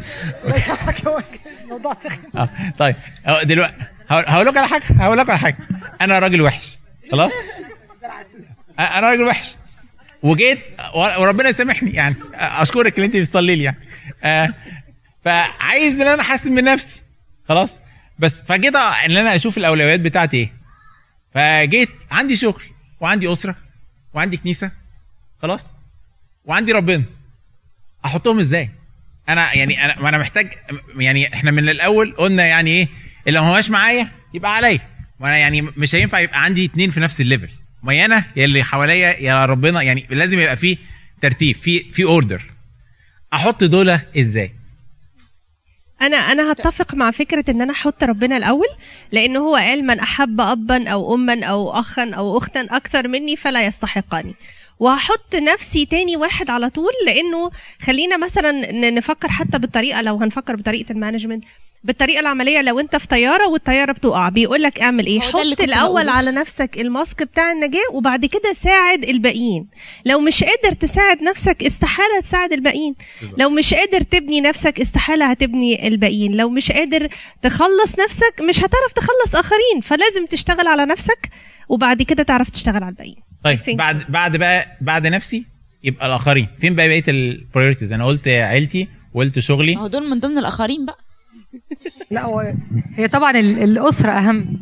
الموضوع 1.64 1.98
آه 2.38 2.50
طيب. 2.80 2.96
أهو 3.28 3.44
دلوقتي 3.44 3.74
هقول 4.10 4.46
لكم 4.46 4.58
على 4.58 4.68
حاجة؟ 4.68 4.84
هقول 5.00 5.18
لكم 5.18 5.32
على 5.32 5.40
حاجة. 5.40 5.58
أنا 6.02 6.20
راجل 6.20 6.42
وحش. 6.42 6.78
خلاص؟ 7.12 7.32
أنا 8.80 9.00
راجل 9.10 9.24
وحش. 9.24 9.56
وجيت 10.24 10.60
وربنا 10.96 11.50
يسامحني 11.50 11.92
يعني. 11.92 12.16
أشكرك 12.34 12.96
اللي 12.96 13.06
أنت 13.06 13.18
بتصلي 13.18 13.56
لي 13.56 13.64
يعني. 13.64 13.78
آه، 14.24 14.54
فعايز 15.26 16.02
إن 16.02 16.08
أنا 16.08 16.22
أحسن 16.22 16.52
من 16.54 16.64
نفسي. 16.64 17.02
خلاص؟ 17.50 17.80
بس 18.20 18.42
فجيت 18.42 18.76
إن 18.76 19.18
أنا 19.18 19.36
أشوف 19.36 19.58
الأولويات 19.58 20.00
بتاعتي 20.00 20.38
إيه. 20.38 20.52
فجيت 21.34 21.90
عندي 22.12 22.36
شغل 22.36 22.64
وعندي 23.00 23.34
أسرة 23.34 23.56
وعندي 24.14 24.38
كنيسة. 24.38 24.72
خلاص؟ 25.42 25.70
وعندي 26.46 26.72
ربنا. 26.72 27.04
أحطهم 28.06 28.40
إزاي؟ 28.40 28.70
أنا 29.30 29.54
يعني 29.54 29.86
أنا 29.86 30.10
أنا 30.10 30.18
محتاج 30.18 30.54
يعني 30.98 31.34
إحنا 31.34 31.52
من 31.52 31.70
الأول 31.70 32.16
قلنا 32.18 32.46
يعني 32.46 32.70
إيه 32.70 32.88
اللي 33.28 33.42
ما 33.42 33.48
هواش 33.48 33.70
معايا 33.70 34.12
يبقى 34.34 34.56
عليا. 34.56 34.80
وأنا 35.20 35.38
يعني 35.38 35.62
مش 35.62 35.96
هينفع 35.96 36.20
يبقى 36.20 36.44
عندي 36.44 36.66
اتنين 36.66 36.90
في 36.92 37.00
نفس 37.00 37.22
ال 37.22 37.27
level 37.27 37.50
ما 37.84 37.94
يا 37.94 38.24
اللي 38.38 38.64
حواليا 38.64 39.20
يا 39.20 39.46
ربنا. 39.46 39.82
يعني 39.82 40.06
لازم 40.10 40.40
يبقى 40.40 40.56
في 40.56 40.78
ترتيب 41.22 41.56
في 41.56 41.80
في 41.80 42.04
order 42.04 42.42
أحط 43.34 43.64
دول 43.64 43.98
إزاي؟ 44.18 44.52
أنا 46.02 46.18
أنا 46.18 46.52
هتفق 46.52 46.96
مع 46.96 47.12
فكرة 47.12 47.52
إن 47.52 47.62
أنا 47.62 47.74
أحط 47.74 48.04
ربنا 48.04 48.38
الأول 48.38 48.68
لأن 49.12 49.38
هو 49.38 49.56
قال 49.56 49.86
من 49.86 50.00
أحب 50.00 50.42
ابا 50.42 50.90
أو 50.90 51.16
اما 51.16 51.46
أو 51.46 51.80
اخا 51.80 52.12
أو 52.14 52.38
اختا 52.38 52.68
أكثر 52.72 53.08
مني 53.08 53.36
فلا 53.36 53.66
يستحقني 53.66 54.36
وهحط 54.80 55.36
نفسي 55.36 55.86
تاني 55.86 56.18
واحد 56.18 56.50
على 56.50 56.70
طول 56.70 56.92
لأنه 57.06 57.52
خلينا 57.82 58.18
مثلا 58.18 58.52
نفكر 58.90 59.28
حتى 59.28 59.60
بالطريقة 59.60 60.02
لو 60.02 60.18
هنفكر 60.18 60.56
بطريقة 60.56 60.92
ال 60.92 60.97
management 60.97 61.44
بالطريقة 61.84 62.20
العملية 62.20 62.62
لو 62.62 62.80
انت 62.80 62.96
في 62.96 63.08
طيارة 63.08 63.48
والطيارة 63.48 63.92
بتقع. 63.92 64.30
بيقول 64.30 64.64
لك 64.64 64.80
اعمل 64.82 65.06
إيه؟ 65.06 65.20
حط 65.20 65.62
الأول. 65.62 66.10
على 66.10 66.32
نفسك 66.32 66.80
ال 66.80 66.89
mask 66.89 67.24
بتاع 67.24 67.52
النجاة 67.52 67.92
وبعد 67.92 68.26
كده 68.26 68.54
ساعد 68.54 69.04
الباقيين. 69.04 69.68
لو 70.06 70.20
مش 70.20 70.44
قادر 70.44 70.76
تساعد 70.76 71.22
نفسك 71.22 71.64
استحالة 71.64 72.20
تساعد 72.22 72.54
الباقيين. 72.54 72.96
لو 73.38 73.50
مش 73.50 73.74
قادر 73.74 74.02
تبني 74.02 74.42
نفسك 74.42 74.80
استحالة 74.80 75.26
هتبني 75.26 75.88
الباقيين. 75.88 76.38
لو 76.38 76.50
مش 76.50 76.72
قادر 76.72 77.10
تخلص 77.42 78.00
نفسك 78.00 78.42
مش 78.50 78.58
هتعرف 78.58 78.94
تخلص 78.96 79.36
آخرين. 79.36 79.82
فلازم 79.82 80.26
تشتغل 80.26 80.68
على 80.68 80.86
نفسك 80.86 81.30
وبعد 81.70 82.02
كده 82.02 82.24
تعرف 82.24 82.50
تشتغل 82.50 82.84
على 82.84 82.90
الباقيين. 82.90 83.24
طيب 83.44 83.60
بعد 83.68 84.04
بعد 84.10 84.38
بقى 84.38 84.78
بعد 84.82 85.08
نفسي 85.08 85.46
يبقى 85.84 86.08
الآخرين. 86.08 86.48
فين 86.62 86.76
بقى 86.76 86.88
بقية 86.88 87.04
البريورتيز 87.08 87.94
أنا 87.94 88.06
قلت 88.06 88.28
عيلتي 88.28 88.88
وقلت 89.14 89.40
شغلي. 89.40 89.76
ما 89.76 89.82
هو 89.82 89.88
دول 89.88 90.10
من 90.10 90.20
ضمن 90.20 90.38
الآخرين 90.38 90.86
بقى. 90.86 90.98
لا 92.12 92.22
هو 92.24 92.54
هي 92.96 93.08
طبعا 93.08 93.32
ال- 93.32 93.64
الأسرة 93.64 94.12
أهم. 94.12 94.60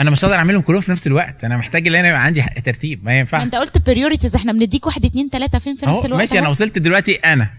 أنا 0.00 0.10
مش 0.10 0.24
هقدر 0.24 0.34
أعملهم 0.34 0.62
كلهم 0.62 0.80
في 0.80 0.90
نفس 0.92 1.06
الوقت. 1.06 1.44
أنا 1.44 1.56
محتاج 1.56 1.88
إن 1.88 1.94
أنا 1.94 2.08
يبقى 2.08 2.24
عندي 2.24 2.42
ترتيب. 2.64 3.04
ما 3.04 3.18
ينفعش. 3.18 3.42
أنت 3.42 3.54
قلت 3.54 3.86
priorities 3.90 4.34
إحنا 4.34 4.52
بنديك 4.52 4.86
واحد 4.86 5.04
اتنين 5.04 5.30
تلاتة 5.30 5.58
فين 5.58 5.74
في 5.74 5.86
نفس 5.86 6.04
الوقت 6.04 6.20
ماشي. 6.20 6.38
أنا. 6.38 6.48
وصلت 6.48 6.78
دلوقتي 6.78 7.14
أنا 7.14 7.50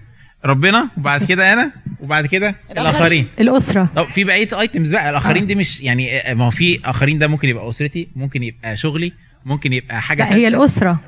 ربنا 0.45 0.89
وبعد 0.97 1.23
كده 1.23 1.53
أنا 1.53 1.71
وبعد 2.01 2.25
كده 2.25 2.55
الآخرين. 2.71 3.27
الأسرة. 3.39 3.89
طب 3.95 4.09
في 4.09 4.23
بقية 4.23 4.59
items 4.59 4.93
بقى. 4.93 5.09
الآخرين 5.09 5.47
دي 5.47 5.55
مش 5.55 5.81
يعني 5.81 6.17
آه، 6.19 6.33
ما 6.33 6.45
هو 6.45 6.49
في 6.49 6.79
آخرين 6.85 7.17
ده 7.17 7.27
ممكن 7.27 7.49
يبقى 7.49 7.69
أسرتي 7.69 8.07
ممكن 8.15 8.43
يبقى 8.43 8.77
شغلي 8.77 9.13
ممكن 9.45 9.73
يبقى 9.73 10.01
حاجة 10.01 10.29
لا 10.29 10.35
هي 10.35 10.47
الأسرة. 10.47 10.99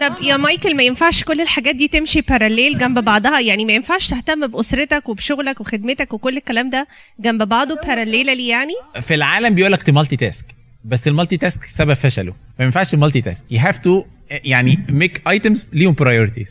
طب 0.00 0.14
يا 0.22 0.36
مايكل 0.36 0.76
ما 0.76 0.82
ينفعش 0.82 1.24
كل 1.24 1.40
الحاجات 1.40 1.74
دي 1.74 1.88
تمشي 1.88 2.20
parallel 2.20 2.78
جنب 2.78 2.98
بعضها؟ 3.04 3.40
يعني 3.40 3.64
ما 3.64 3.72
ينفعش 3.72 4.10
تهتم 4.10 4.46
بأسرتك 4.46 5.08
وبشغلك 5.08 5.60
وخدمتك 5.60 6.12
وكل 6.14 6.36
الكلام 6.36 6.70
ده 6.70 6.86
جنب 7.20 7.42
بعضه 7.42 7.74
parallelly 7.86 8.48
يعني؟ 8.48 8.72
في 9.00 9.14
العالم 9.14 9.54
بيقول 9.54 9.72
لك 9.72 9.82
multi 9.82 10.16
task 10.16 10.44
بس 10.84 11.08
ال 11.08 11.13
multi 11.13 11.36
task 11.36 11.64
سبب 11.64 11.92
فشله. 11.94 12.32
ما 12.58 12.64
ينفعش 12.64 12.94
ال 12.94 12.98
multi 12.98 13.20
task 13.20 13.44
you 13.52 13.60
have 13.60 13.78
to 13.78 14.04
يعني 14.30 14.78
make 14.88 15.22
items 15.28 15.66
ليهم 15.72 15.94
priorities 15.94 16.50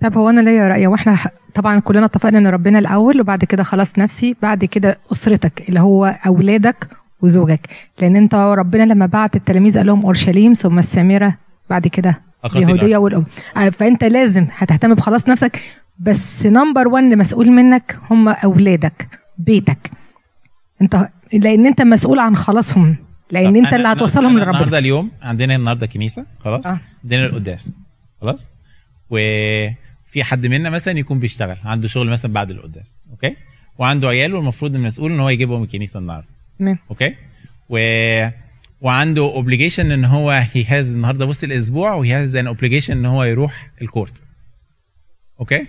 طب 0.00 0.16
هو 0.18 0.30
أنا 0.30 0.40
ليا 0.40 0.68
رأي 0.68 0.86
وإحنا 0.86 1.18
طبعا 1.54 1.80
كلنا 1.80 2.06
اتفقنا 2.06 2.38
إن 2.38 2.46
ربنا 2.46 2.78
الأول 2.78 3.20
وبعد 3.20 3.44
كده 3.44 3.62
خلاص 3.62 3.98
نفسي 3.98 4.36
بعد 4.42 4.64
كده 4.64 4.98
أسرتك 5.12 5.68
اللي 5.68 5.80
هو 5.80 6.04
أولادك 6.26 6.88
وزوجك. 7.22 7.68
لأن 7.98 8.16
أنت 8.16 8.34
ربنا 8.34 8.82
لما 8.82 9.06
بعت 9.06 9.36
التلاميذ 9.36 9.76
قال 9.78 9.86
لهم 9.86 10.02
أورشليم 10.04 10.52
ثم 10.52 10.78
السامره 10.78 11.36
بعد 11.70 11.88
كده 11.88 12.20
اليهوديه. 12.44 12.96
والأم. 12.96 13.26
آه، 13.56 13.68
فأنت 13.68 14.04
لازم 14.04 14.46
هتهتم 14.50 14.94
بخلاص 14.94 15.28
نفسك 15.28 15.60
بس 15.98 16.46
number 16.46 16.88
1 16.88 17.04
مسؤول 17.04 17.50
منك 17.50 17.98
هم 18.10 18.28
أولادك 18.28 19.08
بيتك. 19.38 19.90
أنت 20.82 21.08
لأن 21.32 21.66
أنت 21.66 21.82
مسؤول 21.82 22.18
عن 22.18 22.36
خلاصهم 22.36 22.96
لأن 23.30 23.56
أنت 23.56 23.74
اللي 23.74 23.88
هتوصلهم 23.88 24.38
لربنا 24.38 24.50
النهارده 24.50 24.78
اليوم 24.78 25.10
عندنا 25.22 25.56
النهارده 25.56 25.86
كنيسة 25.86 26.26
خلاص؟ 26.40 26.66
آه. 26.66 26.80
عندنا 27.04 27.26
القداس 27.26 27.72
خلاص؟ 28.20 28.48
وفي 29.10 30.24
حد 30.24 30.46
منا 30.46 30.70
مثلا 30.70 30.98
يكون 30.98 31.18
بيشتغل 31.18 31.56
عنده 31.64 31.88
شغل 31.88 32.10
مثلا 32.10 32.32
بعد 32.32 32.50
القداس 32.50 32.94
okay؟ 33.10 33.36
وعنده 33.78 34.08
عيال 34.08 34.34
والمفروض 34.34 34.74
المسؤول 34.74 35.12
إن 35.12 35.20
هو 35.20 35.28
يجيبهم 35.28 35.62
الكنيسة 35.62 36.00
النهارده. 36.00 36.28
okay؟ 36.90 37.14
و 37.68 37.78
وعنده 38.84 39.22
obligation 39.22 39.92
إن 39.92 40.04
هو 40.04 40.30
he 40.30 40.64
has 40.64 40.94
النهارده 40.94 41.26
وسط 41.26 41.44
الأسبوع 41.44 41.94
و 41.94 42.12
he 42.12 42.22
has 42.22 42.36
an 42.36 42.46
obligation 42.46 42.92
إن 42.92 43.06
هو 43.06 43.24
يروح 43.24 43.70
ال 43.82 43.89
court 43.89 44.22
okay 45.40 45.66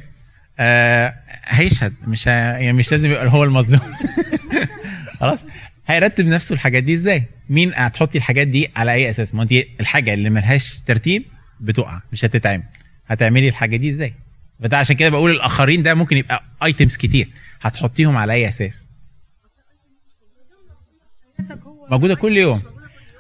آه 0.59 1.16
هيشهد. 1.43 1.93
مش. 2.07 2.28
يعني 2.28 2.74
مش 2.74 2.91
لازم 2.91 3.11
يبقى 3.11 3.28
هو 3.30 3.43
المظلوم. 3.43 3.82
خلاص؟ 5.20 5.39
هيرتب 5.88 6.26
نفسه 6.26 6.53
الحاجات 6.53 6.84
دي 6.84 6.93
إزاي؟ 6.93 7.24
مين 7.49 7.72
هتحطي 7.76 8.18
الحاجات 8.18 8.47
دي 8.47 8.70
على 8.76 8.93
أي 8.93 9.09
أساس؟ 9.09 9.36
ما 9.36 9.43
انت 9.43 9.51
الحاجة 9.80 10.13
اللي 10.13 10.30
ملهاش 10.30 10.80
ترتيب 10.80 11.24
بتقع 11.59 12.01
مش 12.11 12.26
هتتعمل. 12.26 12.63
هتعملي 13.07 13.47
الحاجة 13.47 13.76
دي 13.76 13.89
إزاي؟ 13.89 14.13
فده 14.63 14.78
عشان 14.78 14.95
كده 14.95 15.09
بقول 15.09 15.32
الآخرين 15.32 15.84
ده 15.84 15.93
ممكن 15.93 16.18
يبقى 16.18 16.43
items 16.63 16.97
كتير. 16.97 17.30
هتحطيهم 17.61 18.18
على 18.18 18.34
أي 18.34 18.47
أساس؟ 18.47 18.89
موجودة 21.89 22.16
كل 22.16 22.38
يوم. 22.38 22.74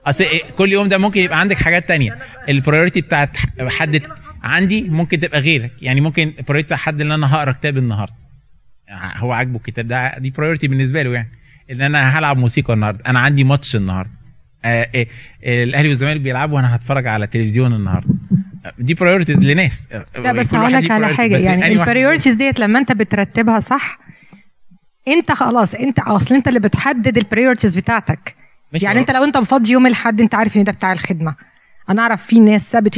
أصل 0.05 0.23
إيه، 0.23 0.43
كل 0.57 0.71
يوم 0.71 0.87
ده 0.87 0.97
ممكن 0.97 1.21
يبقى 1.21 1.39
عندك 1.39 1.61
حاجات 1.61 1.87
تانية. 1.87 2.17
ال 2.49 2.55
priority 2.55 3.01
بتاعت 3.01 3.37
حد 3.59 4.01
عندي 4.43 4.89
ممكن 4.89 5.19
تبقى 5.19 5.39
غيرك. 5.39 5.71
يعني 5.81 6.01
ممكن 6.01 6.33
ال 6.39 6.42
priority 6.42 6.65
بتاع 6.65 6.77
حد 6.77 7.01
ان 7.01 7.11
أنا 7.11 7.35
هقرأ 7.35 7.51
كتاب 7.51 7.77
النهارده. 7.77 8.15
هو 8.91 9.31
عاجبه 9.31 9.57
الكتاب 9.57 9.87
ده 9.87 10.17
دي 10.17 10.29
priority 10.29 10.67
بالنسبة 10.67 11.01
له 11.01 11.13
يعني. 11.13 11.29
إن 11.71 11.81
أنا 11.81 12.19
هلعب 12.19 12.37
موسيقى 12.37 12.73
النهارده. 12.73 13.03
أنا 13.07 13.19
عندي 13.19 13.43
ماتش 13.43 13.75
النهارده. 13.75 14.11
آه 14.65 14.89
إيه 14.93 15.07
الأهلي 15.63 15.89
والزمالك 15.89 16.21
بيلعبوا 16.21 16.55
وأنا 16.55 16.75
هتفرج 16.75 17.07
على 17.07 17.27
تلفزيون 17.27 17.73
النهارده. 17.73 18.13
دي 18.79 18.93
priorities 18.93 19.43
لناس. 19.43 19.87
لا 20.17 20.31
بس 20.31 20.53
هقول 20.53 20.73
لك 20.73 20.91
على 20.91 21.07
حاجة. 21.07 21.37
يعني 21.37 21.67
ال 21.67 21.73
priorities 21.73 22.35
ديت 22.35 22.59
لما 22.59 22.79
أنت 22.79 22.91
بترتبها 22.91 23.59
صح 23.59 23.99
أنت 25.07 25.31
خلاص 25.31 25.75
أنت 25.75 25.99
أصل 25.99 26.35
أنت 26.35 26.47
اللي 26.47 26.59
بتحدد 26.59 27.17
ال 27.17 27.22
priorities 27.22 27.75
بتاعتك. 27.75 28.35
ماشي، 28.73 28.85
يعني 28.85 28.99
انت 28.99 29.11
لو 29.11 29.23
انت 29.23 29.37
مفضي 29.37 29.71
يوم 29.71 29.87
الأحد 29.87 30.21
انت 30.21 30.35
عارف 30.35 30.57
ان 30.57 30.63
ده 30.63 30.71
بتاع 30.71 30.91
الخدمة. 30.91 31.35
أنا 31.89 32.01
اعرف 32.01 32.23
في 32.23 32.39
ناس 32.39 32.71
سابت 32.71 32.97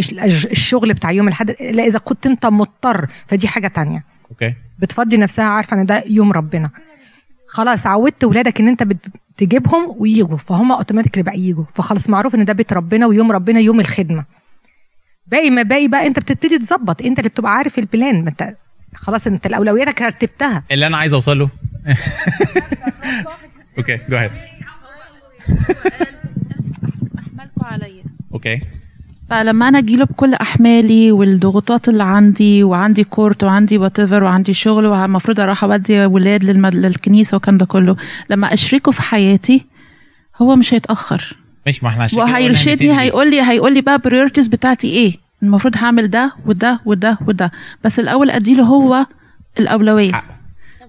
الشغل 0.51 0.93
بتاع 0.93 1.11
يوم 1.11 1.27
الأحد 1.27 1.55
لا 1.61 1.83
إذا 1.83 1.99
كنت 1.99 2.25
انت 2.25 2.45
مضطر 2.45 3.07
فدي 3.27 3.47
حاجة 3.47 3.67
تانية. 3.67 4.03
okay. 4.31 4.53
بتفضي 4.79 5.17
نفسها 5.17 5.45
عارفة 5.45 5.81
ان 5.81 5.85
ده 5.85 6.03
يوم 6.07 6.31
ربنا. 6.31 6.69
خلاص 7.47 7.87
عودت 7.87 8.23
ولادك 8.23 8.59
ان 8.59 8.67
انت 8.67 8.83
بتجيبهم 8.83 9.95
ويجوا 9.97 10.37
فهم 10.37 10.71
automatically 10.71 11.23
بقى 11.23 11.39
يجوا 11.39 11.63
فخلاص 11.75 12.09
معروف 12.09 12.35
ان 12.35 12.45
ده 12.45 12.53
بيت 12.53 12.73
ربنا 12.73 13.05
ويوم 13.05 13.31
ربنا 13.31 13.59
يوم 13.59 13.79
الخدمة. 13.79 14.25
باقي 15.27 15.49
ما 15.49 15.61
باقي 15.63 15.87
بقى 15.87 16.07
انت 16.07 16.19
بتبتدي 16.19 16.59
تظبط 16.59 17.01
انت 17.01 17.19
اللي 17.19 17.29
بتبقى 17.29 17.51
عارف 17.53 17.79
ال 17.79 17.86
plan. 17.86 18.23
ما 18.23 18.29
انت 18.29 18.55
خلاص 18.95 19.27
انت 19.27 19.45
الأولوياتك 19.45 20.01
رتبتها. 20.01 20.63
اللي 20.71 20.87
أنا 20.87 20.97
عايز 20.97 21.13
اوصل 21.13 21.39
له 21.39 21.49
okay 23.77 23.99
جو 24.09 24.17
احملكم 27.19 27.61
عليا. 27.65 28.03
okay 28.33 28.59
فلما 29.29 29.67
أنا 29.67 29.77
أجيله 29.79 30.05
بكل 30.05 30.33
أحمالي 30.33 31.11
والضغوطات 31.11 31.89
اللي 31.89 32.03
عندي 32.03 32.63
وعندي 32.63 33.03
court 33.03 33.43
وعندي 33.43 33.77
what 33.77 33.99
وعندي 33.99 34.53
شغل 34.53 34.85
والمفروض 34.85 35.39
أروح 35.39 35.63
أودي 35.63 36.05
ولاد 36.05 36.43
للمد... 36.43 36.75
للكنيسة 36.75 37.35
والكلام 37.35 37.57
ده 37.57 37.65
كله 37.65 37.95
لما 38.29 38.53
أشركه 38.53 38.91
في 38.91 39.01
حياتي 39.01 39.65
هو 40.41 40.55
مش 40.55 40.73
هيتأخر. 40.73 41.37
مش 41.67 41.83
ما 41.83 41.89
إحنا 41.89 42.03
عشان 42.03 42.19
وهيرشدني. 42.19 42.99
هيقول 42.99 43.31
لي 43.31 43.41
هيقول 43.41 43.73
لي 43.73 43.81
بقى 43.81 43.99
priorities 43.99 44.47
بتاعتي 44.47 44.87
إيه؟ 44.87 45.13
المفروض 45.43 45.75
هعمل 45.77 46.07
ده 46.07 46.33
وده 46.45 46.79
وده 46.85 47.17
وده. 47.27 47.51
بس 47.83 47.99
الأول 47.99 48.29
أديله 48.29 48.63
هو 48.63 49.05
الأولوية. 49.59 50.23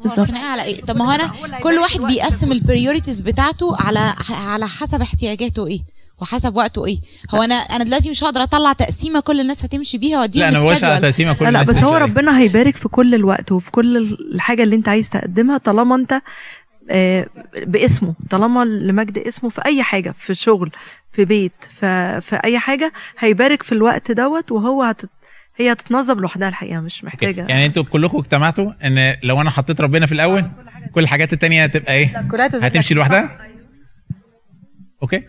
بالظبط 0.02 0.26
خناقة 0.28 0.46
على 0.50 0.62
إيه 0.62 0.80
طب 0.80 0.96
ما 0.96 1.04
هو 1.06 1.10
أنا 1.10 1.30
كل 1.62 1.78
واحد 1.78 2.00
بيقسم 2.00 2.52
البريوريتيز 2.52 3.20
بتاعته 3.20 3.76
على 3.80 4.14
على 4.30 4.66
حسب 4.68 5.02
احتياجاته 5.02 5.66
إيه 5.66 5.80
وحسب 6.20 6.56
وقته 6.56 6.86
إيه 6.86 6.98
هو 7.34 7.42
أنا 7.42 7.54
أنا 7.54 7.84
دلوقتي 7.84 8.10
مش 8.10 8.24
هقدر 8.24 8.42
أطلع 8.42 8.72
تقسيمة 8.72 9.20
كل 9.20 9.40
الناس 9.40 9.64
هتمشي 9.64 9.98
بيها 9.98 10.20
واديهم 10.20 10.44
لا، 10.44 10.58
ما 10.58 10.64
بقولش 10.64 10.84
على. 10.84 11.00
تقسيمة 11.00 11.32
كل 11.32 11.44
لا 11.44 11.50
لا 11.50 11.62
الناس 11.62 11.76
بس 11.76 11.82
هو. 11.82 11.96
ربنا 11.96 12.38
هيبارك 12.38 12.76
في 12.76 12.88
كل 12.88 13.14
الوقت 13.14 13.52
وفي 13.52 13.70
كل 13.70 13.96
الحاجة 14.34 14.62
اللي 14.62 14.76
أنت 14.76 14.88
عايز 14.88 15.08
تقدمها 15.08 15.58
طالما 15.58 15.94
أنت 15.96 16.20
آه، 16.90 17.26
باسمه 17.66 18.14
طالما 18.30 18.64
لمجد 18.64 19.18
اسمه 19.18 19.50
في 19.50 19.64
أي 19.66 19.82
حاجة 19.82 20.14
في 20.18 20.34
شغل 20.34 20.70
في 21.12 21.24
بيت 21.24 21.52
في, 21.80 22.20
في 22.20 22.36
أي 22.44 22.58
حاجة 22.58 22.92
هيبارك 23.18 23.62
في 23.62 23.72
الوقت 23.72 24.12
دوت 24.12 24.52
وهو 24.52 24.82
هت... 24.82 25.00
هي 25.58 25.72
هتتنظم 25.72 26.20
لوحدها 26.20 26.48
الحقيقة 26.48 26.80
مش 26.80 27.04
محتاجة. 27.04 27.46
يعني 27.48 27.66
أنتوا 27.66 27.82
كلكم 27.82 28.18
اجتمعتوا 28.18 28.72
ان 28.84 29.16
لو 29.22 29.40
أنا 29.40 29.50
حطيت 29.50 29.80
ربنا 29.80 30.06
في 30.06 30.12
الأول 30.12 30.50
كل 30.92 31.02
الحاجات 31.02 31.32
التانية 31.32 31.64
هتبقى 31.64 31.94
إيه. 31.94 32.06
هتمشي 32.62 32.94
لوحدها؟ 32.94 33.38
okay. 35.02 35.22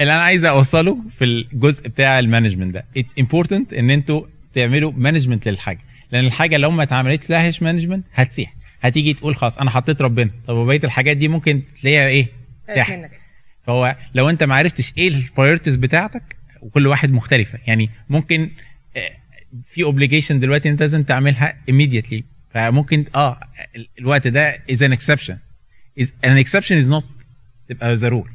اللي 0.00 0.12
أنا 0.12 0.22
عايز 0.22 0.44
أوصله 0.44 0.98
في 1.10 1.24
الجزء 1.24 1.88
بتاع 1.88 2.18
ال 2.18 2.23
management 2.23 2.74
ده 2.74 2.84
it's 2.96 3.14
important 3.18 3.72
إن 3.72 3.90
أنتوا 3.90 4.22
تعملوا 4.54 4.92
management 4.96 5.48
للحاجة. 5.48 5.78
لأن 6.12 6.26
الحاجة 6.26 6.56
لو 6.56 6.70
ما 6.70 6.82
اتعملت 6.82 7.30
لهاش 7.30 7.62
management 7.62 8.06
هتسيح. 8.14 8.54
هتيجي 8.80 9.14
تقول 9.14 9.36
خلاص 9.36 9.58
أنا 9.58 9.70
حطيت 9.70 10.02
ربنا. 10.02 10.30
طب 10.46 10.56
وبقية 10.56 10.80
الحاجات 10.84 11.16
دي 11.16 11.28
ممكن 11.28 11.62
تلاقيها 11.80 12.06
إيه؟ 12.06 12.37
ساحت 12.74 13.10
فهو 13.66 13.96
لو 14.14 14.30
انت 14.30 14.42
ما 14.42 14.54
عرفتش 14.54 14.92
إيه 14.98 15.08
ال 15.08 15.14
priorities 15.14 15.76
بتاعتك 15.76 16.36
وكل 16.60 16.86
واحد 16.86 17.12
مختلفة. 17.12 17.58
يعني 17.66 17.90
ممكن 18.08 18.50
آه، 18.96 19.10
في 19.64 19.82
obligation 19.82 20.40
دلوقتي 20.40 20.68
انت 20.68 20.80
لازم 20.80 21.02
تعملها 21.02 21.56
immediately. 21.70 22.22
فممكن 22.50 23.04
آه 23.14 23.40
ال- 23.76 23.88
الوقت 23.98 24.26
ده 24.26 24.56
is 24.72 24.76
an 24.78 24.92
exception. 24.98 25.34
Is 26.00 26.06
an 26.26 26.44
exception 26.44 26.84
is 26.84 26.90
not 26.90 27.04
تبقى 27.68 27.96
the 27.96 28.10
rule. 28.12 28.30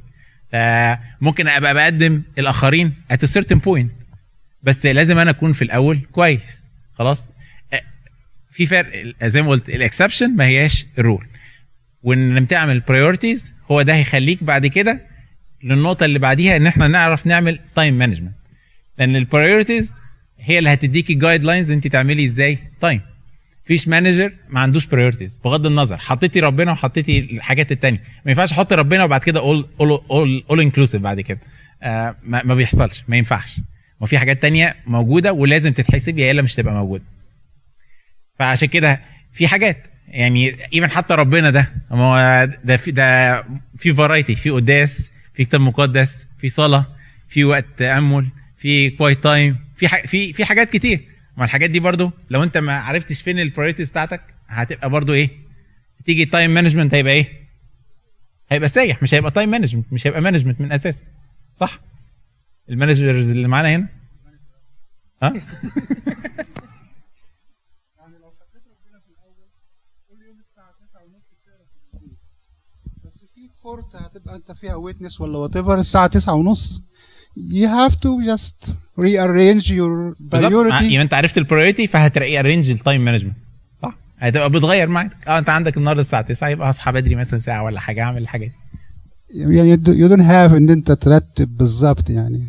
فممكن 0.51 1.47
أبقى 1.47 1.73
بقدم 1.73 2.21
الآخرين 2.37 2.93
at 3.13 3.17
a 3.17 3.27
certain 3.29 3.57
point. 3.67 3.87
بس 4.63 4.85
لازم 4.85 5.17
أنا 5.17 5.29
أكون 5.29 5.53
في 5.53 5.61
الأول 5.61 5.99
كويس. 6.11 6.67
خلاص؟ 6.93 7.29
آه، 7.73 7.81
في 8.51 8.65
فرق 8.65 9.15
زي 9.23 9.41
ما 9.41 9.49
قلت 9.49 9.69
ال 9.69 9.76
exception 9.76 10.35
ما 10.35 10.45
هياش 10.45 10.85
ال 10.99 11.05
rule 11.05 11.27
وإن 12.03 12.47
تعمل 12.47 12.79
priorities 12.79 13.52
هو 13.71 13.81
ده 13.81 13.95
هيخليك 13.95 14.43
بعد 14.43 14.67
كده 14.67 15.01
للنقطة 15.63 16.05
اللي 16.05 16.19
بعديها 16.19 16.55
إن 16.57 16.67
إحنا 16.67 16.87
نعرف 16.87 17.27
نعمل 17.27 17.59
time 17.75 17.93
management 17.97 18.33
لأن 18.99 19.15
ال 19.15 19.22
priorities 19.22 19.93
هي 20.39 20.59
اللي 20.59 20.73
هتديكي 20.73 21.13
guidelines 21.13 21.71
انت 21.71 21.87
تعملي 21.87 22.25
إزاي 22.25 22.57
time 22.81 23.01
فيش 23.65 23.87
manager 23.87 24.33
ما 24.49 24.59
عندوش 24.59 24.85
priorities 24.85 25.37
بغض 25.43 25.65
النظر 25.65 25.97
حطيتي 25.97 26.39
ربنا 26.39 26.71
وحطيتي 26.71 27.19
الحاجات 27.19 27.71
التانية. 27.71 28.01
ما 28.25 28.31
ينفعش 28.31 28.51
أحط 28.51 28.73
ربنا 28.73 29.03
وبعد 29.03 29.23
كده 29.23 29.39
اول 29.39 29.67
اول 29.79 30.43
اول 30.49 30.59
inclusive 30.61 31.01
بعد 31.01 31.21
كده. 31.21 31.39
آه 31.83 32.15
ما, 32.23 32.43
ما 32.43 32.55
بيحصلش 32.55 33.03
ما 33.07 33.17
ينفعش. 33.17 33.59
ما 34.01 34.07
في 34.07 34.17
حاجات 34.17 34.41
تانية 34.41 34.75
موجودة 34.85 35.33
ولازم 35.33 35.73
تتحسب 35.73 36.17
يا 36.17 36.31
إلا 36.31 36.41
مش 36.41 36.55
تبقى 36.55 36.73
موجودة. 36.73 37.03
فعشان 38.39 38.67
كده 38.67 39.01
في 39.33 39.47
حاجات 39.47 39.87
يعني 40.13 40.55
even 40.73 40.91
حتى 40.91 41.13
ربنا 41.13 41.49
ده 41.49 41.73
ما 41.91 41.97
هو 42.03 42.45
ده 42.63 42.77
في 42.77 42.91
ده 42.91 43.43
في 43.77 43.93
variety 43.93 44.35
في 44.35 44.49
قداس 44.49 45.11
في 45.33 45.45
كتاب 45.45 45.61
مقدس 45.61 46.27
في 46.37 46.49
صلاة 46.49 46.85
في 47.27 47.43
وقت 47.43 47.65
تأمل 47.77 48.29
في 48.57 48.89
quiet 48.89 49.23
time 49.23 49.57
في. 49.75 49.87
في 49.87 50.33
في 50.33 50.45
حاجات 50.45 50.69
كتير. 50.69 50.99
ما 51.37 51.45
الحاجات 51.45 51.69
دي 51.69 51.79
برضو 51.79 52.11
لو 52.29 52.43
انت 52.43 52.57
ما 52.57 52.79
عرفتش 52.79 53.21
فين 53.21 53.39
ال 53.39 53.44
priorities 53.44 53.89
بتاعتك 53.89 54.21
هتبقى 54.47 54.89
برضو 54.89 55.13
إيه؟ 55.13 55.29
تيجي 56.05 56.25
time 56.25 56.51
management 56.53 56.93
هيبقى 56.93 57.13
إيه؟ 57.13 57.27
هيبقى 58.51 58.69
سايح 58.69 59.03
مش 59.03 59.13
هيبقى 59.13 59.31
time 59.31 59.49
management 59.49 59.93
مش 59.93 60.07
هيبقى 60.07 60.21
management 60.21 60.61
من 60.61 60.71
أساس. 60.71 61.05
صح؟ 61.55 61.79
ال 62.69 62.76
managers 62.76 63.29
اللي 63.29 63.47
معانا 63.47 63.75
هنا؟ 63.75 63.87
ها؟ 65.23 65.33
court 73.63 73.95
هتبقى 73.95 74.35
أنت 74.35 74.51
فيها 74.51 74.75
witness 74.75 75.21
ولا 75.21 75.37
whatever 75.37 75.79
الساعة 75.79 76.07
9 76.07 76.33
ونص. 76.33 76.81
You 77.37 77.67
have 77.67 77.93
to 77.93 78.25
just 78.31 78.69
rearrange 78.99 79.67
your 79.69 80.15
بالظبط. 80.19 80.51
priority. 80.51 80.83
يبقى 80.83 81.01
أنت 81.01 81.13
عرفت 81.13 81.37
ال 81.37 81.43
priority 81.43 81.87
فهت 81.87 82.39
rearrange 82.39 82.69
ال 82.71 82.78
time 82.78 83.05
management 83.05 83.35
صح. 83.81 83.95
هتبقى 84.19 84.49
بتغير 84.49 84.87
معاك. 84.87 85.27
آه 85.27 85.39
أنت 85.39 85.49
عندك 85.49 85.77
النهارده 85.77 86.01
الساعة 86.01 86.21
9 86.21 86.49
يبقى 86.49 86.69
هصحى 86.69 86.91
بدري 86.91 87.15
مثلا 87.15 87.39
ساعة 87.39 87.63
ولا 87.63 87.79
حاجة 87.79 88.03
اعمل 88.03 88.21
الحاجة 88.21 88.45
دي. 88.45 88.53
يعني 89.35 89.75
you 89.77 90.09
don't 90.11 90.23
have 90.27 90.53
إن 90.55 90.69
أنت 90.69 90.91
ترتب 90.91 91.57
بالظبط 91.57 92.09
يعني. 92.09 92.43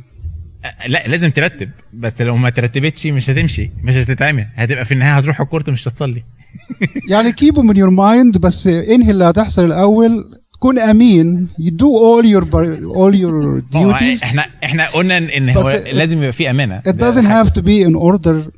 آه، 0.65 0.87
لا 0.87 1.07
لازم 1.09 1.31
ترتب. 1.31 1.71
بس 1.93 2.23
لو 2.23 2.37
ما 2.37 2.51
ترتبتش 2.51 3.07
مش 3.07 3.31
هتمشي 3.31 3.71
مش 3.83 3.95
هتتعمل. 3.97 4.47
هتبقى 4.55 4.85
في 4.85 4.95
النهاية 4.95 5.17
هتروح 5.17 5.41
الكورت 5.41 5.71
مش 5.71 5.89
هتصلي. 5.89 6.25
يعني 7.11 7.33
them 7.33 7.73
in 7.73 7.77
your 7.77 7.91
mind 7.99 8.39
بس 8.39 8.67
إنهي 8.67 9.11
اللي 9.11 9.25
هتحصل 9.25 9.65
الأول 9.65 10.44
تكون 10.54 10.80
امين 10.80 11.48
you 11.60 11.72
do 11.72 11.86
all 11.86 12.26
your 12.26 12.44
all 12.44 13.16
your 13.16 13.34
ما 13.74 13.86
هو 13.86 13.94
duties 13.98 14.24
احنا 14.24 14.46
احنا 14.64 14.88
قلنا 14.90 15.18
ان 15.18 15.24
إن 15.24 15.50
هو 15.50 15.62
بس 15.62 15.76
لازم 15.76 16.18
يبقى 16.18 16.32
في 16.34 16.50
امانه 16.50 16.82
it 16.88 16.92
doesn't 16.94 17.28
have 17.28 17.50
to 17.54 17.62
be 17.62 17.90
in 17.90 17.96
order 17.96 18.50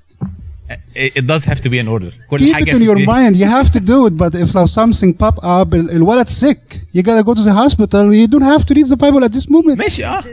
it 0.97 1.25
does 1.31 1.43
have 1.45 1.59
to 1.61 1.69
be 1.69 1.77
in 1.83 1.87
order 1.87 2.11
كل 2.29 2.39
keep 2.39 2.53
حاجه 2.53 2.71
it 2.71 2.73
in 2.73 2.77
في 2.77 2.85
your 2.85 2.97
الدنيا- 2.97 3.05
mind 3.31 3.35
you 3.35 3.45
have 3.47 3.69
to 3.73 3.79
do 3.79 4.07
it 4.09 4.13
but 4.23 4.35
if 4.43 4.53
now 4.53 4.65
something 4.65 5.13
pop 5.13 5.37
up 5.43 5.73
ال- 5.73 5.91
الولد 5.91 6.27
sick 6.29 6.75
you 6.97 7.01
gotta 7.01 7.23
go 7.23 7.33
to 7.33 7.43
the 7.43 7.53
hospital 7.63 8.13
you 8.13 8.27
don't 8.27 8.47
have 8.57 8.65
to 8.65 8.73
read 8.73 8.87
the 8.87 8.97
bible 8.97 9.23
at 9.25 9.31
this 9.33 9.47
moment 9.49 9.77
ماشي 9.77 10.05
اه 10.05 10.23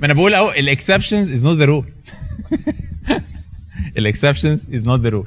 ما 0.00 0.04
انا 0.06 0.14
بقول 0.14 0.34
اهو 0.34 0.50
الاكسبشنز 0.50 1.30
از 1.32 1.46
نوت 1.46 1.58
ذا 1.58 1.64
رول 1.64 1.84
الاكسبشنز 3.98 4.66
از 4.74 4.86
نوت 4.86 5.00
ذا 5.00 5.08
رول 5.08 5.26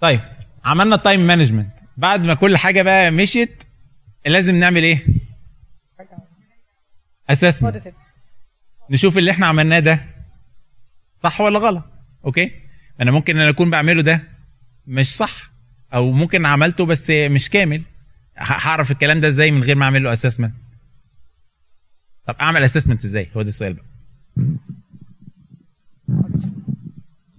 طيب 0.00 0.20
عملنا 0.64 0.94
التايم 0.94 1.20
مانجمنت 1.26 1.66
بعد 2.01 2.25
ما 2.25 2.33
كل 2.33 2.57
حاجة 2.57 2.81
بقى 2.81 3.11
مشيت 3.11 3.63
لازم 4.25 4.55
نعمل 4.55 4.83
إيه؟ 4.83 5.05
assessment 7.29 7.93
نشوف 8.89 9.17
اللي 9.17 9.31
إحنا 9.31 9.47
عملناه 9.47 9.79
ده 9.79 10.05
صح 11.17 11.41
ولا 11.41 11.59
غلط 11.59 11.83
okay؟ 12.25 12.51
أنا 13.01 13.11
ممكن 13.11 13.37
أنا 13.39 13.49
أكون 13.49 13.69
بعمله 13.69 14.01
ده 14.01 14.23
مش 14.87 15.15
صح 15.15 15.51
أو 15.93 16.11
ممكن 16.11 16.45
عملته 16.45 16.85
بس 16.85 17.09
مش 17.09 17.49
كامل. 17.49 17.81
هعرف 18.37 18.91
الكلام 18.91 19.19
ده 19.19 19.27
إزاي 19.27 19.51
من 19.51 19.63
غير 19.63 19.75
ما 19.75 19.85
اعمل 19.85 20.03
له 20.03 20.13
assessment 20.13 20.53
طب 22.27 22.35
أعمل 22.41 22.63
assessment 22.63 23.05
إزاي؟ 23.05 23.29
هو 23.37 23.41
ده 23.41 23.49
السؤال 23.49 23.73
بقى. 23.73 23.85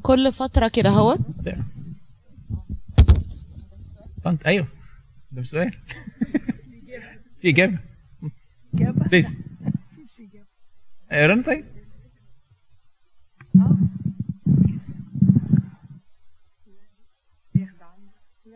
كل 0.03 0.33
فترة 0.33 0.69
كده 0.69 0.89
أهوت. 0.89 1.21
انت 4.27 4.47
أيوه. 4.47 4.67
ده 5.31 5.41
مش 5.41 5.51
سؤال 5.51 5.75
في 7.41 7.49
إجابة. 7.49 7.79
بليز 8.75 9.39
رن 11.13 11.43
طيب. 11.43 11.65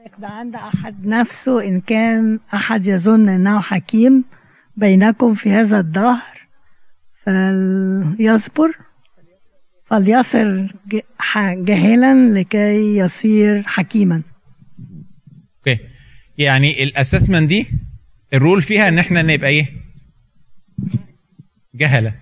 يخدع 0.06 0.28
عند 0.28 0.54
أحد 0.54 1.06
نفسه 1.06 1.64
إن 1.68 1.80
كان 1.80 2.40
أحد 2.54 2.86
يظن 2.86 3.28
أنه 3.28 3.60
حكيم 3.60 4.24
بينكم 4.76 5.34
في 5.34 5.50
هذا 5.50 5.80
الدهر 5.80 6.48
فليصبر 7.14 8.76
فليصر 9.84 10.66
جاهلا 11.36 12.40
لكي 12.40 12.96
يصير 12.96 13.62
حكيما. 13.62 14.22
okay. 15.68 15.78
يعني 16.38 16.82
ال 16.82 16.88
assessment 16.88 17.48
دي 17.48 17.66
ال 18.34 18.40
rule 18.40 18.62
فيها 18.62 18.88
إن 18.88 18.98
إحنا 18.98 19.22
نبقى 19.22 19.50
إيه؟ 19.50 19.72
جهلة. 21.74 22.14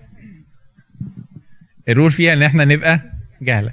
ال 1.88 1.93
rule 1.93 2.12
فيها 2.12 2.32
إن 2.32 2.42
إحنا 2.42 2.64
نبقى 2.64 3.00
جهلة. 3.42 3.72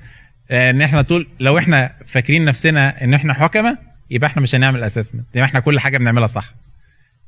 إن 0.52 0.82
إحنا 0.82 1.02
طول 1.02 1.28
لو 1.40 1.58
إحنا 1.58 1.96
فاكرين 2.06 2.46
نفسنا 2.46 3.04
إن 3.04 3.14
إحنا 3.14 3.34
حكمة 3.34 3.78
يبقى 4.10 4.28
إحنا 4.28 4.42
مش 4.42 4.56
هنعمل 4.56 4.84
assessment. 4.84 5.26
يبقى 5.36 5.46
إحنا 5.46 5.60
كل 5.60 5.80
حاجة 5.80 5.98
بنعملها 5.98 6.28
صح. 6.28 6.54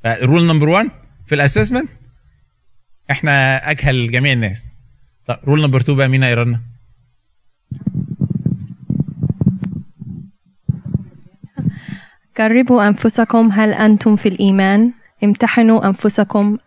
فال 0.04 0.18
rule 0.18 0.46
number 0.46 0.68
1 0.68 0.88
في 1.26 1.34
ال 1.34 1.39
assessment 1.39 1.88
إحنا 3.10 3.70
أجهل 3.70 4.10
جميع 4.10 4.32
الناس. 4.32 4.72
طب 5.26 5.38
rule 5.44 5.62
number 5.62 5.80
2 5.80 5.98
بقى 5.98 6.08
مين 6.08 6.22
هيقرا 6.22 6.60
جربوا 12.38 12.88
أنفسكم 12.88 13.52
هل 13.52 13.72
أنتم 13.72 14.16
في 14.16 14.28
الإيمان؟ 14.28 14.92
امتحنوا 15.24 15.86
أنفسكم 15.86 16.58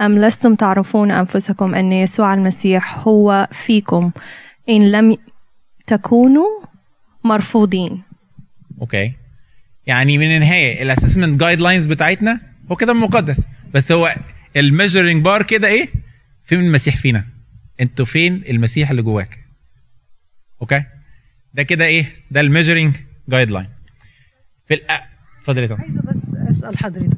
أم 0.00 0.18
لستم 0.18 0.54
تعرفون 0.54 1.10
أنفسكم 1.10 1.74
أن 1.74 1.92
يسوع 1.92 2.34
المسيح 2.34 2.98
هو 2.98 3.48
فيكم؟ 3.52 4.10
إن 4.68 4.92
لم 4.92 5.16
تكونوا 5.86 6.46
مرفوضين. 7.24 8.02
okay 8.80 9.12
يعني 9.86 10.18
من 10.18 10.36
النهاية 10.36 10.82
ال 10.82 11.36
assessment 11.40 11.60
guidelines 11.60 11.86
بتاعتنا 11.86 12.40
هو 12.70 12.76
كده 12.76 12.92
مقدس. 12.92 13.46
بس 13.74 13.92
هو 13.92 14.14
ال 14.56 14.63
measuring 14.63 15.24
bar 15.24 15.42
كده 15.42 15.68
إيه؟ 15.68 15.88
فين 16.44 16.60
المسيح 16.60 16.96
فينا؟ 16.96 17.24
أنتوا 17.80 18.04
فين 18.04 18.44
المسيح 18.48 18.90
اللي 18.90 19.02
جواك؟ 19.02 19.38
okay 20.62 20.84
ده 21.54 21.62
كده 21.62 21.84
إيه؟ 21.84 22.06
ده 22.30 22.40
ال 22.40 22.96
measuring 23.28 23.50
guideline 23.50 23.68
في 24.68 24.74
الأ... 24.74 25.15
يا 25.48 25.66
طارق. 25.66 25.80
بس 25.80 26.56
أسأل 26.58 26.78
حضرتك 26.78 27.16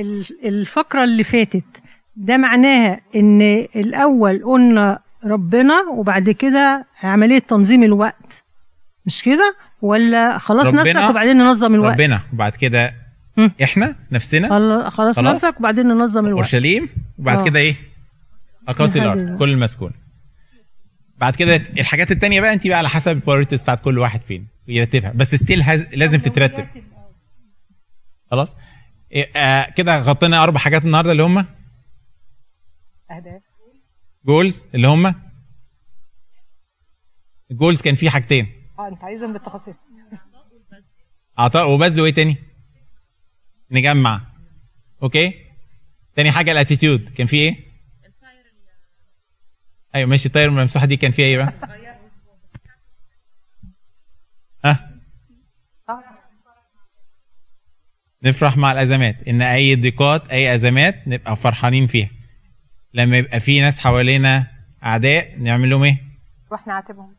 ال- 0.00 0.24
الفقرة 0.44 1.04
اللي 1.04 1.24
فاتت 1.24 1.64
ده 2.16 2.36
معناها 2.36 3.00
إن 3.16 3.42
الأول 3.76 4.44
قلنا 4.44 4.98
ربنا 5.24 5.74
وبعد 5.94 6.30
كده 6.30 6.86
عملية 7.02 7.38
تنظيم 7.38 7.82
الوقت 7.82 8.44
مش 9.06 9.22
كده؟ 9.22 9.56
ولا 9.82 10.38
خلاص 10.38 10.66
نفسك 10.74 11.10
وبعدين 11.10 11.36
ننظم 11.36 11.74
الوقت؟ 11.74 11.92
ربنا 11.94 12.20
وبعد 12.32 12.56
كده 12.56 12.94
إحنا 13.62 13.96
نفسنا؟ 14.12 14.48
خل- 14.48 14.90
خلاص 14.90 15.16
خلاص. 15.16 15.44
نفسك 15.44 15.60
وبعدين 15.60 15.86
ننظم 15.88 16.20
الوقت. 16.26 16.34
أورشليم 16.36 16.88
وبعد 17.18 17.38
آه. 17.38 17.44
كده 17.44 17.58
إيه؟ 17.58 17.74
أقاصي 18.68 18.98
الأرض. 18.98 19.38
كل 19.38 19.48
المسكون. 19.50 19.90
بعد 21.18 21.36
كده 21.36 21.56
الحاجات 21.80 22.10
التانية 22.10 22.40
بقى 22.40 22.52
انت 22.52 22.66
بقى 22.66 22.78
على 22.78 22.88
حسب 22.88 23.10
ال 23.12 23.16
priorities 23.16 23.62
بتاعت 23.62 23.80
كل 23.80 23.98
واحد 23.98 24.20
فين 24.20 24.46
يرتبها. 24.68 25.12
بس 25.14 25.34
still 25.34 25.64
لازم 25.94 26.18
تترتب. 26.18 26.66
خلاص؟ 28.30 28.56
إيه، 29.12 29.32
آه 29.36 29.70
كده 29.70 29.98
غطينا 29.98 30.42
أربع 30.42 30.60
حاجات 30.60 30.84
النهارده 30.84 31.12
اللي 31.12 31.22
هم؟ 31.22 31.38
أهداف. 33.10 33.42
goals 34.26 34.66
اللي 34.74 34.88
هم؟ 34.88 35.14
ال 37.50 37.55
goals 37.55 37.82
كان 37.82 37.94
فيه 37.94 38.10
حاجتين. 38.10 38.68
آه 38.78 38.88
أنت 38.88 39.04
عايزهم 39.04 39.32
بالتفاصيل. 39.32 39.74
عطاء 41.38 41.70
وبذل 41.70 42.00
وايه 42.00 42.14
تاني؟ 42.14 42.36
نجمع. 43.70 44.20
okay؟ 45.02 45.34
تاني 46.16 46.30
حاجة 46.32 46.52
ال 46.52 46.58
attitude. 46.58 47.08
كان 47.08 47.26
فيه 47.26 47.38
إيه؟ 47.48 47.70
أيوه 49.94 50.08
ماشي. 50.08 50.28
الطاير 50.28 50.48
الممسوحة 50.48 50.86
دي 50.86 50.96
كان 50.96 51.10
فيها 51.10 51.24
إيه 51.26 51.36
بقى؟ 51.38 51.52
ها؟ 54.64 54.89
نفرح 58.24 58.56
مع 58.56 58.72
الأزمات. 58.72 59.28
إن 59.28 59.42
أي 59.42 59.76
ضيقات 59.76 60.28
أي 60.30 60.54
أزمات 60.54 61.08
نبقى 61.08 61.36
فرحانين 61.36 61.86
فيها. 61.86 62.10
لما 62.94 63.18
يبقى 63.18 63.40
في 63.40 63.60
ناس 63.60 63.78
حوالينا 63.78 64.46
أعداء 64.84 65.38
نعمل 65.38 65.70
لهم 65.70 65.82
إيه؟ 65.82 65.98
وإحنا 66.50 66.72
نعاتبهم. 66.72 67.14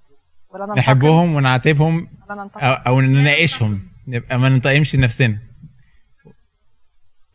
ولا 0.50 0.66
ننتقم. 0.66 0.80
نحبهم 0.80 1.36
ونعاتبهم 1.36 2.08
ولا 2.30 2.44
ننتقم. 2.44 2.60
أو, 2.66 2.74
أو 2.74 3.02
نناقشهم. 3.02 3.82
نبقى 4.08 4.40
ما 4.40 4.50
ننتقمش 4.50 4.96
لنفسنا 4.96 5.38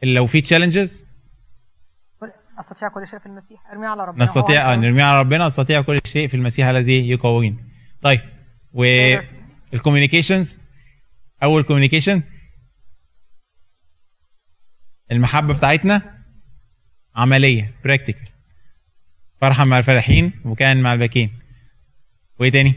لو 0.02 0.26
في 0.26 0.40
challenges 0.40 1.04
استطيع 2.60 2.88
كل 2.88 3.08
شيء 3.10 3.18
في 3.18 3.26
المسيح. 3.26 3.60
ارمي 3.72 3.86
على 3.86 4.04
ربنا. 4.04 4.24
نستطيع 4.24 4.74
ان 4.74 4.80
نرميها 4.80 5.04
على 5.04 5.20
ربنا 5.20 5.46
نستطيع 5.46 5.80
كل 5.80 5.98
شيء 6.04 6.28
في 6.28 6.34
المسيح 6.34 6.66
الذي 6.66 7.10
يقوينا 7.10 7.56
طيب 8.02 8.20
وال 8.72 8.95
communications 8.95 10.57
أول 11.42 11.62
communication 11.62 12.22
المحبة 15.12 15.54
بتاعتنا 15.54 16.22
عملية 17.14 17.74
براكتيكال 17.84 18.28
فرحه 19.40 19.64
مع 19.64 19.78
الفلاحين 19.78 20.32
وكأن 20.44 20.82
مع 20.82 20.92
الباكين. 20.92 21.32
وإيه 22.38 22.50
تاني؟ 22.50 22.74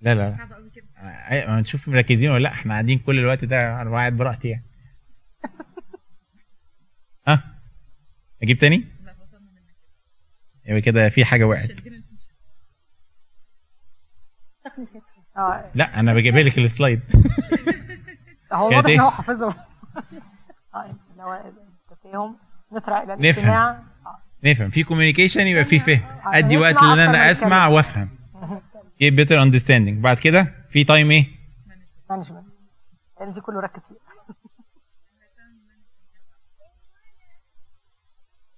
لا 0.00 0.14
لا 0.14 0.28
لا. 0.28 0.46
ما 1.48 1.60
نشوف 1.60 1.88
مركزين 1.88 2.30
ولا 2.30 2.42
لأ 2.42 2.52
إحنا 2.52 2.72
قاعدين 2.72 2.98
كل 2.98 3.18
الوقت 3.18 3.44
ده 3.44 3.82
أنا 3.82 3.90
قاعد 3.90 4.16
براحتي 4.16 4.48
يعني. 4.48 4.64
ها؟ 7.28 7.60
أجيب 8.42 8.58
تاني؟ 8.58 8.84
يبقى 10.66 10.80
كده 10.80 11.08
في 11.08 11.24
حاجة 11.24 11.44
وقعت. 11.44 11.70
آه. 15.38 15.70
لا 15.74 16.00
أنا 16.00 16.14
بجيب 16.14 16.36
لك 16.36 16.58
ال 16.58 16.64
slide. 16.64 17.00
هو 18.52 18.68
كانت 18.70 18.76
واضح 18.76 18.88
إيه؟ 18.88 18.94
إن 18.94 19.00
هو 19.00 19.10
حافظهم. 19.10 19.54
آه 20.74 20.84
اللي 21.12 21.22
هو 21.22 21.40
التفاهم 21.92 22.36
نسرع 22.72 23.02
إلى 23.02 23.12
نفهم. 23.12 23.24
الاستماع 23.24 23.82
نفهم. 24.44 24.70
في 24.70 24.84
communication 24.84 25.46
يبقى 25.46 25.64
في 25.64 25.78
فهم. 25.78 26.00
عشان 26.20 26.34
أدي 26.34 26.56
وقت 26.56 26.82
ان 26.82 26.98
أنا 26.98 27.30
أسمع. 27.30 27.66
وأفهم. 27.66 28.08
Get 29.02 29.12
better 29.12 29.36
understanding. 29.36 30.00
بعد 30.00 30.18
كده 30.18 30.52
في 30.70 30.84
time 30.84 31.10
إيه؟ 31.10 31.26
management 32.10 32.44
يعني 33.20 33.32
دي 33.32 33.40
كله 33.40 33.60
ركز 33.60 33.80
فيه 33.88 33.94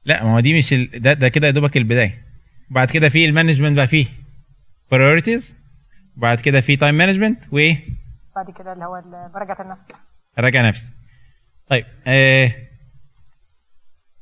لا 0.05 0.24
ما 0.24 0.35
هو 0.35 0.41
دي 0.41 0.59
مش 0.59 0.72
ال... 0.72 0.91
ده 1.03 1.12
ده 1.12 1.29
كده 1.29 1.47
يا 1.47 1.53
دوبك 1.53 1.76
البداية. 1.76 2.22
بعد 2.70 2.91
كده 2.91 3.09
في 3.09 3.24
ال 3.24 3.29
management 3.29 3.76
بقى 3.76 3.87
فيه. 3.87 4.07
priorities. 4.95 5.55
وبعد 6.19 6.41
كده 6.41 6.61
في 6.61 6.77
time 6.76 6.95
management 6.95 7.45
وايه 7.53 7.85
بعد 8.37 8.51
كده 8.59 8.73
اللي 8.73 8.85
هو 8.85 9.03
مراجعة 9.35 9.62
النفس. 9.62 9.83
راجع 10.39 10.69
نفسي 10.69 10.93
طيب 11.69 11.85
آه 12.07 12.53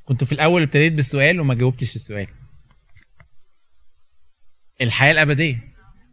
كنت 0.05 0.25
في 0.25 0.33
الأول 0.33 0.63
ابتديت 0.63 0.93
بالسؤال 0.93 1.41
وما 1.41 1.55
جاوبتش 1.55 1.97
السؤال. 1.97 2.27
الحياة 4.81 5.13
الأبدية. 5.13 5.59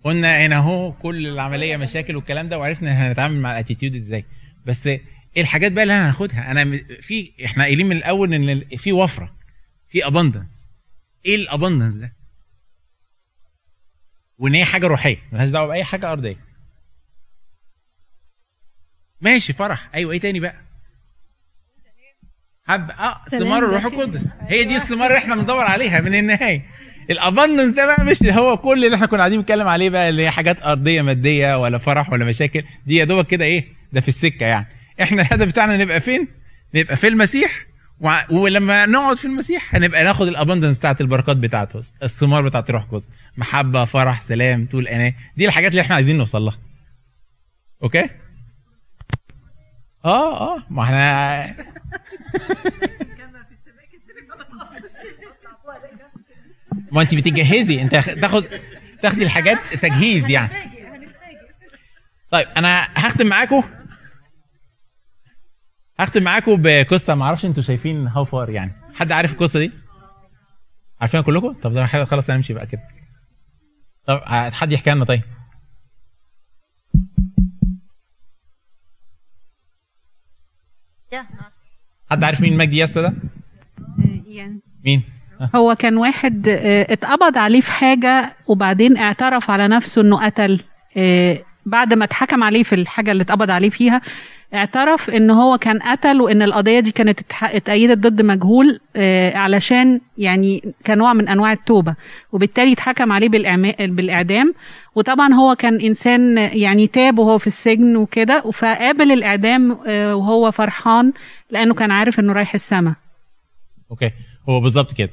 قلنا 0.03 0.45
هنا 0.45 0.55
أهو 0.55 0.91
كل 0.93 1.27
العملية 1.27 1.77
مشاكل 1.77 2.15
والكلام 2.15 2.49
ده 2.49 2.59
وعرفنا 2.59 2.91
هنتعامل 3.11 3.39
مع 3.41 3.51
ال 3.51 3.56
attitude 3.56 3.95
إزاي. 3.95 4.25
بس 4.65 4.87
إيه 4.87 5.01
الحاجات 5.37 5.71
بقى 5.71 5.83
اللي 5.83 5.93
أنا 5.93 6.09
هاخدها 6.09 6.51
أنا 6.51 6.79
في 7.01 7.31
إحنا 7.45 7.63
قايلين 7.63 7.87
من 7.87 7.95
الأول 7.97 8.33
إن 8.33 8.77
في 8.77 8.91
وفرة 8.91 9.35
في 9.87 10.07
abundance 10.07 10.67
إيه 11.25 11.35
ال 11.35 11.41
abundance 11.41 11.95
ده؟ 11.95 12.13
وإن 14.43 14.53
هي 14.55 14.65
حاجة 14.65 14.87
روحية 14.87 15.17
ملهاش 15.31 15.49
دعوة 15.49 15.67
بأي 15.67 15.83
حاجة 15.83 16.11
أرضية. 16.11 16.35
ماشي 19.21 19.53
فرح. 19.53 19.89
أيوه 19.95 20.11
إيه 20.11 20.19
تاني 20.19 20.39
بقى؟ 20.39 20.55
حب 22.67 22.91
آه 22.91 23.21
ثمار 23.29 23.63
الروح. 23.65 23.85
القدس. 23.85 24.29
هي 24.41 24.63
دي 24.63 24.75
الثمار 24.75 25.07
اللي 25.07 25.17
إحنا 25.17 25.35
بندور 25.35 25.61
عليها 25.65 26.01
من 26.01 26.15
النهاية. 26.15 26.65
ال 27.09 27.16
abundance 27.16 27.73
ده 27.73 27.85
بقى 27.85 28.03
مش 28.05 28.23
هو 28.23 28.57
كل 28.57 28.85
اللي 28.85 28.95
إحنا 28.95 29.05
كنا 29.05 29.19
قاعدين 29.19 29.39
بنتكلم 29.39 29.67
عليه 29.67 29.89
بقى 29.89 30.09
اللي 30.09 30.23
هي 30.23 30.31
حاجات 30.31 30.63
أرضية 30.63 31.01
مادية 31.01 31.61
ولا 31.61 31.77
فرح 31.77 32.09
ولا 32.13 32.25
مشاكل. 32.25 32.63
دي 32.85 32.95
يا 32.95 33.03
دوبك 33.05 33.27
كده 33.27 33.45
إيه 33.45 33.67
ده 33.93 34.01
في 34.01 34.07
السكة 34.07 34.45
يعني. 34.45 34.67
إحنا 35.01 35.21
الهدف 35.21 35.47
بتاعنا 35.47 35.77
نبقى 35.77 35.99
فين؟ 36.01 36.27
نبقى 36.75 36.95
في 36.95 37.07
المسيح 37.07 37.65
ولما 38.31 38.85
نقعد 38.85 39.17
في 39.17 39.25
المسيح 39.25 39.75
هنبقى 39.75 40.03
ناخد 40.03 40.27
ال 40.27 40.33
abundance 40.33 40.79
بتاعت 40.79 41.01
البركات 41.01 41.37
بتاعته 41.37 41.79
الثمار 42.03 42.41
بتاعت 42.47 42.69
الروح 42.69 42.83
القدس 42.83 43.09
محبة 43.37 43.85
فرح 43.85 44.21
سلام 44.21 44.67
طول 44.71 44.87
اناه 44.87 45.13
دي 45.37 45.45
الحاجات 45.45 45.71
اللي 45.71 45.81
إحنا 45.81 45.95
عايزين 45.95 46.17
نوصل 46.17 46.41
لها. 46.41 46.57
okay؟ 47.83 48.09
آه 50.05 50.55
آه. 50.55 50.63
ما 50.69 50.83
إحنا 50.83 51.55
ما 56.91 57.01
انت 57.01 57.15
بتجهزي. 57.15 57.81
انت 57.81 57.95
تاخد 57.95 58.45
تاخدي 59.01 59.23
الحاجات 59.23 59.57
تجهيز 59.81 60.29
يعني. 60.29 60.53
طيب 62.31 62.47
أنا 62.57 62.87
هختم 62.95 63.27
معاكم 63.27 63.63
هختم 65.99 66.23
معاكم 66.23 66.61
بقصة 66.61 67.15
ما 67.15 67.25
أعرفش 67.25 67.45
أنتوا 67.45 67.63
شايفين 67.63 68.07
هاو 68.07 68.23
فار 68.23 68.49
يعني. 68.49 68.71
حد 68.93 69.11
عارف 69.11 69.31
القصة 69.31 69.59
دي؟ 69.59 69.71
عارفينها 71.01 71.23
كلكم؟ 71.23 71.53
طب 71.53 71.73
ده 71.73 71.85
حلو، 71.85 72.05
خلاص 72.05 72.29
هنمشي 72.29 72.53
بقى 72.53 72.67
كده. 72.67 72.81
طب 74.07 74.21
حد 74.53 74.71
يحكي 74.71 74.91
لنا 74.91 75.05
طيب. 75.05 75.21
حد 82.11 82.23
عارف 82.23 82.41
مين 82.41 82.57
مجدي 82.57 82.77
ياسا 82.77 83.01
ده؟ 83.01 83.13
يعني. 84.27 84.59
مين؟ 84.85 85.03
هو 85.55 85.75
كان 85.75 85.97
واحد 85.97 86.47
آه، 86.47 86.93
اتقبض 86.93 87.37
عليه 87.37 87.61
في 87.61 87.71
حاجة 87.71 88.35
وبعدين 88.47 88.97
اعترف 88.97 89.51
على 89.51 89.67
نفسه 89.67 90.01
إنه 90.01 90.25
قتل 90.25 90.61
آه، 90.97 91.37
بعد 91.65 91.93
ما 91.93 92.05
اتحكم 92.05 92.43
عليه 92.43 92.63
في 92.63 92.75
الحاجة 92.75 93.11
اللي 93.11 93.23
اتقبض 93.23 93.49
عليه 93.51 93.69
فيها 93.69 94.01
اعترف 94.53 95.09
إن 95.09 95.29
هو 95.31 95.57
كان 95.57 95.79
قتل 95.79 96.21
وإن 96.21 96.41
القضية 96.41 96.79
دي 96.79 96.91
كانت 96.91 97.19
اتأيدت 97.43 97.97
ضد 98.07 98.21
مجهول 98.21 98.79
آه، 98.95 99.37
علشان 99.37 100.01
يعني 100.17 100.73
كنوع 100.87 101.13
من 101.13 101.27
أنواع 101.27 101.51
التوبة. 101.53 101.95
وبالتالي 102.31 102.73
اتحكم 102.73 103.11
عليه 103.11 103.29
بالإعدام. 103.79 104.53
وطبعا 104.95 105.33
هو 105.33 105.55
كان 105.55 105.81
إنسان 105.81 106.37
يعني 106.37 106.87
تاب 106.87 107.19
وهو 107.19 107.37
في 107.37 107.47
السجن 107.47 107.95
وكده 107.95 108.41
فقابل 108.51 109.11
الإعدام 109.11 109.77
آه، 109.87 110.15
وهو 110.15 110.51
فرحان 110.51 111.13
لأنه 111.51 111.73
كان 111.73 111.91
عارف 111.91 112.19
إنه 112.19 112.33
رايح 112.33 112.53
السما. 112.53 112.95
أوكي. 113.91 114.11
هو 114.49 114.59
بالظبط 114.59 114.93
كده. 114.93 115.09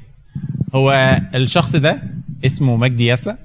هو 0.74 1.18
الشخص 1.34 1.76
ده 1.76 2.02
اسمه 2.46 2.76
مجدي 2.76 3.06
ياسا. 3.06 3.38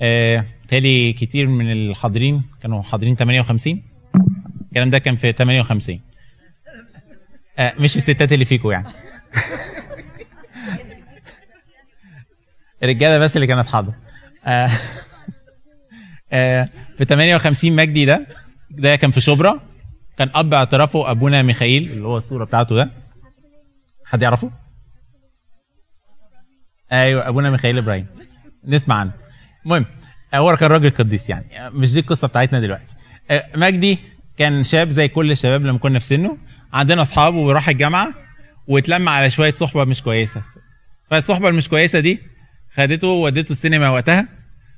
آه 0.00 0.44
تالي 0.68 1.12
كتير 1.12 1.46
من 1.46 1.72
الحاضرين 1.72 2.42
كانوا 2.60 2.82
حاضرين 2.82 3.16
58 3.16 3.82
الكلام 4.68 4.90
ده 4.90 4.98
كان 4.98 5.16
في 5.16 5.32
58 5.32 6.00
آه 7.58 7.74
مش 7.78 7.96
الستات 7.96 8.32
اللي 8.32 8.44
فيكم 8.44 8.70
يعني. 8.70 8.86
الرجالة 12.82 13.18
بس 13.18 13.36
اللي 13.36 13.46
كانت 13.46 13.68
حاضرة. 13.68 13.94
آه 14.44 14.70
في 16.98 17.04
58 17.04 17.72
مجدي 17.76 18.04
ده 18.04 18.26
ده 18.70 18.96
كان 18.96 19.10
في 19.10 19.20
شبرا. 19.20 19.60
كان 20.18 20.30
أب 20.34 20.54
اعترافه 20.54 21.10
أبونا 21.10 21.42
ميخائيل 21.42 21.92
اللي 21.92 22.06
هو 22.06 22.16
الصورة 22.16 22.44
بتاعته 22.44 22.76
ده. 22.76 22.90
حد 24.04 24.22
يعرفه؟ 24.22 24.50
أيوه 26.92 27.28
أبونا 27.28 27.50
ميخائيل 27.50 27.78
إبراهيم. 27.78 28.06
نسمع 28.64 28.94
عنه. 28.94 29.25
المهم 29.66 29.86
هو 30.34 30.56
كان 30.56 30.70
راجل 30.70 30.90
قديس 30.90 31.28
يعني. 31.28 31.46
مش 31.70 31.92
دي 31.92 32.00
القصة 32.00 32.28
بتاعتنا 32.28 32.60
دلوقتي. 32.60 32.94
آه، 33.30 33.46
مجدي 33.54 33.98
كان 34.38 34.64
شاب 34.64 34.90
زي 34.90 35.08
كل 35.08 35.30
الشباب 35.32 35.62
لما 35.62 35.78
كنا 35.78 35.98
في 35.98 36.06
سنه. 36.06 36.38
عندنا 36.72 37.02
اصحاب 37.02 37.34
وراح 37.34 37.68
الجامعة 37.68 38.14
واتلم 38.66 39.08
على 39.08 39.30
شوية 39.30 39.54
صحبة 39.54 39.84
مش 39.84 40.02
كويسة. 40.02 40.42
فالصحبة 41.10 41.48
المش 41.48 41.68
كويسة 41.68 42.00
دي 42.00 42.18
خدته 42.74 43.08
وودته 43.08 43.52
السينما 43.52 43.88
وقتها 43.90 44.28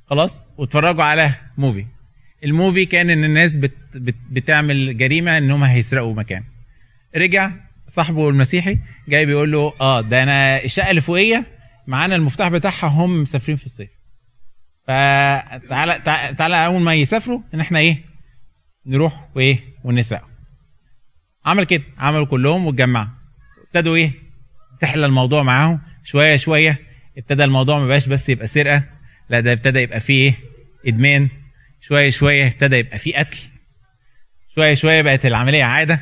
خلاص 0.09 0.43
واتفرجوا 0.57 1.03
على 1.03 1.31
موفي 1.57 1.85
الموفي 2.43 2.85
كان 2.85 3.09
إن 3.09 3.23
الناس 3.23 3.55
بت 3.55 3.73
بت 3.95 4.15
بتعمل 4.31 4.97
جريمة 4.97 5.37
إن 5.37 5.51
هم 5.51 5.63
هيسرقوا 5.63 6.13
مكان. 6.13 6.43
رجع 7.15 7.51
صاحبه 7.87 8.29
المسيحي 8.29 8.79
جاي 9.07 9.25
بيقول 9.25 9.51
له 9.51 9.73
آه 9.81 10.01
ده 10.01 10.23
أنا 10.23 10.63
الشقة 10.63 10.89
اللي 10.89 11.01
فوقية 11.01 11.45
معانا 11.87 12.15
المفتاح 12.15 12.47
بتاعها 12.49 12.87
هم 12.87 13.21
مسافرين 13.21 13.55
في 13.57 13.65
الصيف. 13.65 13.98
فتعالى 14.89 16.01
تع- 16.05 16.31
تعالى 16.31 16.65
أول 16.65 16.81
ما 16.81 16.93
يسافروا 16.95 17.41
إن 17.53 17.59
إحنا 17.59 17.79
إيه؟ 17.79 18.03
نروح 18.85 19.29
وإيه؟ 19.35 19.59
ونسرق. 19.83 20.27
عمل 21.45 21.63
كده. 21.63 21.83
عملوا 21.97 22.25
كلهم 22.25 22.65
واتجمعوا. 22.65 23.07
ابتدوا 23.67 23.95
إيه؟ 23.95 24.11
تحلى 24.81 25.05
الموضوع 25.05 25.43
معاهم. 25.43 25.81
شوية 26.03 26.35
شوية. 26.35 26.79
ابتدى 27.17 27.43
الموضوع 27.43 27.79
ما 27.79 27.87
بقاش 27.87 28.07
بس 28.07 28.29
يبقى 28.29 28.47
سرقة. 28.47 28.83
لا 29.29 29.39
ده 29.39 29.51
ابتدى 29.51 29.79
يبقى 29.79 29.99
فيه 29.99 30.13
إيه؟ 30.23 30.33
إدمان. 30.87 31.29
شوية 31.81 32.09
شوية 32.09 32.47
ابتدى 32.47 32.75
يبقى 32.75 32.97
فيه 32.97 33.17
قتل. 33.17 33.37
شوية 34.55 34.73
شوية 34.73 35.01
بقت 35.01 35.25
العملية 35.25 35.63
عادة. 35.63 35.99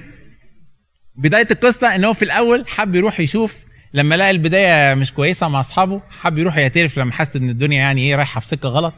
بداية 1.15 1.47
القصة 1.51 1.95
إن 1.95 2.03
هو 2.05 2.13
في 2.13 2.25
الأول 2.25 2.67
حب 2.67 2.95
يروح 2.95 3.19
يشوف 3.19 3.65
لما 3.93 4.15
لقى 4.15 4.31
البداية 4.31 4.93
مش 4.93 5.13
كويسة 5.13 5.47
مع 5.47 5.59
أصحابه 5.59 6.01
حب 6.21 6.37
يروح 6.37 6.57
يعترف 6.57 6.97
لما 6.99 7.11
حس 7.11 7.35
إن 7.35 7.49
الدنيا 7.49 7.77
يعني 7.77 8.01
إيه 8.01 8.15
رايحة 8.15 8.39
في 8.39 8.47
سكة 8.47 8.69
غلط 8.69 8.93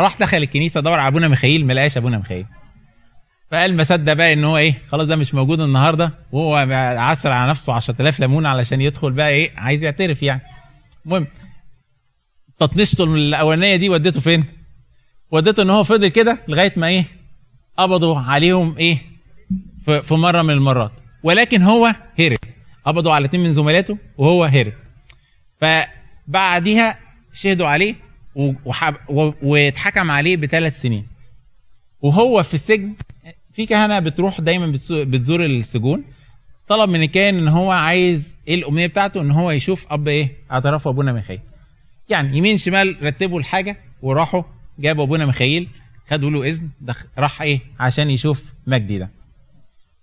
راح 0.00 0.16
دخل 0.16 0.36
الكنيسة 0.36 0.80
دور 0.80 0.98
على 0.98 1.08
أبونا 1.08 1.28
ميخائيل 1.28 1.66
ما 1.66 1.72
لقاش 1.72 1.96
أبونا 1.96 2.18
ميخائيل 2.18 2.46
فقال 3.50 3.76
ما 3.76 3.84
صدق 3.84 4.12
بقى 4.12 4.32
إن 4.32 4.44
هو 4.44 4.56
إيه 4.58 4.74
خلاص 4.88 5.06
ده 5.06 5.16
مش 5.16 5.34
موجود 5.34 5.60
النهارده 5.60 6.12
وهو 6.32 6.56
عسر 6.98 7.32
على 7.32 7.50
نفسه 7.50 7.72
10000 7.72 8.20
ليمون 8.20 8.46
علشان 8.46 8.80
يدخل 8.80 9.12
بقى 9.12 9.28
إيه 9.28 9.50
عايز 9.56 9.84
يعترف 9.84 10.22
يعني 10.22 10.40
المهم 11.06 11.26
تطنشته 12.60 13.04
الأولانية 13.04 13.76
دي 13.76 13.88
وديته 13.88 14.20
فين؟ 14.20 14.44
وديته 15.30 15.62
إن 15.62 15.70
هو 15.70 15.84
فضل 15.84 16.08
كده 16.08 16.38
لغاية 16.48 16.72
ما 16.76 16.86
إيه؟ 16.86 17.04
قبضوا 17.76 18.18
عليهم 18.20 18.76
إيه؟ 18.78 18.98
في 20.02 20.14
مرة 20.14 20.42
من 20.42 20.50
المرات 20.50 20.92
ولكن 21.22 21.62
هو 21.62 21.94
هرب 22.18 22.38
قبضوا 22.88 23.12
على 23.12 23.24
اتنين 23.24 23.42
من 23.44 23.52
زملاته 23.52 23.98
وهو 24.18 24.44
هرب. 24.44 24.72
فبعديها 25.60 26.98
شهدوا 27.32 27.66
عليه 27.66 27.94
وحب 28.64 28.94
واتحكم 29.42 30.10
عليه 30.10 30.36
بثلاث 30.36 30.80
سنين. 30.80 31.06
وهو 32.00 32.42
في 32.42 32.54
السجن 32.54 32.94
في 33.52 33.66
كهنة 33.66 33.98
بتروح 33.98 34.40
دايما 34.40 34.66
بتزور 34.90 35.44
السجون. 35.44 36.04
طلب 36.68 36.90
من 36.90 37.02
الكاهن 37.02 37.34
إن 37.34 37.48
هو 37.48 37.70
عايز 37.70 38.36
إيه 38.48 38.54
الأمنية 38.54 38.86
بتاعته؟ 38.86 39.20
إن 39.20 39.30
هو 39.30 39.50
يشوف 39.50 39.86
أب 39.92 40.08
إيه؟ 40.08 40.36
اعترافه 40.50 40.90
ابونا 40.90 41.12
ميخائيل 41.12 41.40
يعني 42.08 42.38
يمين 42.38 42.56
شمال 42.56 42.96
رتبوا 43.02 43.38
الحاجة 43.38 43.76
وراحوا 44.02 44.42
جابوا 44.78 45.04
ابونا 45.04 45.26
ميخائيل 45.26 45.68
خدوا 46.10 46.30
له 46.30 46.44
إذن. 46.44 46.70
راح 47.18 47.42
إيه؟ 47.42 47.60
عشان 47.80 48.10
يشوف 48.10 48.52
مجدي 48.66 48.98
ده. 48.98 49.10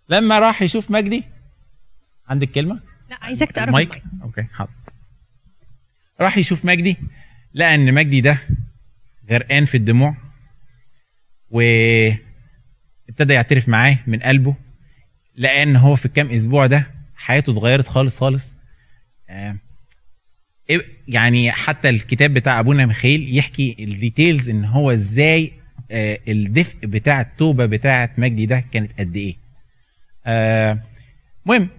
لما 0.10 0.40
راح 0.40 0.62
يشوف 0.62 0.92
مجدي 0.92 1.24
عندك 2.28 2.52
كلمة؟ 2.52 2.80
لا 3.10 3.18
عايزك 3.22 3.52
تقرب 3.52 3.68
المايك؟ 3.68 4.04
أوكي 4.24 4.44
حاضر. 4.54 4.72
راح 6.22 6.38
يشوف 6.38 6.66
مجدي 6.66 6.98
لقى 7.54 7.76
ان 7.76 7.94
مجدي 7.94 8.22
ده 8.22 8.40
غرقان 9.32 9.66
في 9.66 9.78
الدموع 9.78 10.18
وابتدى 11.50 13.34
يعترف 13.34 13.70
معاه 13.70 13.98
من 14.08 14.20
قلبه 14.20 14.56
لقى 15.38 15.64
ان 15.64 15.76
هو 15.76 15.96
في 15.96 16.06
الكام 16.06 16.30
أسبوع 16.32 16.66
ده 16.66 16.92
حياته 17.16 17.52
اتغيرت 17.52 17.88
خالص 17.88 18.20
خالص. 18.20 18.56
آه، 19.30 19.58
يعني 21.08 21.52
حتى 21.52 21.90
الكتاب 21.90 22.34
بتاع 22.34 22.60
ابونا 22.60 22.86
ميخائيل 22.86 23.38
يحكي 23.38 23.76
ال 23.80 23.89
details 23.89 24.50
إن 24.50 24.66
هو 24.66 24.92
إزاي 24.92 25.54
آه 25.92 26.20
الدفء 26.28 26.78
بتاع 26.86 27.22
التوبة 27.22 27.66
بتاعه 27.66 28.10
مجدي 28.18 28.46
ده 28.46 28.60
كانت 28.72 29.00
قد 29.00 29.16
إيه. 29.16 29.36
آه 30.26 30.80
مهم 31.46 31.70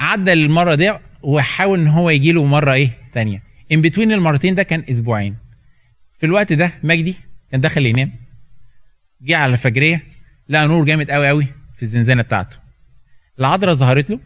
عدى 0.00 0.32
المره 0.32 0.74
دي 0.74 0.92
وحاول 1.22 1.80
إن 1.80 1.86
هو 1.86 2.10
يجي 2.10 2.32
له 2.32 2.44
مرة 2.44 2.72
إيه 2.72 2.90
تانية. 3.12 3.42
in 3.72 3.80
between 3.80 4.12
المرتين 4.12 4.54
ده 4.54 4.62
كان 4.62 4.84
أسبوعين. 4.90 5.36
في 6.18 6.26
الوقت 6.26 6.52
ده 6.52 6.72
مجدي 6.82 7.14
كان 7.50 7.60
داخل 7.60 7.86
ينام. 7.86 8.12
جه 9.22 9.36
على 9.36 9.52
الفجرية 9.52 10.04
لقى 10.48 10.66
نور 10.68 10.84
جامد 10.84 11.10
قوي 11.10 11.28
قوي 11.28 11.46
في 11.76 11.82
الزنزانة 11.82 12.22
بتاعته. 12.22 12.56
العذراء 13.38 13.74
ظهرت 13.74 14.10
له 14.10 14.20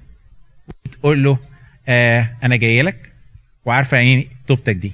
تقول 0.93 1.25
له 1.25 1.39
آه 1.89 2.37
أنا 2.43 2.57
جاي 2.57 2.83
لك 2.83 3.13
وعارفة 3.65 3.97
يعني 3.97 4.29
توبتك 4.47 4.77
دي. 4.77 4.93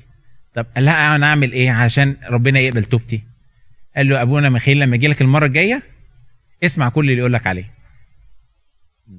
طب 0.55 0.66
قال 0.74 0.85
لها 0.85 1.16
أنا 1.16 1.26
أعمل 1.26 1.53
إيه 1.53 1.70
عشان 1.70 2.16
ربنا 2.28 2.61
يقبل 2.61 2.85
توبتي؟ 2.85 3.22
قال 3.97 4.09
له 4.09 4.22
أبونا 4.22 4.49
ميخائيل 4.49 4.81
لما 4.81 4.97
أجي 4.97 5.09
لك 5.09 5.20
المرة 5.22 5.47
الجاية 5.47 5.83
اسمع 6.64 6.89
كل 6.89 7.11
اللي 7.11 7.18
يقول 7.20 7.33
لك 7.33 7.47
عليه. 7.47 7.70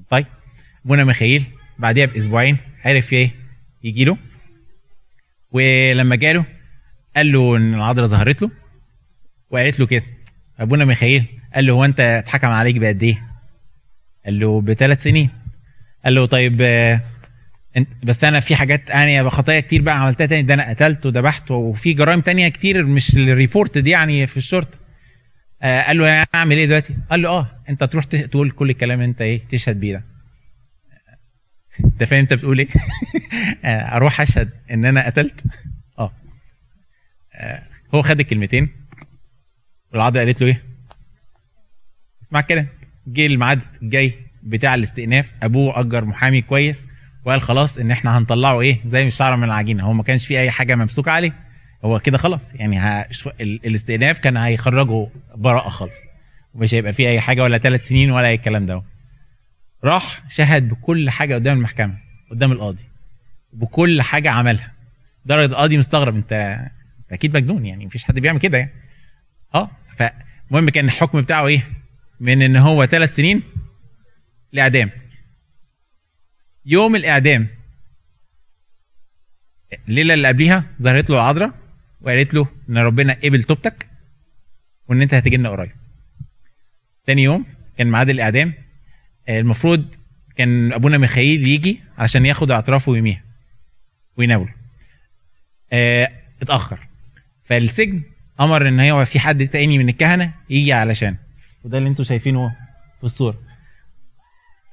طيب. 0.09 0.26
ابونا 0.86 1.04
ميخائيل 1.04 1.44
بعديها 1.80 2.06
بأسبوعين 2.06 2.58
عرف 2.86 3.14
إيه؟ 3.14 3.32
يجي 3.84 4.06
له. 4.06 4.18
ولما 5.52 6.16
جاله 6.16 6.46
قال 7.16 7.32
له 7.32 7.58
إن 7.58 7.74
العذراء 7.74 8.08
ظهرت 8.08 8.42
له 8.42 8.52
وقالت 9.50 9.80
له 9.80 9.86
كده 9.86 10.04
ابونا 10.60 10.86
ميخائيل 10.86 11.26
قال 11.56 11.66
له 11.66 11.74
هو 11.74 11.86
أنت 11.86 12.00
اتحكم 12.00 12.48
عليك 12.48 12.76
بقد 12.78 13.04
إيه؟ 13.04 13.24
قال 14.26 14.40
له 14.40 14.62
بثلاث 14.62 15.04
سنين. 15.04 15.30
قال 16.06 16.16
له 16.16 16.26
طيب 16.26 16.58
آه، 16.62 17.02
أنت 17.78 17.88
بس 18.04 18.24
أنا 18.24 18.40
في 18.40 18.56
حاجات 18.56 18.90
يعني 18.90 19.30
خطايا 19.30 19.60
كتير 19.60 19.82
بقى 19.82 20.02
عملتها 20.02 20.26
تاني 20.26 20.42
ده 20.42 20.54
أنا 20.54 20.70
قتلت 20.70 21.06
وذبحت 21.06 21.52
وفي 21.52 21.94
جرائم 21.94 22.22
تانية 22.22 22.50
كتير 22.50 22.86
مش 22.86 23.18
الريبورت 23.18 23.78
دي 23.78 23.90
يعني 23.90 24.28
في 24.28 24.38
الشرطة. 24.38 24.78
آه 25.62 25.82
قال 25.82 25.98
له 25.98 26.08
يعني 26.08 26.28
اعمل 26.36 26.58
إيه 26.58 26.66
دلوقتي؟ 26.66 26.94
قال 27.10 27.22
له 27.22 27.30
آه 27.30 27.48
أنت 27.70 27.84
تروح 27.84 28.06
تقول 28.06 28.52
كل 28.52 28.70
الكلام 28.70 29.02
أنت 29.02 29.22
إيه 29.22 29.42
تشهد 29.50 29.80
بيه 29.80 29.94
ده. 29.94 30.11
انت 32.02 32.10
فاهم 32.10 32.20
انت 32.20 32.34
بتقول 32.34 32.60
إيه؟ 32.60 32.68
آه، 33.66 33.95
أروح 33.95 34.22
اشهد 34.22 34.49
ان 34.72 34.86
أنا 34.86 35.06
قتلت؟ 35.06 35.43
آه. 35.99 36.12
آه، 37.36 37.64
هو 37.95 38.02
خد 38.02 38.20
الكلمتين. 38.20 38.70
والعذراء 39.93 40.26
قالت 40.26 40.41
له 40.41 40.47
إيه؟ 40.47 40.64
اسمع 42.24 42.39
الكلام. 42.39 42.68
جه 43.08 43.26
الميعاد 43.26 43.62
الجاي 43.82 44.14
بتاع 44.43 44.76
الاستئناف. 44.76 45.32
ابوه 45.43 45.80
أجر 45.80 46.06
محامي 46.06 46.41
كويس 46.41 46.88
وقال 47.26 47.41
خلاص 47.41 47.78
ان 47.78 47.91
إحنا 47.91 48.18
هنطلعه 48.18 48.62
إيه؟ 48.62 48.80
زي 48.86 49.08
الشعره 49.08 49.36
من 49.36 49.43
العجينة. 49.43 49.84
هو 49.84 49.93
ما 49.93 50.04
كانش 50.04 50.28
فيه 50.28 50.39
أي 50.39 50.52
حاجة 50.52 50.76
ممسوكة 50.76 51.12
عليه. 51.12 51.34
هو 51.86 51.99
كده 51.99 52.18
خلاص. 52.18 52.54
يعني 52.56 53.08
الاستئناف 53.41 54.20
كان 54.20 54.38
هيخرجه 54.38 55.08
براءة 55.36 55.70
خالص. 55.70 56.02
ومش 56.54 56.74
هيبقى 56.74 56.93
فيه 56.93 57.10
أي 57.10 57.20
حاجة 57.22 57.43
ولا 57.43 57.58
ثلاث 57.58 57.88
سنين 57.88 58.12
ولا 58.12 58.28
أي 58.28 58.36
الكلام 58.36 58.66
ده. 58.66 58.84
راح 59.84 60.24
شهد 60.30 60.70
بكل 60.70 61.10
حاجة 61.10 61.36
قدام 61.36 61.58
المحكمة 61.58 61.98
قدام 62.32 62.52
القاضي 62.52 62.84
بكل 63.54 64.02
حاجة 64.02 64.30
عملها. 64.30 64.74
درجه 65.26 65.46
القاضي 65.46 65.78
مستغرب 65.78 66.16
انت 66.16 66.34
أنت 67.00 67.14
أكيد 67.14 67.38
مجنون 67.38 67.66
يعني 67.66 67.86
مفيش 67.86 68.04
حد 68.04 68.20
بيعمل 68.20 68.40
كده 68.40 68.58
يعني. 68.58 68.72
آه 69.56 69.70
فالمهم 69.98 70.70
كان 70.70 70.86
الحكم 70.86 71.22
بتاعه 71.22 71.48
إيه؟ 71.48 71.64
من 72.20 72.42
إن 72.42 72.56
هو 72.56 72.86
ثلاث 72.86 73.16
سنين 73.16 73.44
لإعدام. 74.54 74.92
يوم 76.66 76.96
الإعدام 76.96 77.48
الليلة 79.88 80.14
اللي 80.14 80.28
قبليها 80.28 80.64
ظهرت 80.82 81.10
له 81.10 81.16
العذراء 81.16 81.52
وقالت 82.02 82.34
له 82.34 82.48
إن 82.70 82.78
ربنا 82.78 83.14
قبل 83.14 83.44
توبتك 83.44 83.88
وإن 84.88 85.02
أنت 85.02 85.14
هتجي 85.14 85.38
لنا 85.38 85.50
قريب. 85.50 85.72
تاني 87.06 87.24
يوم 87.24 87.46
كان 87.78 87.92
ميعاد 87.92 88.10
الإعدام 88.10 88.54
المفروض 89.30 89.95
كان 90.36 90.74
أبونا 90.74 90.97
ميخائيل 90.97 91.47
يجي 91.47 91.80
عشان 91.97 92.26
ياخد 92.26 92.51
اعترافه 92.51 92.91
ويميها 92.91 93.24
ويناول 94.17 94.49
آه 95.74 96.11
اتأخر. 96.41 96.88
فالسجن 97.43 98.01
أمر 98.39 98.67
إن 98.67 98.80
هو 98.80 99.05
في 99.05 99.19
حد 99.19 99.47
تاني 99.47 99.78
من 99.78 99.89
الكهنة 99.89 100.34
يجي 100.49 100.74
علشان. 100.74 101.15
وده 101.63 101.78
اللي 101.78 101.89
أنتوا 101.89 102.05
شايفينه 102.05 102.55
في 102.97 103.03
الصورة. 103.03 103.39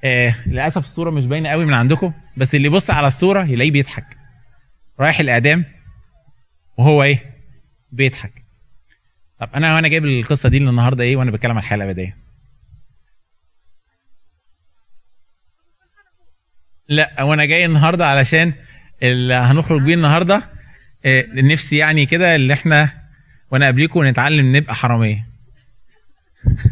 آه 0.03 0.35
للأسف 0.45 0.83
الصورة 0.83 1.09
مش 1.09 1.25
باينة 1.25 1.49
قوي 1.49 1.65
من 1.65 1.73
عندكم 1.73 2.13
بس 2.37 2.55
اللي 2.55 2.67
يبص 2.67 2.89
على 2.89 3.07
الصورة 3.07 3.43
يلاقيه 3.43 3.71
بيضحك. 3.71 4.17
رايح 4.99 5.19
الإعدام 5.19 5.65
وهو 6.77 7.03
إيه؟ 7.03 7.35
بيضحك. 7.91 8.43
طب 9.39 9.49
أنا 9.55 9.75
وأنا 9.75 9.87
جايب 9.87 10.05
القصة 10.05 10.49
دي 10.49 10.57
النهارده 10.57 11.03
إيه؟ 11.03 11.15
وأنا 11.15 11.31
بتكلم 11.31 11.51
عن 11.51 11.57
الحياة 11.57 11.77
الأبدية. 11.77 12.17
لا 16.89 17.23
وأنا 17.23 17.45
جاي 17.45 17.65
النهارده 17.65 18.07
علشان 18.07 18.53
اللي 19.03 19.33
هنخرج 19.33 19.81
بيه 19.81 19.93
النهارده. 19.93 20.49
آه، 21.05 21.25
نفسي 21.33 21.77
يعني 21.77 22.05
كده 22.05 22.35
اللي 22.35 22.53
إحنا 22.53 22.89
وأنا 23.51 23.67
قبليكم 23.67 24.05
نتعلم 24.05 24.55
نبقى 24.55 24.75
حرامية. 24.75 25.25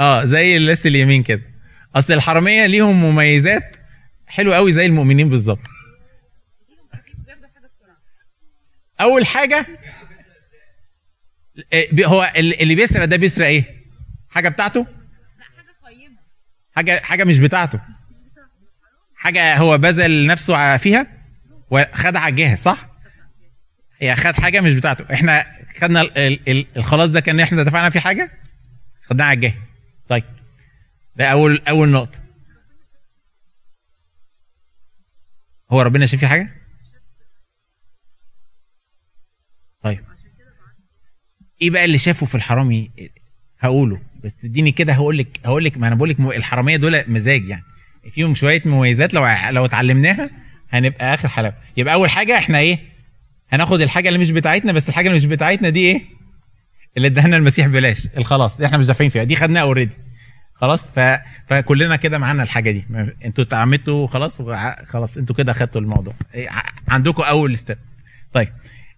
آه 0.00 0.24
زي 0.24 0.56
الناس 0.56 0.86
اليمين 0.86 1.22
كده. 1.22 1.42
أصل 1.94 2.12
الحرامية 2.12 2.66
ليهم 2.66 3.04
مميزات 3.04 3.76
حلوة 4.26 4.56
قوي 4.56 4.72
زي 4.72 4.86
المؤمنين 4.86 5.28
بالظبط. 5.28 5.60
أول 9.00 9.26
حاجة 9.26 9.66
آه، 11.72 11.86
هو 12.04 12.32
ال- 12.36 12.62
اللي 12.62 12.74
بيسرق 12.74 13.04
ده 13.04 13.16
بيسرق 13.16 13.46
إيه؟ 13.46 13.64
حاجة 14.30 14.48
بتاعته؟ 14.48 14.86
حاجة 16.76 17.00
حاجة 17.00 17.24
مش 17.24 17.38
بتاعته. 17.38 17.80
حاجة 19.18 19.56
هو 19.56 19.78
بذل 19.78 20.26
نفسه 20.26 20.76
فيها؟ 20.76 21.06
على 22.16 22.30
الجاهز 22.30 22.58
صح؟ 22.58 22.88
هي 24.00 24.16
خد 24.16 24.40
حاجة 24.40 24.60
مش 24.60 24.74
بتاعته. 24.74 25.14
إحنا 25.14 25.46
خدنا 25.78 26.00
ال- 26.00 26.18
ال- 26.18 26.48
ال- 26.48 26.66
الخلاص 26.76 27.10
ده 27.10 27.20
كان 27.20 27.40
إحنا 27.40 27.62
دفعنا 27.62 27.90
فيه 27.90 28.00
حاجة؟ 28.00 28.30
خدناها 29.02 29.26
على 29.26 29.36
الجاهز. 29.36 29.72
طيب. 30.08 30.24
ده 31.16 31.28
أول 31.28 31.62
أول 31.68 31.88
نقطة. 31.88 32.18
هو 35.70 35.82
ربنا 35.82 36.06
شايف 36.06 36.20
فيه 36.20 36.26
حاجة؟ 36.26 36.54
طيب. 39.82 40.04
إيه 41.62 41.70
بقى 41.70 41.84
اللي 41.84 41.98
شافه 41.98 42.26
في 42.26 42.34
الحرامي؟ 42.34 42.90
هقوله 43.58 44.02
بس 44.24 44.36
تديني 44.36 44.72
كده 44.72 44.92
هقول 44.92 45.18
لك 45.18 45.40
هقول 45.44 45.64
لك 45.64 45.76
ما 45.76 45.88
أنا 45.88 45.94
بقول 45.94 46.08
لك 46.08 46.20
الحرامية 46.20 46.76
دول 46.76 47.04
مزاج 47.10 47.48
يعني. 47.48 47.62
فيهم 48.10 48.34
شوية 48.34 48.62
مميزات 48.64 49.14
لو 49.14 49.26
لو 49.50 49.64
اتعلمناها 49.64 50.30
هنبقى 50.70 51.14
آخر 51.14 51.28
حلاوة. 51.28 51.54
يبقى 51.76 51.94
أول 51.94 52.10
حاجة 52.10 52.38
إحنا 52.38 52.58
إيه؟ 52.58 52.78
هناخد 53.52 53.80
الحاجة 53.80 54.08
اللي 54.08 54.18
مش 54.18 54.30
بتاعتنا 54.30 54.72
بس 54.72 54.88
الحاجة 54.88 55.06
اللي 55.06 55.16
مش 55.16 55.24
بتاعتنا 55.26 55.68
دي 55.68 55.80
إيه؟ 55.80 56.02
اللي 56.96 57.08
اداها 57.08 57.26
لنا 57.26 57.36
المسيح 57.36 57.66
بلاش 57.66 58.08
الخلاص 58.16 58.60
إحنا 58.60 58.78
مش 58.78 58.86
دافعين 58.86 59.10
فيها. 59.10 59.24
دي 59.24 59.36
خدناها 59.36 59.62
اوريدي 59.62 59.96
خلاص؟ 60.54 60.90
ف... 60.90 61.00
فكلنا 61.48 61.96
كده 61.96 62.18
معانا 62.18 62.42
الحاجة 62.42 62.70
دي. 62.70 62.84
أنتوا 63.24 63.44
اتعمدتوا 63.44 64.06
خلاص 64.06 64.42
خلاص 64.86 65.16
أنتوا 65.16 65.36
كده 65.36 65.52
خدتوا 65.52 65.80
الموضوع. 65.80 66.14
إيه، 66.34 66.48
عندكم 66.88 67.22
أول 67.22 67.58
step 67.58 67.78
طيب 68.32 68.48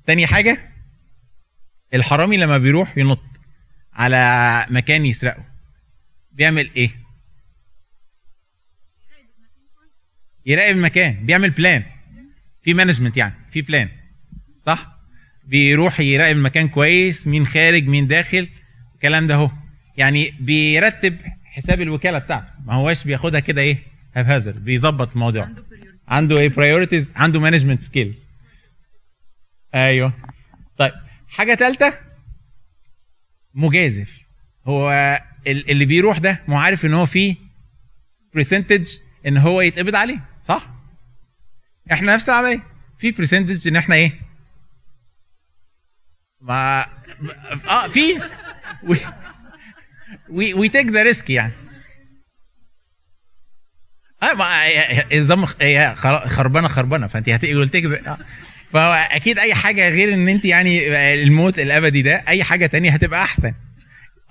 تاني 0.06 0.26
حاجة 0.26 0.58
الحرامي 1.94 2.36
لما 2.36 2.58
بيروح 2.58 2.98
ينط 2.98 3.22
على 3.94 4.66
مكان 4.70 5.06
يسرقه 5.06 5.44
بيعمل 6.32 6.70
إيه؟ 6.76 6.90
يراقب 10.46 10.76
المكان 10.76 11.26
بيعمل 11.26 11.50
plan 11.50 11.82
في 12.62 12.74
management 12.74 13.16
يعني 13.16 13.34
في 13.50 13.62
plan 13.62 13.88
صح؟ 14.66 14.96
بيروح 15.46 16.00
يراقب 16.00 16.36
المكان 16.36 16.68
كويس 16.68 17.26
مين 17.26 17.46
خارج 17.46 17.86
مين 17.86 18.06
داخل 18.06 18.48
الكلام 18.94 19.26
ده 19.26 19.34
اهو. 19.34 19.50
يعني 19.96 20.34
بيرتب 20.40 21.16
حساب 21.44 21.80
الوكالة 21.80 22.18
بتاعته. 22.18 22.46
ما 22.66 22.74
هواش 22.74 23.04
بياخدها 23.04 23.40
كده 23.40 23.62
إيه 23.62 23.78
هبهزر 24.14 24.52
بيظبط 24.52 25.12
الموضوع. 25.12 25.48
عنده 26.08 26.38
إيه 26.38 26.48
priorities 26.48 27.12
عنده 27.16 27.40
management 27.40 27.82
skills 27.82 28.28
أيوه. 29.74 30.12
طيب 30.76 30.92
حاجة 31.28 31.54
ثالثه 31.54 31.94
مجازف. 33.54 34.20
هو 34.66 34.90
ال- 35.46 35.70
اللي 35.70 35.84
بيروح 35.84 36.18
ده 36.18 36.42
ما 36.48 36.54
هو 36.54 36.58
عارف 36.58 36.84
ان 36.84 36.94
هو 36.94 37.06
فيه 37.06 37.36
percentage 38.34 38.88
ان 39.26 39.36
هو 39.36 39.60
يتقبض 39.60 39.94
عليه. 39.94 40.29
صح؟ 40.42 40.70
إحنا 41.92 42.14
نفس 42.14 42.28
العملية. 42.28 42.62
في 42.98 43.10
percentage 43.10 43.68
ان 43.68 43.76
إحنا 43.76 43.94
إيه؟ 43.94 44.20
ما 46.40 46.86
آه 47.68 47.88
في. 47.88 48.20
we 50.28 50.54
we 50.54 50.68
take 50.68 50.86
the 50.86 51.02
risk 51.02 51.30
يعني. 51.30 51.52
آه 54.22 54.32
ما 54.34 54.44
النظام 55.12 55.46
خر- 55.46 56.28
خربانة 56.28 56.68
خربانة. 56.68 57.06
فأنت 57.06 57.28
هتيجي 57.28 57.66
take 57.66 58.02
فاكيد 58.70 59.38
أي 59.38 59.54
حاجة 59.54 59.88
غير 59.88 60.14
إن 60.14 60.28
أنت 60.28 60.44
يعني 60.44 60.88
الموت 61.22 61.58
الأبدي 61.58 62.02
ده 62.02 62.24
أي 62.28 62.44
حاجة 62.44 62.66
تانية 62.66 62.90
هتبقى 62.90 63.22
أحسن. 63.22 63.54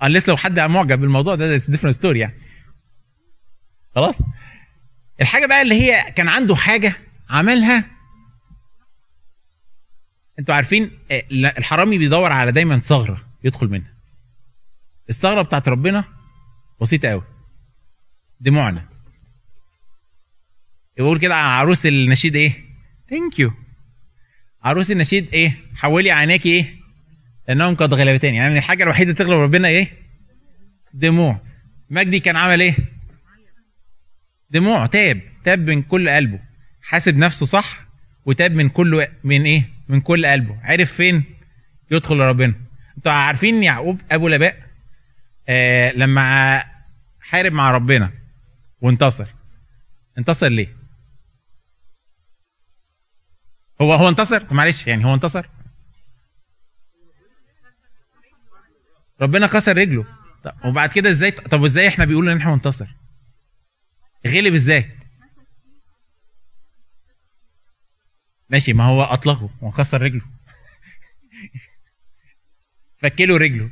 Unless 0.04 0.28
لو 0.28 0.36
حد 0.36 0.60
معجب 0.60 0.98
بالموضوع 0.98 1.34
ده 1.34 1.58
different 1.58 1.94
story 2.02 2.16
يعني. 2.16 2.34
خلاص؟ 3.94 4.22
الحاجة 5.20 5.46
بقى 5.46 5.62
اللي 5.62 5.74
هي 5.74 6.12
كان 6.12 6.28
عنده 6.28 6.54
حاجة 6.56 6.94
عملها 7.30 7.84
أنتوا 10.38 10.54
عارفين 10.54 10.90
آه، 11.10 11.22
الحرامي 11.32 11.98
بيدور 11.98 12.32
على 12.32 12.52
دايما 12.52 12.78
ثغرة 12.78 13.20
يدخل 13.44 13.68
منها. 13.68 13.92
الثغرة 15.08 15.42
بتاعت 15.42 15.68
ربنا 15.68 16.04
بسيطة 16.80 17.08
قوي 17.08 17.22
دموعنا. 18.40 18.84
يقول 20.98 21.18
كده 21.18 21.34
على 21.34 21.46
عروس 21.52 21.86
النشيد 21.86 22.36
إيه؟ 22.36 22.64
ثانك 23.10 23.38
يو 23.38 23.52
عروس 24.62 24.90
النشيد 24.90 25.34
إيه؟ 25.34 25.58
حولي 25.76 26.10
عيناك 26.10 26.46
إيه؟ 26.46 26.76
لأنهم 27.48 27.74
قد 27.76 27.94
غلبتين 27.94 28.34
يعني 28.34 28.58
الحاجة 28.58 28.82
الوحيدة 28.82 29.12
تغلب 29.12 29.38
ربنا 29.38 29.68
إيه؟ 29.68 29.92
دموع. 30.94 31.40
مجدي 31.90 32.20
كان 32.20 32.36
عمل 32.36 32.60
إيه؟ 32.60 32.76
دموع 34.50 34.86
تاب 34.86 35.20
تاب 35.44 35.70
من 35.70 35.82
كل 35.82 36.08
قلبه. 36.08 36.40
حاسب 36.82 37.16
نفسه 37.16 37.46
صح 37.46 37.86
وتاب 38.24 38.52
من 38.52 38.68
كل 38.68 39.06
من 39.24 39.44
إيه؟ 39.44 39.70
من 39.88 40.00
كل 40.00 40.26
قلبه. 40.26 40.58
عرف 40.62 40.92
فين 40.92 41.24
يدخل 41.90 42.16
لربنا 42.16 42.54
أنتوا 42.96 43.12
عارفين 43.12 43.62
يعقوب 43.62 44.00
أبو 44.10 44.28
لباء؟ 44.28 44.70
آه 45.48 45.92
لما 45.92 46.64
حارب 47.20 47.52
مع 47.52 47.70
ربنا 47.70 48.10
وانتصر. 48.80 49.26
انتصر 50.18 50.48
ليه؟ 50.48 50.76
هو 53.80 53.94
هو 53.94 54.08
انتصر؟ 54.08 54.54
معلش 54.54 54.86
يعني 54.86 55.04
هو 55.04 55.14
انتصر؟ 55.14 55.46
ربنا 59.20 59.46
كسر 59.46 59.76
رجله. 59.76 60.04
طب 60.44 60.54
وبعد 60.64 60.88
كده 60.88 61.10
إزاي؟ 61.10 61.30
طب 61.30 61.64
إزاي 61.64 61.88
إحنا 61.88 62.04
بيقول 62.04 62.28
ان 62.28 62.36
إحنا 62.36 62.54
انتصر 62.54 62.86
غلب 64.26 64.54
إزاي؟ 64.54 64.90
ماشي 68.50 68.72
ما 68.72 68.84
هو 68.84 69.02
أطلقه 69.02 69.50
وكسر 69.62 70.02
رجله. 70.02 70.22
فكله 73.02 73.36
رجله. 73.36 73.70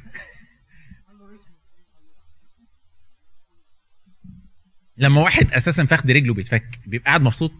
لما 4.97 5.21
واحد 5.21 5.53
أساسا 5.53 5.85
فخد 5.85 6.11
رجله 6.11 6.35
بيتفك 6.35 6.81
بيبقى 6.87 7.07
قاعد 7.07 7.23
مبسوط. 7.23 7.53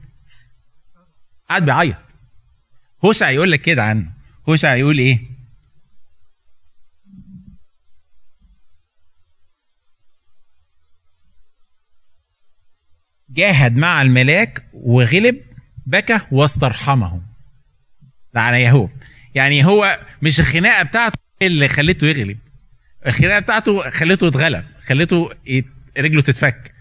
قاعد 1.49 1.65
بيعيط. 1.65 1.97
هوشع 3.05 3.31
يقول 3.31 3.53
لك 3.53 3.61
كده 3.61 3.85
عنه. 3.85 4.13
هوشع 4.49 4.75
يقول 4.75 4.99
إيه؟ 4.99 5.38
جاهد 13.31 13.77
مع 13.77 14.03
الملاك 14.03 14.65
وغلب 14.73 15.41
بكى 15.87 16.21
واسترحمه 16.31 17.21
ده 18.35 18.41
على 18.41 18.63
يهوب 18.63 18.91
يعني 19.35 19.65
هو 19.65 20.01
مش 20.23 20.41
الخناقة 20.41 20.83
بتاعته 20.83 21.19
اللي 21.43 21.69
خلته 21.69 22.07
يغلب. 22.07 22.39
الخناقة 23.07 23.39
بتاعته 23.39 23.91
خلته 23.91 24.27
يتغلب 24.27 24.65
خلته 24.87 25.31
يت... 25.47 25.67
رجله 25.99 26.23
تتفك. 26.23 26.73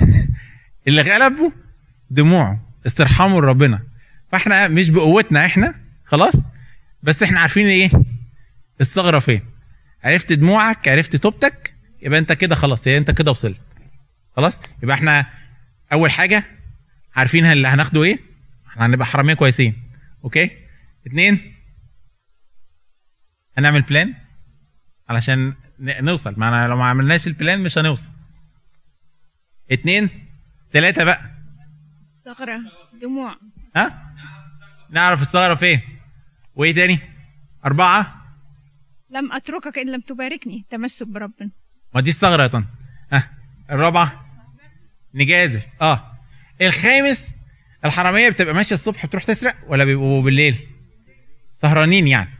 اللي 0.88 1.02
غلبه 1.02 1.52
دموعه 2.10 2.60
استرحامه 2.86 3.40
لربنا 3.40 3.82
فاحنا 4.32 4.68
مش 4.68 4.90
بقوتنا 4.90 5.46
إحنا 5.46 5.74
خلاص؟ 6.04 6.34
بس 7.02 7.22
إحنا 7.22 7.40
عارفين 7.40 7.66
إيه؟ 7.66 7.90
الثغرة 8.80 9.18
فين؟ 9.18 9.40
عرفت 10.04 10.32
دموعك 10.32 10.88
عرفت 10.88 11.16
توبتك 11.16 11.74
يبقى 12.02 12.18
انت 12.18 12.32
كده 12.32 12.54
خلاص 12.54 12.86
يبقى 12.86 12.98
انت 12.98 13.10
كده 13.10 13.30
وصلت. 13.30 13.60
خلاص؟ 14.36 14.60
يبقى 14.82 14.96
إحنا 14.96 15.26
أول 15.92 16.10
حاجة 16.10 16.44
عارفين 17.16 17.44
اللي 17.44 17.68
هناخده 17.68 18.02
إيه؟ 18.02 18.18
إحنا 18.66 18.86
هنبقى 18.86 19.06
حرامية 19.06 19.34
كويسين. 19.34 19.82
okay؟ 20.24 20.50
اتنين 21.06 21.54
هنعمل 23.58 23.82
plan 23.82 24.14
علشان 25.08 25.54
نوصل. 25.80 26.34
ما 26.36 26.68
لو 26.68 26.76
ما 26.76 26.84
عملناش 26.84 27.26
ال 27.26 27.33
plan 27.33 27.62
مش 27.62 27.78
هنوصل. 27.78 28.10
اتنين 29.70 30.10
تلاتة 30.72 31.04
بقى. 31.04 31.30
ثغرة 32.24 32.60
دموع. 33.02 33.36
ها؟ 33.76 34.12
نعرف 34.90 35.22
الثغرة 35.22 35.54
فين. 35.54 35.80
وإيه 36.54 36.74
تاني؟ 36.74 36.98
أربعة. 37.64 38.26
لم 39.10 39.32
أتركك 39.32 39.78
إن 39.78 39.92
لم 39.92 40.00
تباركني. 40.00 40.66
تمسك 40.70 41.06
بربنا. 41.06 41.50
ما 41.94 42.00
دي 42.00 42.10
الثغرة 42.10 42.42
يا 42.42 42.46
طن. 42.48 42.64
ها؟ 43.12 43.30
الرابعة. 43.70 44.25
نجازف. 45.14 45.66
آه. 45.82 46.12
الخامس 46.62 47.36
الحرامية 47.84 48.28
بتبقى 48.28 48.54
ماشية 48.54 48.74
الصبح 48.74 49.06
بتروح 49.06 49.24
تسرق 49.24 49.56
ولا 49.68 49.84
بيبقوا 49.84 50.22
بالليل؟ 50.22 50.56
سهرانين 51.52 52.08
يعني. 52.08 52.30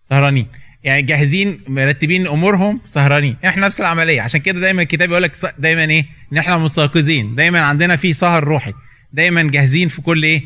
سهرانين. 0.00 0.46
يعني 0.84 1.02
جاهزين 1.02 1.60
مرتبين 1.68 2.26
أمورهم 2.26 2.80
سهرانين. 2.84 3.36
إحنا 3.44 3.66
نفس 3.66 3.80
العملية. 3.80 4.22
عشان 4.22 4.40
كده 4.40 4.60
دايما 4.60 4.82
الكتاب 4.82 5.10
يقول 5.10 5.22
لك 5.22 5.54
دايما 5.58 5.84
إيه؟ 5.84 6.06
إن 6.32 6.38
إحنا 6.38 6.58
مستيقظين. 6.58 7.34
دايما 7.34 7.60
عندنا 7.60 7.96
في 7.96 8.12
سهر 8.12 8.44
روحي. 8.44 8.72
دايما 9.12 9.42
جاهزين 9.50 9.88
في 9.88 10.02
كل 10.02 10.22
إيه؟ 10.22 10.42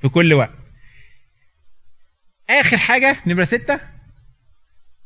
في 0.00 0.08
كل 0.08 0.32
وقت. 0.32 0.50
آخر 2.50 2.76
حاجة 2.78 3.16
نمرة 3.26 3.44
ستة. 3.44 3.80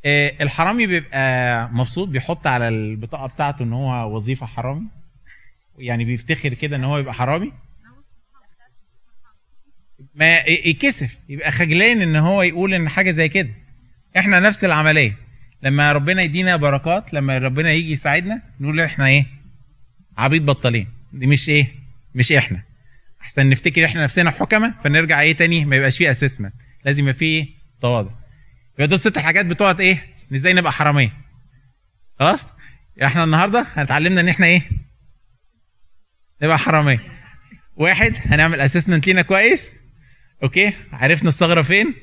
آه 0.04 0.32
الحرامي 0.40 0.86
بيبقى 0.86 1.68
مبسوط 1.72 2.08
بيحط 2.08 2.46
على 2.46 2.68
البطاقة 2.68 3.26
بتاعته 3.26 3.62
إن 3.62 3.72
هو 3.72 4.16
وظيفة 4.16 4.46
حرامي. 4.46 4.86
يعني 5.78 6.04
بيفتخر 6.04 6.54
كده 6.54 6.76
إن 6.76 6.84
هو 6.84 6.98
يبقى 6.98 7.14
حرامي؟ 7.14 7.52
ما 10.14 10.36
يكسف 10.48 11.18
يبقى 11.28 11.50
خجلان 11.50 12.02
إن 12.02 12.16
هو 12.16 12.42
يقول 12.42 12.74
إن 12.74 12.88
حاجة 12.88 13.10
زي 13.10 13.28
كده. 13.28 13.50
إحنا 14.18 14.40
نفس 14.40 14.64
العملية. 14.64 15.16
لما 15.62 15.92
ربنا 15.92 16.22
يدينا 16.22 16.56
بركات 16.56 17.14
لما 17.14 17.38
ربنا 17.38 17.72
يجي 17.72 17.92
يساعدنا 17.92 18.42
نقول 18.60 18.80
إحنا 18.80 19.06
إيه؟ 19.06 19.26
عبيد 20.18 20.46
بطالين 20.46 20.88
دي 21.12 21.26
مش 21.26 21.48
إيه؟ 21.48 21.74
مش 22.14 22.32
إحنا. 22.32 22.62
أحسن 23.22 23.48
نفتكر 23.48 23.84
إحنا 23.84 24.02
نفسنا 24.04 24.30
حكمة 24.30 24.74
فنرجع 24.84 25.20
إيه 25.20 25.32
تاني؟ 25.36 25.64
ما 25.64 25.76
يبقاش 25.76 25.98
فيه 25.98 26.10
assessment 26.10 26.54
لازم 26.84 27.02
يبقى 27.02 27.14
فيه 27.14 27.46
تواضع. 27.82 28.10
يبقى 28.74 28.86
دول 28.86 28.98
ست 28.98 29.18
حاجات 29.18 29.46
بتوعت 29.46 29.80
إيه؟ 29.80 30.06
إزاي 30.34 30.52
نبقى 30.52 30.72
حرامية؟ 30.72 31.12
خلاص؟ 32.18 32.48
إحنا 33.04 33.24
النهارده 33.24 33.66
هنتعلمنا 33.74 34.20
إن 34.20 34.28
إحنا 34.28 34.46
إيه؟ 34.46 34.62
نبقى 36.42 36.58
حرامية. 36.58 37.00
واحد 37.76 38.14
هنعمل 38.24 38.60
assessment 38.60 39.06
لينا 39.06 39.22
كويس. 39.22 39.76
okay؟ 40.42 40.72
عرفنا 40.92 41.28
الثغرة 41.28 41.62
فين. 41.62 41.94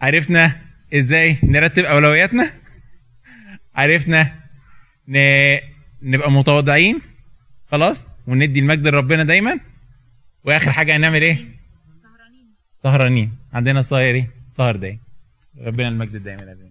عرفنا 0.00 0.60
إزاي 0.94 1.38
نرتب 1.42 1.84
أولوياتنا. 1.84 2.52
عرفنا 3.74 4.34
ن... 5.08 5.18
نبقى 6.02 6.30
متواضعين. 6.32 7.00
خلاص؟ 7.66 8.10
وندي 8.26 8.60
المجد 8.60 8.86
لربنا 8.86 9.24
دايما. 9.24 9.60
وآخر 10.44 10.72
حاجة 10.72 10.96
هنعمل 10.96 11.22
إيه؟ 11.22 11.44
سهرانين. 12.74 13.32
عندنا 13.52 13.82
سهر 13.82 14.00
إيه 14.00 14.30
سهر 14.50 14.76
دايم. 14.76 15.00
ربنا 15.60 15.88
المجد 15.88 16.22
دايما 16.22 16.42
يا 16.42 16.67